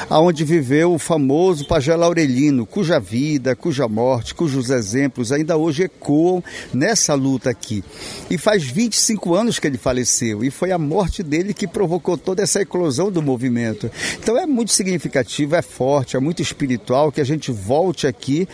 onde 0.10 0.43
viveu 0.43 0.93
o 0.93 1.00
famoso 1.00 1.36
Pajé 1.67 1.95
Laurelino, 1.95 2.65
cuja 2.65 2.99
vida, 2.99 3.55
cuja 3.55 3.88
morte, 3.88 4.33
cujos 4.33 4.71
exemplos 4.71 5.31
ainda 5.31 5.55
hoje 5.55 5.83
ecoam 5.83 6.43
nessa 6.73 7.13
luta 7.13 7.51
aqui. 7.51 7.83
E 8.27 8.39
faz 8.39 8.63
25 8.63 9.35
anos 9.35 9.59
que 9.59 9.67
ele 9.67 9.77
faleceu, 9.77 10.43
e 10.43 10.49
foi 10.49 10.71
a 10.71 10.79
morte 10.79 11.21
dele 11.21 11.53
que 11.53 11.67
provocou 11.67 12.17
toda 12.17 12.41
essa 12.41 12.61
eclosão 12.61 13.11
do 13.11 13.21
movimento. 13.21 13.91
Então 14.19 14.35
é 14.35 14.47
muito 14.47 14.71
significativo, 14.71 15.55
é 15.55 15.61
forte, 15.61 16.17
é 16.17 16.19
muito 16.19 16.41
espiritual 16.41 17.11
que 17.11 17.21
a 17.21 17.25
gente 17.25 17.51
volte 17.51 18.07
aqui. 18.07 18.47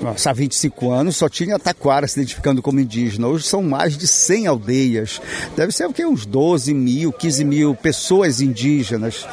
Nossa, 0.00 0.30
há 0.30 0.32
25 0.32 0.90
anos 0.90 1.16
só 1.16 1.28
tinha 1.28 1.58
Taquara 1.58 2.08
se 2.08 2.18
identificando 2.18 2.62
como 2.62 2.80
indígena. 2.80 3.28
Hoje 3.28 3.44
são 3.44 3.62
mais 3.62 3.98
de 3.98 4.06
100 4.06 4.46
aldeias. 4.46 5.20
Deve 5.54 5.72
ser 5.72 5.86
o 5.86 5.92
que? 5.92 6.06
Uns 6.06 6.24
12 6.24 6.72
mil, 6.72 7.12
15 7.12 7.44
mil 7.44 7.74
pessoas 7.74 8.40
indígenas. 8.40 9.26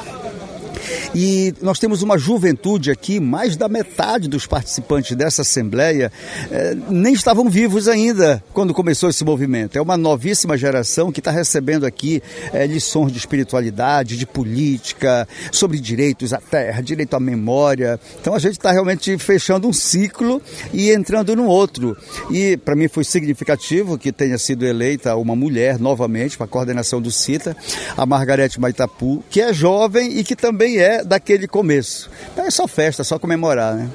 E 1.14 1.54
nós 1.62 1.80
temos 1.80 2.02
uma 2.02 2.18
juventude 2.18 2.92
aqui, 2.92 3.20
mais 3.20 3.56
da 3.56 3.68
metade 3.68 4.28
dos 4.28 4.46
participantes 4.46 5.16
dessa 5.16 5.42
Assembleia 5.42 6.12
eh, 6.52 6.76
nem 6.90 7.14
estavam 7.14 7.50
vivos 7.50 7.88
ainda 7.88 8.44
quando 8.54 8.74
começou 8.74 9.10
esse 9.10 9.24
movimento. 9.24 9.78
É 9.78 9.82
uma 9.82 9.98
novíssima 9.98 10.58
geração 10.58 11.12
que 11.12 11.20
está 11.20 11.32
recebendo 11.32 11.86
aqui 11.86 12.22
eh, 12.54 12.66
lições 12.66 13.12
de 13.12 13.18
espiritualidade, 13.18 14.18
de 14.18 14.26
política, 14.26 15.28
sobre 15.52 15.80
direitos 15.80 16.34
à 16.34 16.38
terra, 16.38 16.82
direito 16.82 17.16
à 17.16 17.20
memória. 17.20 18.00
Então 18.20 18.34
a 18.34 18.40
gente 18.40 18.54
está 18.54 18.72
realmente 18.72 19.18
fechando 19.18 19.68
um 19.68 19.74
ciclo 19.74 20.42
e 20.74 20.92
entrando 20.92 21.36
no 21.36 21.46
outro. 21.46 21.96
E 22.32 22.58
para 22.58 22.76
mim 22.76 22.88
foi 22.88 23.04
significativo 23.04 23.98
que 23.98 24.12
tenha 24.12 24.38
sido 24.38 24.66
eleita 24.66 25.16
uma 25.16 25.36
mulher 25.36 25.80
novamente 25.80 26.38
para 26.38 26.46
a 26.46 26.50
coordenação 26.50 27.02
do 27.02 27.12
CITA, 27.12 27.56
a 27.96 28.06
Margarete 28.06 28.60
Maitapu, 28.60 29.24
que 29.30 29.42
é 29.42 29.54
jovem 29.54 30.18
e 30.18 30.24
que 30.24 30.36
também 30.36 30.75
é 30.80 31.04
daquele 31.04 31.48
começo. 31.48 32.10
Então 32.34 32.46
é 32.46 32.52
só 32.52 32.68
festa, 32.68 33.04
só 33.04 33.20
comemorar, 33.20 33.76
né? 33.76 33.90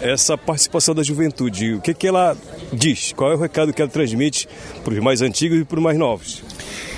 Essa 0.00 0.36
participação 0.36 0.94
da 0.94 1.02
juventude, 1.02 1.74
o 1.74 1.80
que, 1.80 1.94
que 1.94 2.06
ela 2.06 2.36
diz? 2.72 3.12
Qual 3.12 3.32
é 3.32 3.34
o 3.34 3.38
recado 3.38 3.72
que 3.72 3.80
ela 3.80 3.90
transmite 3.90 4.48
para 4.84 4.92
os 4.92 5.00
mais 5.00 5.22
antigos 5.22 5.58
e 5.58 5.64
para 5.64 5.78
os 5.78 5.82
mais 5.82 5.98
novos? 5.98 6.42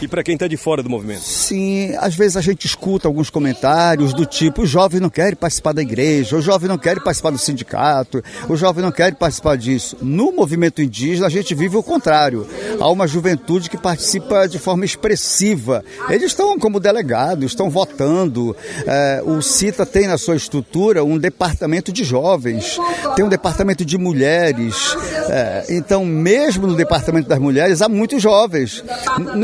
E 0.00 0.06
para 0.06 0.22
quem 0.22 0.34
está 0.34 0.46
de 0.46 0.56
fora 0.56 0.82
do 0.82 0.88
movimento? 0.88 1.22
Sim, 1.22 1.94
às 1.98 2.14
vezes 2.14 2.36
a 2.36 2.40
gente 2.40 2.66
escuta 2.66 3.08
alguns 3.08 3.30
comentários 3.30 4.14
do 4.14 4.24
tipo: 4.24 4.62
o 4.62 4.66
jovem 4.66 5.00
não 5.00 5.10
quer 5.10 5.34
participar 5.34 5.72
da 5.72 5.82
igreja, 5.82 6.36
o 6.36 6.40
jovem 6.40 6.68
não 6.68 6.78
quer 6.78 7.00
participar 7.00 7.30
do 7.30 7.38
sindicato, 7.38 8.22
o 8.48 8.56
jovem 8.56 8.82
não 8.82 8.92
quer 8.92 9.14
participar 9.14 9.56
disso. 9.56 9.96
No 10.00 10.32
movimento 10.32 10.80
indígena, 10.80 11.26
a 11.26 11.30
gente 11.30 11.54
vive 11.54 11.76
o 11.76 11.82
contrário. 11.82 12.46
Há 12.80 12.88
uma 12.88 13.08
juventude 13.08 13.68
que 13.68 13.76
participa 13.76 14.46
de 14.46 14.58
forma 14.58 14.84
expressiva. 14.84 15.84
Eles 16.08 16.26
estão 16.26 16.58
como 16.58 16.78
delegados, 16.78 17.46
estão 17.46 17.68
votando. 17.68 18.56
É, 18.86 19.22
o 19.24 19.42
CITA 19.42 19.84
tem 19.84 20.06
na 20.06 20.18
sua 20.18 20.36
estrutura 20.36 21.04
um 21.04 21.18
departamento 21.18 21.92
de 21.92 22.04
jovens, 22.04 22.78
tem 23.16 23.24
um 23.24 23.28
departamento 23.28 23.84
de 23.84 23.98
mulheres. 23.98 24.96
É, 25.28 25.66
então, 25.70 26.04
mesmo 26.04 26.66
no 26.66 26.76
departamento 26.76 27.28
das 27.28 27.38
mulheres, 27.38 27.82
há 27.82 27.88
muitos 27.88 28.22
jovens. 28.22 28.84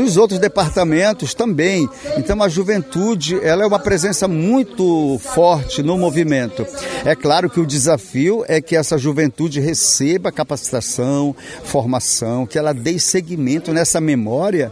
Nos 0.05 0.17
outros 0.17 0.39
departamentos 0.39 1.33
também. 1.33 1.89
Então 2.15 2.43
a 2.43 2.47
juventude 2.47 3.39
ela 3.41 3.63
é 3.63 3.65
uma 3.65 3.79
presença 3.79 4.27
muito 4.27 5.17
forte 5.17 5.81
no 5.81 5.97
movimento. 5.97 6.63
É 7.03 7.15
claro 7.15 7.49
que 7.49 7.59
o 7.59 7.65
desafio 7.65 8.45
é 8.47 8.61
que 8.61 8.75
essa 8.75 8.99
juventude 8.99 9.59
receba 9.59 10.31
capacitação, 10.31 11.35
formação, 11.63 12.45
que 12.45 12.55
ela 12.55 12.71
dê 12.71 12.99
seguimento 12.99 13.73
nessa 13.73 13.99
memória 13.99 14.71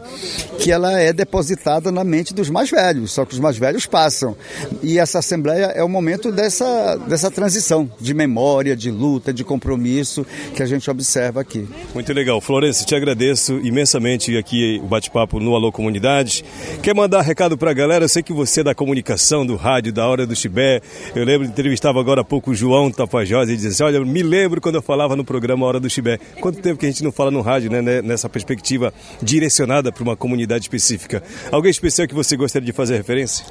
que 0.60 0.72
ela 0.72 1.00
é 1.00 1.12
depositada 1.12 1.92
na 1.92 2.04
mente 2.04 2.32
dos 2.32 2.52
mais 2.52 2.70
velhos, 2.70 3.12
só 3.12 3.26
que 3.26 3.34
os 3.34 3.40
mais 3.40 3.58
velhos 3.58 3.88
passam. 3.88 4.38
E 4.84 5.00
essa 5.00 5.18
assembleia 5.18 5.66
é 5.76 5.84
o 5.84 5.90
momento 5.90 6.32
dessa, 6.32 6.96
dessa 7.08 7.32
transição 7.32 7.90
de 8.00 8.14
memória, 8.14 8.76
de 8.76 8.92
luta, 8.92 9.34
de 9.34 9.44
compromisso 9.44 10.24
que 10.56 10.62
a 10.62 10.66
gente 10.68 10.90
observa 10.92 11.42
aqui. 11.42 11.68
Muito 11.92 12.14
legal. 12.14 12.40
Florencio, 12.40 12.86
te 12.86 12.94
agradeço 12.94 13.60
imensamente 13.64 14.38
aqui 14.38 14.80
o 14.84 14.88
bate-papo 14.88 15.23
no 15.34 15.56
Alô 15.56 15.72
Comunidade. 15.72 16.44
Quer 16.82 16.94
mandar 16.94 17.22
recado 17.22 17.58
para 17.58 17.72
a 17.72 17.74
galera? 17.74 18.06
Eu 18.06 18.10
sei 18.10 18.22
que 18.24 18.34
você 18.34 18.62
é 18.62 18.64
da 18.64 18.76
comunicação, 18.76 19.46
do 19.46 19.56
rádio, 19.56 19.92
da 19.92 20.08
Hora 20.08 20.26
do 20.26 20.36
Chibé. 20.36 20.82
Eu 21.16 21.26
lembro, 21.26 21.48
entrevistava 21.48 22.00
agora 22.00 22.22
há 22.22 22.24
pouco 22.24 22.52
o 22.52 22.56
João 22.56 22.92
Tapajós 22.92 23.50
e 23.50 23.56
dizia 23.56 23.70
assim, 23.70 23.84
olha, 23.84 24.04
me 24.06 24.22
lembro 24.22 24.62
quando 24.62 24.76
eu 24.76 24.82
falava 24.82 25.16
no 25.16 25.24
programa 25.24 25.66
Hora 25.66 25.80
do 25.80 25.90
Chibé. 25.90 26.20
Quanto 26.40 26.62
tempo 26.62 26.80
que 26.80 26.86
a 26.86 26.90
gente 26.90 27.04
não 27.04 27.12
fala 27.12 27.32
no 27.32 27.42
rádio, 27.42 27.72
né, 27.72 28.02
nessa 28.02 28.30
perspectiva 28.30 28.94
direcionada 29.22 29.92
para 29.92 30.04
uma 30.04 30.16
comunidade 30.16 30.64
específica. 30.64 31.24
Alguém 31.52 31.72
especial 31.72 32.08
que 32.08 32.16
você 32.16 32.36
gostaria 32.36 32.66
de 32.66 32.74
fazer 32.74 32.98
referência? 32.98 33.46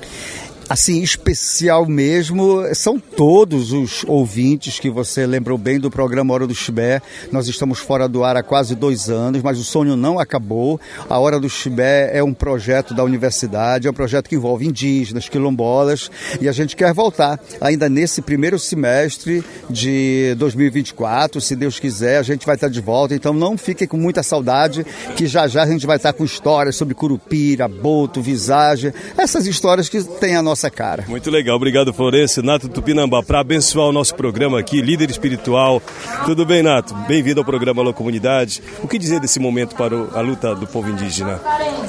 Assim, 0.73 1.03
especial 1.03 1.85
mesmo, 1.85 2.63
são 2.75 2.99
todos 2.99 3.73
os 3.73 4.05
ouvintes 4.09 4.81
que 4.81 4.89
você 4.89 5.27
lembrou 5.27 5.59
bem 5.59 5.79
do 5.79 5.91
programa 5.91 6.33
Hora 6.33 6.47
do 6.47 6.55
Chibé. 6.55 7.03
Nós 7.31 7.47
estamos 7.47 7.79
fora 7.79 8.09
do 8.09 8.25
ar 8.25 8.39
há 8.39 8.43
quase 8.43 8.75
dois 8.75 9.11
anos, 9.11 9.43
mas 9.43 9.59
o 9.59 9.65
sonho 9.65 9.97
não 9.97 10.19
acabou. 10.19 10.81
A 11.11 11.19
Hora 11.19 11.39
do 11.39 11.47
Chibé 11.47 12.17
é 12.17 12.25
um 12.25 12.33
projeto 12.33 12.95
da 12.95 13.05
universidade, 13.05 13.87
é 13.87 13.91
um 13.91 13.95
projeto 13.95 14.31
que 14.31 14.35
envolve 14.35 14.67
indígenas, 14.67 15.29
quilombolas, 15.29 16.11
e 16.41 16.49
a 16.49 16.53
gente 16.53 16.75
quer 16.75 16.95
voltar 16.95 17.39
ainda 17.61 17.87
nesse 17.87 18.23
primeiro 18.23 18.59
semestre 18.59 19.45
de 19.69 20.35
2024, 20.39 21.39
se 21.39 21.55
Deus 21.55 21.79
quiser, 21.79 22.17
a 22.17 22.23
gente 22.23 22.47
vai 22.47 22.55
estar 22.55 22.69
de 22.69 22.81
volta. 22.81 23.15
Então 23.15 23.35
não 23.35 23.59
fiquem 23.59 23.87
com 23.87 23.99
muita 23.99 24.23
saudade, 24.23 24.87
que 25.17 25.27
já 25.27 25.47
já 25.47 25.65
a 25.65 25.67
gente 25.67 25.87
vai 25.87 25.97
estar 25.99 26.15
com 26.15 26.25
histórias 26.25 26.77
sobre 26.77 26.95
Curupira, 26.95 27.69
Boto, 27.69 28.23
Visagem, 28.23 28.91
essas 29.19 29.47
histórias 29.47 29.91
que 29.91 30.03
tem 30.03 30.35
a 30.35 30.41
nossa 30.41 30.62
nossa 30.63 30.71
cara. 30.71 31.05
Muito 31.09 31.31
legal, 31.31 31.57
obrigado 31.57 31.93
Florencio, 31.93 32.43
Nato 32.43 32.69
Tupinambá, 32.69 33.23
para 33.23 33.41
abençoar 33.41 33.89
o 33.89 33.93
nosso 33.93 34.15
programa 34.15 34.61
aqui, 34.61 34.81
líder 34.81 35.11
espiritual. 35.11 35.83
Tudo 36.25 36.47
bem, 36.47 36.63
Nato? 36.63 36.95
Bem-vindo 37.09 37.41
ao 37.41 37.45
programa 37.45 37.83
Alô 37.83 37.93
Comunidade. 37.93 38.63
O 38.83 38.87
que 38.87 38.99
dizer 38.99 39.19
desse 39.19 39.41
momento 39.41 39.75
para 39.75 39.97
a 39.97 40.21
luta 40.21 40.55
do 40.55 40.67
povo 40.67 40.89
indígena? 40.89 41.41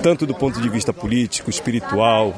Tanto 0.02 0.26
do 0.26 0.34
ponto 0.34 0.60
de 0.60 0.70
vista 0.70 0.92
político, 0.92 1.50
espiritual, 1.50 2.34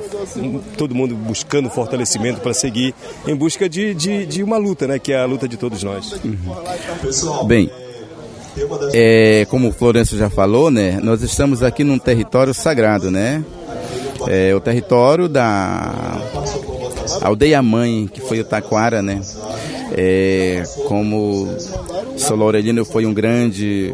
todo 0.77 0.93
mundo 0.93 1.15
buscando 1.15 1.69
fortalecimento 1.69 2.41
para 2.41 2.53
seguir 2.53 2.93
em 3.25 3.35
busca 3.35 3.69
de, 3.69 3.93
de, 3.93 4.25
de, 4.25 4.43
uma 4.43 4.57
luta, 4.57 4.87
né? 4.87 4.99
Que 4.99 5.13
é 5.13 5.19
a 5.19 5.25
luta 5.25 5.47
de 5.47 5.57
todos 5.57 5.81
nós. 5.83 6.19
Uhum. 6.23 7.47
Bem, 7.47 7.71
é, 8.93 9.45
como 9.49 9.69
o 9.69 9.71
Florencio 9.71 10.17
já 10.17 10.29
falou, 10.29 10.69
né? 10.69 10.99
Nós 11.01 11.21
estamos 11.21 11.63
aqui 11.63 11.83
num 11.83 11.97
território 11.97 12.53
sagrado, 12.53 13.09
né? 13.09 13.43
É, 14.27 14.53
o 14.55 14.59
território 14.59 15.27
da 15.27 15.91
aldeia 17.21 17.61
mãe, 17.61 18.09
que 18.11 18.21
foi 18.21 18.39
o 18.39 18.45
Taquara, 18.45 19.01
né? 19.01 19.21
É, 19.97 20.63
como 20.87 21.47
Solorelino 22.17 22.83
foi 22.83 23.05
um 23.05 23.13
grande 23.13 23.93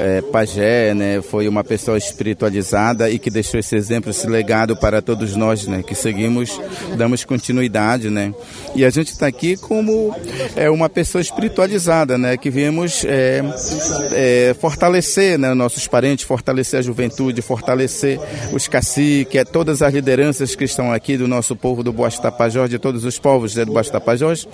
é, 0.00 0.22
pajé, 0.22 0.94
né? 0.94 1.20
Foi 1.20 1.46
uma 1.46 1.62
pessoa 1.62 1.98
espiritualizada 1.98 3.10
e 3.10 3.18
que 3.18 3.30
deixou 3.30 3.60
esse 3.60 3.76
exemplo, 3.76 4.10
esse 4.10 4.26
legado 4.26 4.74
para 4.74 5.02
todos 5.02 5.36
nós, 5.36 5.66
né? 5.66 5.82
Que 5.82 5.94
seguimos, 5.94 6.58
damos 6.96 7.22
continuidade, 7.24 8.08
né? 8.08 8.32
E 8.74 8.84
a 8.84 8.90
gente 8.90 9.08
está 9.08 9.26
aqui 9.26 9.58
como 9.58 10.14
é 10.56 10.70
uma 10.70 10.88
pessoa 10.88 11.20
espiritualizada, 11.20 12.16
né? 12.16 12.36
Que 12.38 12.48
viemos 12.48 13.04
é, 13.04 13.42
é, 14.12 14.54
fortalecer, 14.58 15.38
né? 15.38 15.52
Nossos 15.52 15.86
parentes, 15.86 16.24
fortalecer 16.24 16.78
a 16.78 16.82
juventude, 16.82 17.42
fortalecer 17.42 18.18
os 18.54 18.66
caciques, 18.66 19.36
é, 19.36 19.44
todas 19.44 19.82
as 19.82 19.92
lideranças 19.92 20.54
que 20.54 20.64
estão 20.64 20.90
aqui 20.90 21.18
do 21.18 21.28
nosso 21.28 21.54
povo 21.54 21.82
do 21.82 21.92
Boas 21.92 22.18
Tapajós, 22.18 22.70
de 22.70 22.78
todos 22.78 23.04
os 23.04 23.18
povos 23.18 23.54
né, 23.54 23.66
do 23.66 23.72
Boas 23.72 23.90
Tapajós. 23.90 24.48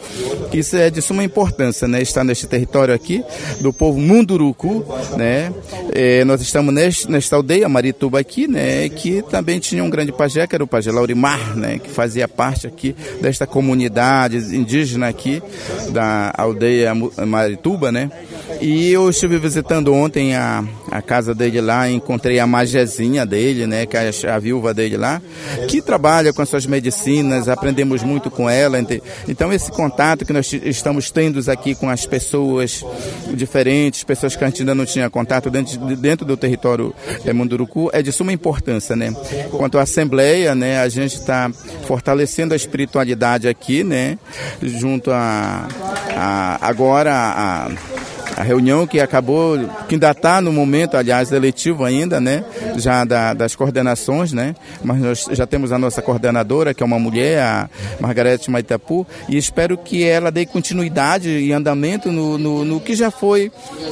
Isso 0.52 0.76
é 0.76 0.90
de 0.90 1.00
suma 1.00 1.22
importância, 1.22 1.86
né? 1.86 2.02
Estar 2.02 2.24
neste 2.24 2.48
território 2.48 2.92
aqui 2.92 3.22
do 3.60 3.72
povo 3.72 4.00
Munduruku, 4.00 4.84
né? 5.16 5.35
Né? 5.36 5.52
É, 5.92 6.24
nós 6.24 6.40
estamos 6.40 6.72
neste, 6.72 7.10
nesta 7.10 7.36
aldeia, 7.36 7.68
Marituba 7.68 8.18
aqui, 8.18 8.48
né? 8.48 8.88
Que 8.88 9.22
também 9.22 9.58
tinha 9.58 9.84
um 9.84 9.90
grande 9.90 10.12
pajé, 10.12 10.46
que 10.46 10.54
era 10.54 10.64
o 10.64 10.66
pajé 10.66 10.90
Laurimar, 10.90 11.56
né? 11.56 11.78
Que 11.78 11.90
fazia 11.90 12.26
parte 12.26 12.66
aqui 12.66 12.96
desta 13.20 13.46
comunidade 13.46 14.36
indígena 14.56 15.08
aqui 15.08 15.42
da 15.90 16.32
aldeia 16.36 16.92
Marituba, 17.26 17.92
né? 17.92 18.10
E 18.60 18.92
eu 18.92 19.10
estive 19.10 19.38
visitando 19.38 19.92
ontem 19.92 20.34
a, 20.34 20.64
a 20.90 21.02
casa 21.02 21.34
dele 21.34 21.60
lá, 21.60 21.90
encontrei 21.90 22.38
a 22.38 22.46
magezinha 22.46 23.26
dele, 23.26 23.66
né, 23.66 23.86
que 23.86 23.96
é 23.96 24.10
a, 24.10 24.34
a 24.34 24.38
viúva 24.38 24.72
dele 24.72 24.96
lá, 24.96 25.20
que 25.68 25.82
trabalha 25.82 26.32
com 26.32 26.42
as 26.42 26.48
suas 26.48 26.66
medicinas, 26.66 27.48
aprendemos 27.48 28.02
muito 28.02 28.30
com 28.30 28.48
ela. 28.48 28.78
Então 29.28 29.52
esse 29.52 29.70
contato 29.70 30.24
que 30.24 30.32
nós 30.32 30.52
estamos 30.52 31.10
tendo 31.10 31.36
aqui 31.50 31.74
com 31.74 31.90
as 31.90 32.06
pessoas 32.06 32.84
diferentes, 33.34 34.04
pessoas 34.04 34.34
que 34.34 34.44
a 34.44 34.48
gente 34.48 34.62
ainda 34.62 34.74
não 34.74 34.86
tinha 34.86 35.10
contato 35.10 35.50
dentro, 35.50 35.78
dentro 35.96 36.26
do 36.26 36.36
território 36.36 36.94
é, 37.24 37.32
Munduruku, 37.32 37.90
é 37.92 38.02
de 38.02 38.12
suma 38.12 38.32
importância, 38.32 38.96
né. 38.96 39.14
Quanto 39.50 39.78
à 39.78 39.82
Assembleia, 39.82 40.54
né, 40.54 40.80
a 40.80 40.88
gente 40.88 41.14
está 41.14 41.50
fortalecendo 41.86 42.54
a 42.54 42.56
espiritualidade 42.56 43.48
aqui, 43.48 43.84
né, 43.84 44.18
junto 44.62 45.10
a, 45.10 45.68
a 46.10 46.58
agora 46.66 47.12
a 47.12 47.70
a 48.36 48.42
reunião 48.42 48.86
que 48.86 49.00
acabou, 49.00 49.58
que 49.88 49.94
ainda 49.94 50.10
está 50.10 50.42
no 50.42 50.52
momento, 50.52 50.96
aliás, 50.96 51.32
eletivo 51.32 51.84
ainda, 51.84 52.20
né? 52.20 52.44
Já 52.76 53.02
da, 53.04 53.32
das 53.32 53.56
coordenações, 53.56 54.32
né? 54.32 54.54
Mas 54.84 55.00
nós 55.00 55.26
já 55.30 55.46
temos 55.46 55.72
a 55.72 55.78
nossa 55.78 56.02
coordenadora, 56.02 56.74
que 56.74 56.82
é 56.82 56.86
uma 56.86 56.98
mulher, 56.98 57.40
a 57.40 57.70
Margarete 57.98 58.50
Maitapu, 58.50 59.06
e 59.26 59.38
espero 59.38 59.78
que 59.78 60.04
ela 60.04 60.30
dê 60.30 60.44
continuidade 60.44 61.30
e 61.30 61.50
andamento 61.50 62.12
no, 62.12 62.36
no, 62.36 62.64
no 62.64 62.78
que 62.78 62.94
já 62.94 63.10
foi, 63.10 63.50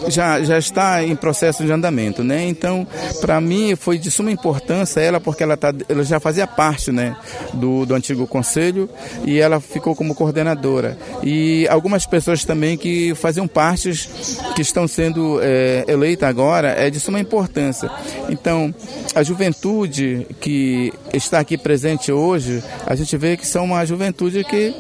já, 0.09 0.43
já 0.43 0.59
está 0.59 1.03
em 1.03 1.17
processo 1.17 1.65
de 1.65 1.73
andamento, 1.73 2.23
né? 2.23 2.47
Então, 2.47 2.87
para 3.23 3.41
mim, 3.41 3.75
foi 3.75 3.97
de 3.97 4.11
suma 4.11 4.31
importância 4.31 5.01
ela, 5.01 5.21
porque 5.21 5.43
ela, 5.43 5.57
tá, 5.57 5.73
ela 5.89 6.05
já 6.05 6.21
fazia 6.21 6.47
parte, 6.47 6.93
né? 6.93 7.17
Do, 7.55 7.87
do 7.87 7.95
antigo 7.95 8.27
conselho 8.27 8.91
e 9.25 9.39
ela 9.39 9.59
ficou 9.59 9.97
como 9.97 10.15
coordenadora. 10.15 10.99
E 11.23 11.67
algumas 11.69 12.05
pessoas 12.05 12.45
também 12.45 12.77
que 12.77 13.15
faziam 13.15 13.49
partes 13.49 14.34
que 14.55 14.63
estão 14.63 14.87
sendo 14.87 15.41
é, 15.43 15.85
eleitas 15.89 16.29
agora 16.29 16.69
é 16.69 16.91
de 16.91 17.01
suma 17.01 17.21
importância. 17.21 17.91
Então, 18.29 18.75
a 19.15 19.23
juventude 19.23 20.27
que 20.41 20.93
está 21.13 21.41
aqui 21.41 21.59
presente 21.59 22.13
hoje, 22.13 22.63
a 22.87 22.95
gente 22.95 23.17
vê 23.17 23.37
que 23.37 23.47
são 23.47 23.65
uma 23.65 23.85
juventude 23.85 24.45
que 24.45 24.75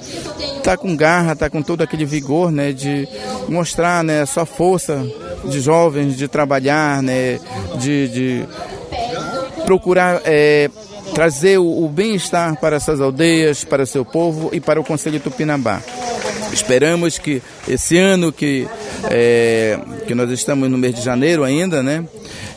está 0.56 0.76
com 0.76 0.96
garra, 0.96 1.32
está 1.32 1.50
com 1.50 1.62
todo 1.62 1.82
aquele 1.82 2.04
vigor, 2.04 2.50
né, 2.50 2.72
de 2.72 3.08
mostrar, 3.48 4.02
né, 4.02 4.24
sua 4.26 4.46
força 4.46 5.04
de 5.44 5.60
jovens, 5.60 6.16
de 6.16 6.28
trabalhar, 6.28 7.02
né, 7.02 7.38
de, 7.78 8.08
de 8.08 8.48
procurar 9.66 10.20
é, 10.24 10.70
trazer 11.14 11.58
o, 11.58 11.84
o 11.84 11.88
bem-estar 11.88 12.58
para 12.58 12.76
essas 12.76 13.00
aldeias, 13.00 13.64
para 13.64 13.86
seu 13.86 14.04
povo 14.04 14.50
e 14.52 14.60
para 14.60 14.80
o 14.80 14.84
Conselho 14.84 15.20
Tupinambá. 15.20 15.80
Esperamos 16.54 17.18
que 17.18 17.42
esse 17.66 17.98
ano 17.98 18.32
que, 18.32 18.64
é, 19.10 19.76
que 20.06 20.14
nós 20.14 20.30
estamos 20.30 20.70
no 20.70 20.78
mês 20.78 20.94
de 20.94 21.02
janeiro 21.02 21.42
ainda, 21.42 21.82
né? 21.82 22.04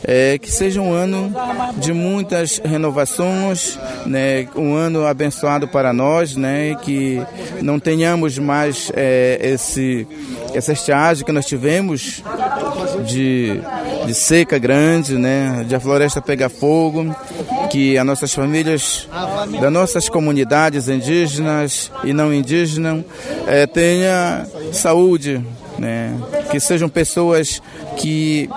É, 0.04 0.38
que 0.38 0.50
seja 0.52 0.80
um 0.80 0.92
ano 0.92 1.34
de 1.78 1.92
muitas 1.92 2.58
renovações, 2.64 3.76
né? 4.06 4.46
um 4.54 4.74
ano 4.74 5.04
abençoado 5.04 5.66
para 5.66 5.92
nós, 5.92 6.36
né? 6.36 6.76
que 6.82 7.20
não 7.60 7.80
tenhamos 7.80 8.38
mais 8.38 8.92
é, 8.94 9.38
esse, 9.42 10.06
essa 10.54 10.72
estiagem 10.72 11.24
que 11.24 11.32
nós 11.32 11.44
tivemos 11.44 12.22
de, 13.04 13.60
de 14.06 14.14
seca 14.14 14.56
grande, 14.56 15.18
né? 15.18 15.64
de 15.66 15.74
a 15.74 15.80
floresta 15.80 16.22
pegar 16.22 16.48
fogo, 16.48 17.04
que 17.70 17.98
as 17.98 18.06
nossas 18.06 18.32
famílias, 18.32 19.08
das 19.60 19.72
nossas 19.72 20.08
comunidades 20.08 20.88
indígenas 20.88 21.90
e 22.04 22.12
não 22.12 22.32
indígenas, 22.32 23.04
é, 23.46 23.66
tenha 23.66 24.46
saúde, 24.72 25.44
né? 25.78 26.14
que 26.50 26.58
sejam 26.58 26.88
pessoas 26.88 27.62
que 27.96 28.48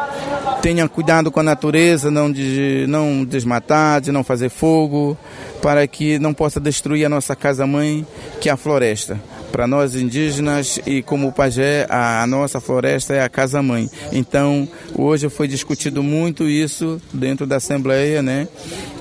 tenham 0.61 0.87
cuidado 0.87 1.31
com 1.31 1.39
a 1.39 1.43
natureza, 1.43 2.11
não 2.11 2.31
de 2.31 2.85
não 2.87 3.25
desmatar, 3.25 4.01
de 4.01 4.11
não 4.11 4.23
fazer 4.23 4.49
fogo, 4.49 5.17
para 5.61 5.85
que 5.87 6.19
não 6.19 6.33
possa 6.33 6.59
destruir 6.59 7.05
a 7.05 7.09
nossa 7.09 7.35
casa-mãe, 7.35 8.05
que 8.39 8.49
é 8.49 8.51
a 8.51 8.57
floresta. 8.57 9.19
Para 9.51 9.67
nós 9.67 9.95
indígenas 9.95 10.79
e 10.85 11.01
como 11.01 11.31
pajé, 11.31 11.85
a, 11.89 12.23
a 12.23 12.27
nossa 12.27 12.61
floresta 12.61 13.13
é 13.13 13.21
a 13.21 13.29
casa-mãe. 13.29 13.89
Então, 14.11 14.67
hoje 14.95 15.29
foi 15.29 15.47
discutido 15.47 16.01
muito 16.01 16.47
isso 16.47 17.01
dentro 17.13 17.45
da 17.45 17.57
Assembleia, 17.57 18.21
né? 18.21 18.47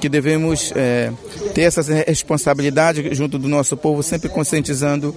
Que 0.01 0.09
devemos 0.09 0.73
é, 0.75 1.13
ter 1.55 1.63
essa 1.63 1.83
responsabilidade 2.07 3.15
junto 3.15 3.39
do 3.39 3.49
nosso 3.49 3.77
povo, 3.77 4.03
sempre 4.03 4.29
conscientizando 4.29 5.15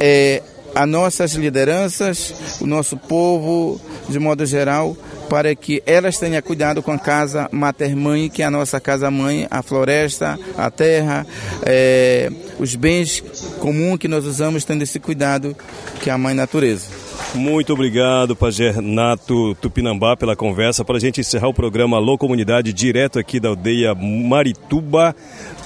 é, 0.00 0.42
as 0.74 0.86
nossas 0.86 1.32
lideranças, 1.32 2.34
o 2.60 2.66
nosso 2.66 2.98
povo, 2.98 3.80
de 4.10 4.18
modo 4.18 4.44
geral, 4.44 4.94
para 5.26 5.54
que 5.54 5.82
elas 5.86 6.18
tenham 6.18 6.40
cuidado 6.42 6.82
com 6.82 6.92
a 6.92 6.98
casa 6.98 7.48
mater-mãe, 7.50 8.28
que 8.28 8.42
é 8.42 8.44
a 8.44 8.50
nossa 8.50 8.78
casa-mãe, 8.78 9.46
a 9.50 9.62
floresta, 9.62 10.38
a 10.56 10.70
terra, 10.70 11.26
é, 11.64 12.30
os 12.58 12.74
bens 12.74 13.22
comuns 13.58 13.98
que 13.98 14.08
nós 14.08 14.24
usamos, 14.24 14.64
tendo 14.64 14.82
esse 14.82 14.98
cuidado, 14.98 15.56
que 16.00 16.10
é 16.10 16.12
a 16.12 16.18
mãe 16.18 16.34
natureza. 16.34 16.86
Muito 17.34 17.72
obrigado, 17.72 18.34
Pajé 18.34 18.80
Nato 18.80 19.54
Tupinambá, 19.56 20.16
pela 20.16 20.36
conversa. 20.36 20.84
Para 20.84 20.96
a 20.96 21.00
gente 21.00 21.20
encerrar 21.20 21.48
o 21.48 21.54
programa 21.54 21.96
Alô 21.96 22.16
Comunidade, 22.16 22.72
direto 22.72 23.18
aqui 23.18 23.38
da 23.38 23.50
aldeia 23.50 23.94
Marituba, 23.94 25.14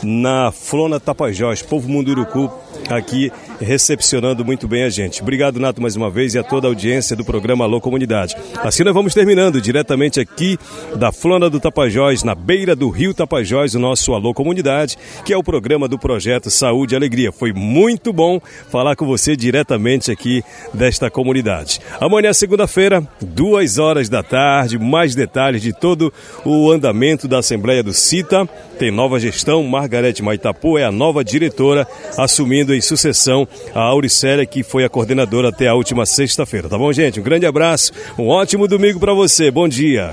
na 0.03 0.51
Flona 0.51 0.99
Tapajós, 0.99 1.63
povo 1.63 1.89
Munduruku, 1.89 2.51
aqui 2.89 3.31
recepcionando 3.61 4.45
muito 4.45 4.67
bem 4.67 4.85
a 4.85 4.89
gente. 4.89 5.23
Obrigado, 5.23 5.61
Nato, 5.61 5.81
mais 5.81 5.97
uma 5.97 6.11
vez 6.11 6.35
e 6.35 6.39
a 6.39 6.43
toda 6.43 6.67
a 6.67 6.71
audiência 6.71 7.15
do 7.15 7.25
programa 7.25 7.65
Alô 7.65 7.81
Comunidade. 7.81 8.35
Assim 8.63 8.83
nós 8.83 8.95
vamos 8.95 9.15
terminando 9.15 9.61
diretamente 9.61 10.19
aqui 10.19 10.59
da 10.97 11.13
Flona 11.13 11.51
do 11.51 11.61
Tapajós, 11.61 12.25
na 12.25 12.35
beira 12.35 12.75
do 12.75 12.89
Rio 12.89 13.13
Tapajós, 13.13 13.75
o 13.75 13.79
nosso 13.79 14.15
Alô 14.15 14.33
Comunidade, 14.33 14.97
que 15.25 15.33
é 15.33 15.37
o 15.37 15.43
programa 15.43 15.87
do 15.87 15.99
projeto 15.99 16.51
Saúde 16.51 16.95
e 16.95 16.97
Alegria. 16.97 17.31
Foi 17.31 17.53
muito 17.53 18.13
bom 18.13 18.41
falar 18.71 18.97
com 18.97 19.07
você 19.07 19.37
diretamente 19.37 20.11
aqui 20.11 20.43
desta 20.73 21.11
comunidade. 21.11 21.81
Amanhã, 22.01 22.33
segunda-feira, 22.33 23.07
duas 23.21 23.79
horas 23.79 24.09
da 24.09 24.23
tarde, 24.23 24.79
mais 24.79 25.15
detalhes 25.15 25.63
de 25.63 25.73
todo 25.73 26.13
o 26.45 26.71
andamento 26.71 27.29
da 27.29 27.39
Assembleia 27.39 27.83
do 27.83 27.93
CITA. 27.93 28.49
Tem 28.79 28.91
nova 28.91 29.21
gestão, 29.21 29.63
Margarete 29.65 30.23
Maitapu 30.23 30.79
é 30.79 30.85
a 30.85 30.93
nova 30.93 31.23
diretora, 31.23 31.87
assumindo 32.17 32.75
em 32.75 32.81
sucessão 32.81 33.47
a 33.75 33.81
Auricélia, 33.81 34.47
que 34.47 34.63
foi 34.63 34.85
a 34.85 34.89
coordenadora 34.89 35.49
até 35.49 35.69
a 35.69 35.75
última 35.75 36.07
sexta-feira. 36.07 36.69
Tá 36.69 36.79
bom, 36.79 36.93
gente? 36.93 37.21
Um 37.21 37.23
grande 37.23 37.47
abraço, 37.47 37.93
um 38.19 38.29
ótimo 38.29 38.67
domingo 38.67 38.99
para 38.99 39.15
você. 39.15 39.51
Bom 39.51 39.69
dia. 39.69 40.11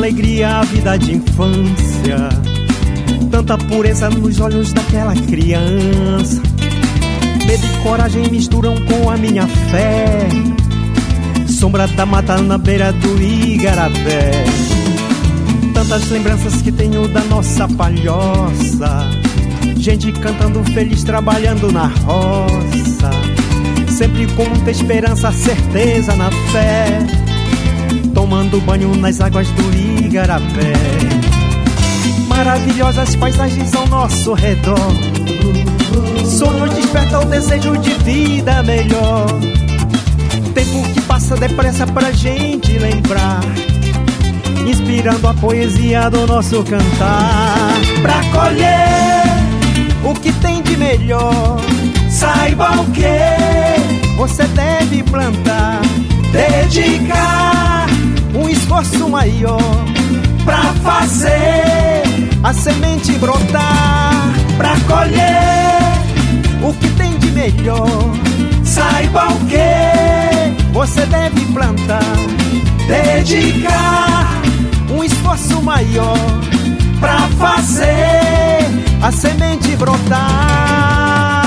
Alegria 0.00 0.60
a 0.60 0.62
vida 0.62 0.96
de 0.96 1.16
infância. 1.16 2.30
Tanta 3.30 3.58
pureza 3.58 4.08
nos 4.08 4.40
olhos 4.40 4.72
daquela 4.72 5.14
criança. 5.14 6.40
Medo 7.46 7.66
e 7.66 7.82
coragem 7.82 8.26
misturam 8.30 8.74
com 8.86 9.10
a 9.10 9.18
minha 9.18 9.46
fé. 9.46 10.26
Sombra 11.46 11.86
da 11.86 12.06
mata 12.06 12.40
na 12.40 12.56
beira 12.56 12.92
do 12.94 13.22
Igarapé. 13.22 14.30
Tantas 15.74 16.08
lembranças 16.08 16.62
que 16.62 16.72
tenho 16.72 17.06
da 17.08 17.20
nossa 17.24 17.68
palhoça. 17.68 19.06
Gente 19.76 20.12
cantando 20.12 20.64
feliz, 20.72 21.04
trabalhando 21.04 21.70
na 21.70 21.88
roça. 21.88 23.10
Sempre 23.86 24.26
com 24.28 24.46
muita 24.46 24.70
esperança, 24.70 25.30
certeza 25.30 26.16
na 26.16 26.30
fé 26.30 27.29
tomando 28.20 28.60
banho 28.60 28.94
nas 28.96 29.18
águas 29.18 29.48
do 29.48 30.04
Igarapé. 30.04 30.74
Maravilhosas 32.28 33.16
paisagens 33.16 33.74
ao 33.74 33.86
nosso 33.86 34.34
redor. 34.34 34.92
Sonhos 36.26 36.74
desperta 36.74 37.20
o 37.20 37.24
desejo 37.24 37.78
de 37.78 37.94
vida 38.04 38.62
melhor. 38.62 39.26
Tempo 40.52 40.82
que 40.92 41.00
passa 41.00 41.34
depressa 41.34 41.86
pra 41.86 42.12
gente 42.12 42.78
lembrar. 42.78 43.40
Inspirando 44.68 45.26
a 45.26 45.32
poesia 45.32 46.10
do 46.10 46.26
nosso 46.26 46.62
cantar. 46.64 47.72
Pra 48.02 48.22
colher 48.38 49.24
o 50.04 50.12
que 50.12 50.30
tem 50.34 50.60
de 50.60 50.76
melhor. 50.76 51.58
Saiba 52.10 52.82
o 52.82 52.84
que 52.90 54.14
você 54.14 54.44
deve 54.48 55.02
plantar. 55.04 55.80
Dedicar 56.30 57.79
um 58.34 58.48
esforço 58.48 59.08
maior 59.08 59.60
pra 60.44 60.62
fazer 60.82 62.02
a 62.42 62.52
semente 62.52 63.12
brotar, 63.18 64.32
pra 64.56 64.74
colher 64.86 66.00
o 66.62 66.72
que 66.74 66.88
tem 66.90 67.18
de 67.18 67.30
melhor. 67.32 67.86
Saiba 68.64 69.28
o 69.32 69.38
que 69.46 70.72
você 70.72 71.04
deve 71.06 71.44
plantar, 71.52 72.00
dedicar 72.86 74.40
um 74.90 75.02
esforço 75.02 75.60
maior 75.62 76.16
pra 77.00 77.28
fazer 77.38 78.66
a 79.02 79.10
semente 79.10 79.76
brotar. 79.76 81.39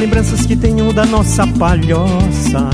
Lembranças 0.00 0.46
que 0.46 0.56
tenho 0.56 0.94
da 0.94 1.04
nossa 1.04 1.46
palhoça. 1.46 2.70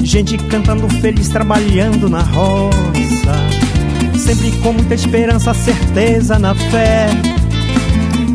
Gente 0.00 0.38
cantando 0.38 0.88
feliz, 0.88 1.28
trabalhando 1.28 2.08
na 2.08 2.20
roça. 2.20 3.34
Sempre 4.16 4.52
com 4.62 4.72
muita 4.72 4.94
esperança, 4.94 5.52
certeza 5.52 6.38
na 6.38 6.54
fé. 6.54 7.08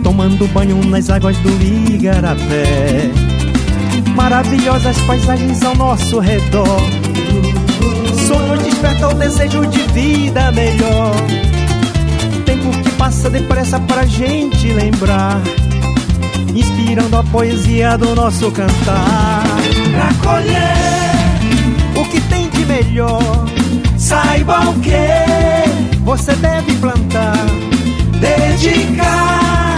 Tomando 0.04 0.46
banho 0.50 0.84
nas 0.86 1.10
águas 1.10 1.38
do 1.38 1.50
Igarapé. 1.64 3.10
Maravilhosas 4.14 5.00
paisagens 5.04 5.64
ao 5.64 5.76
nosso 5.76 6.20
redor. 6.20 6.82
Sonhos 8.28 8.64
despertam 8.64 9.12
o 9.12 9.14
desejo 9.14 9.66
de 9.68 9.80
vida 9.94 10.52
melhor. 10.52 11.16
Tempo 12.46 12.70
que 12.84 12.92
passa 12.98 13.30
depressa 13.30 13.80
pra 13.80 14.06
gente 14.06 14.68
lembrar 14.74 15.42
inspirando 16.54 17.18
a 17.18 17.24
poesia 17.24 17.98
do 17.98 18.16
nosso 18.16 18.52
cantar. 18.52 19.44
Pra 19.92 20.32
colher 20.32 22.00
o 22.00 22.06
que 22.06 22.22
tem 22.22 22.50
de 22.50 22.66
melhor, 22.66 23.46
saiba 23.98 24.70
o 24.70 24.80
que 24.80 26.00
você 26.04 26.36
deve 26.36 26.74
plantar, 26.76 27.46
dedicar 28.20 29.78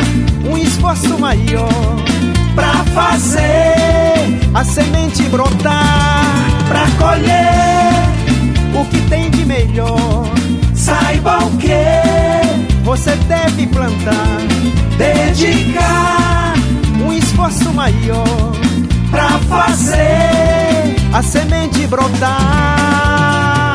um 0.50 0.58
esforço 0.58 1.18
maior 1.18 1.70
pra 2.54 2.84
fazer 2.94 4.40
a 4.54 4.64
semente 4.64 5.24
brotar. 5.24 6.24
Pra 6.68 6.88
colher 6.98 7.94
o 8.74 8.86
que 8.86 9.00
tem 9.10 9.30
de 9.30 9.46
melhor, 9.46 10.26
saiba 10.74 11.38
o 11.46 11.58
que 11.58 12.84
você 12.84 13.16
deve 13.28 13.68
plantar, 13.68 14.40
dedicar 14.98 16.55
esforço 17.36 17.74
maior 17.74 18.26
pra 19.12 19.28
fazer 19.40 20.96
a 21.14 21.22
semente 21.22 21.86
brotar. 21.88 23.75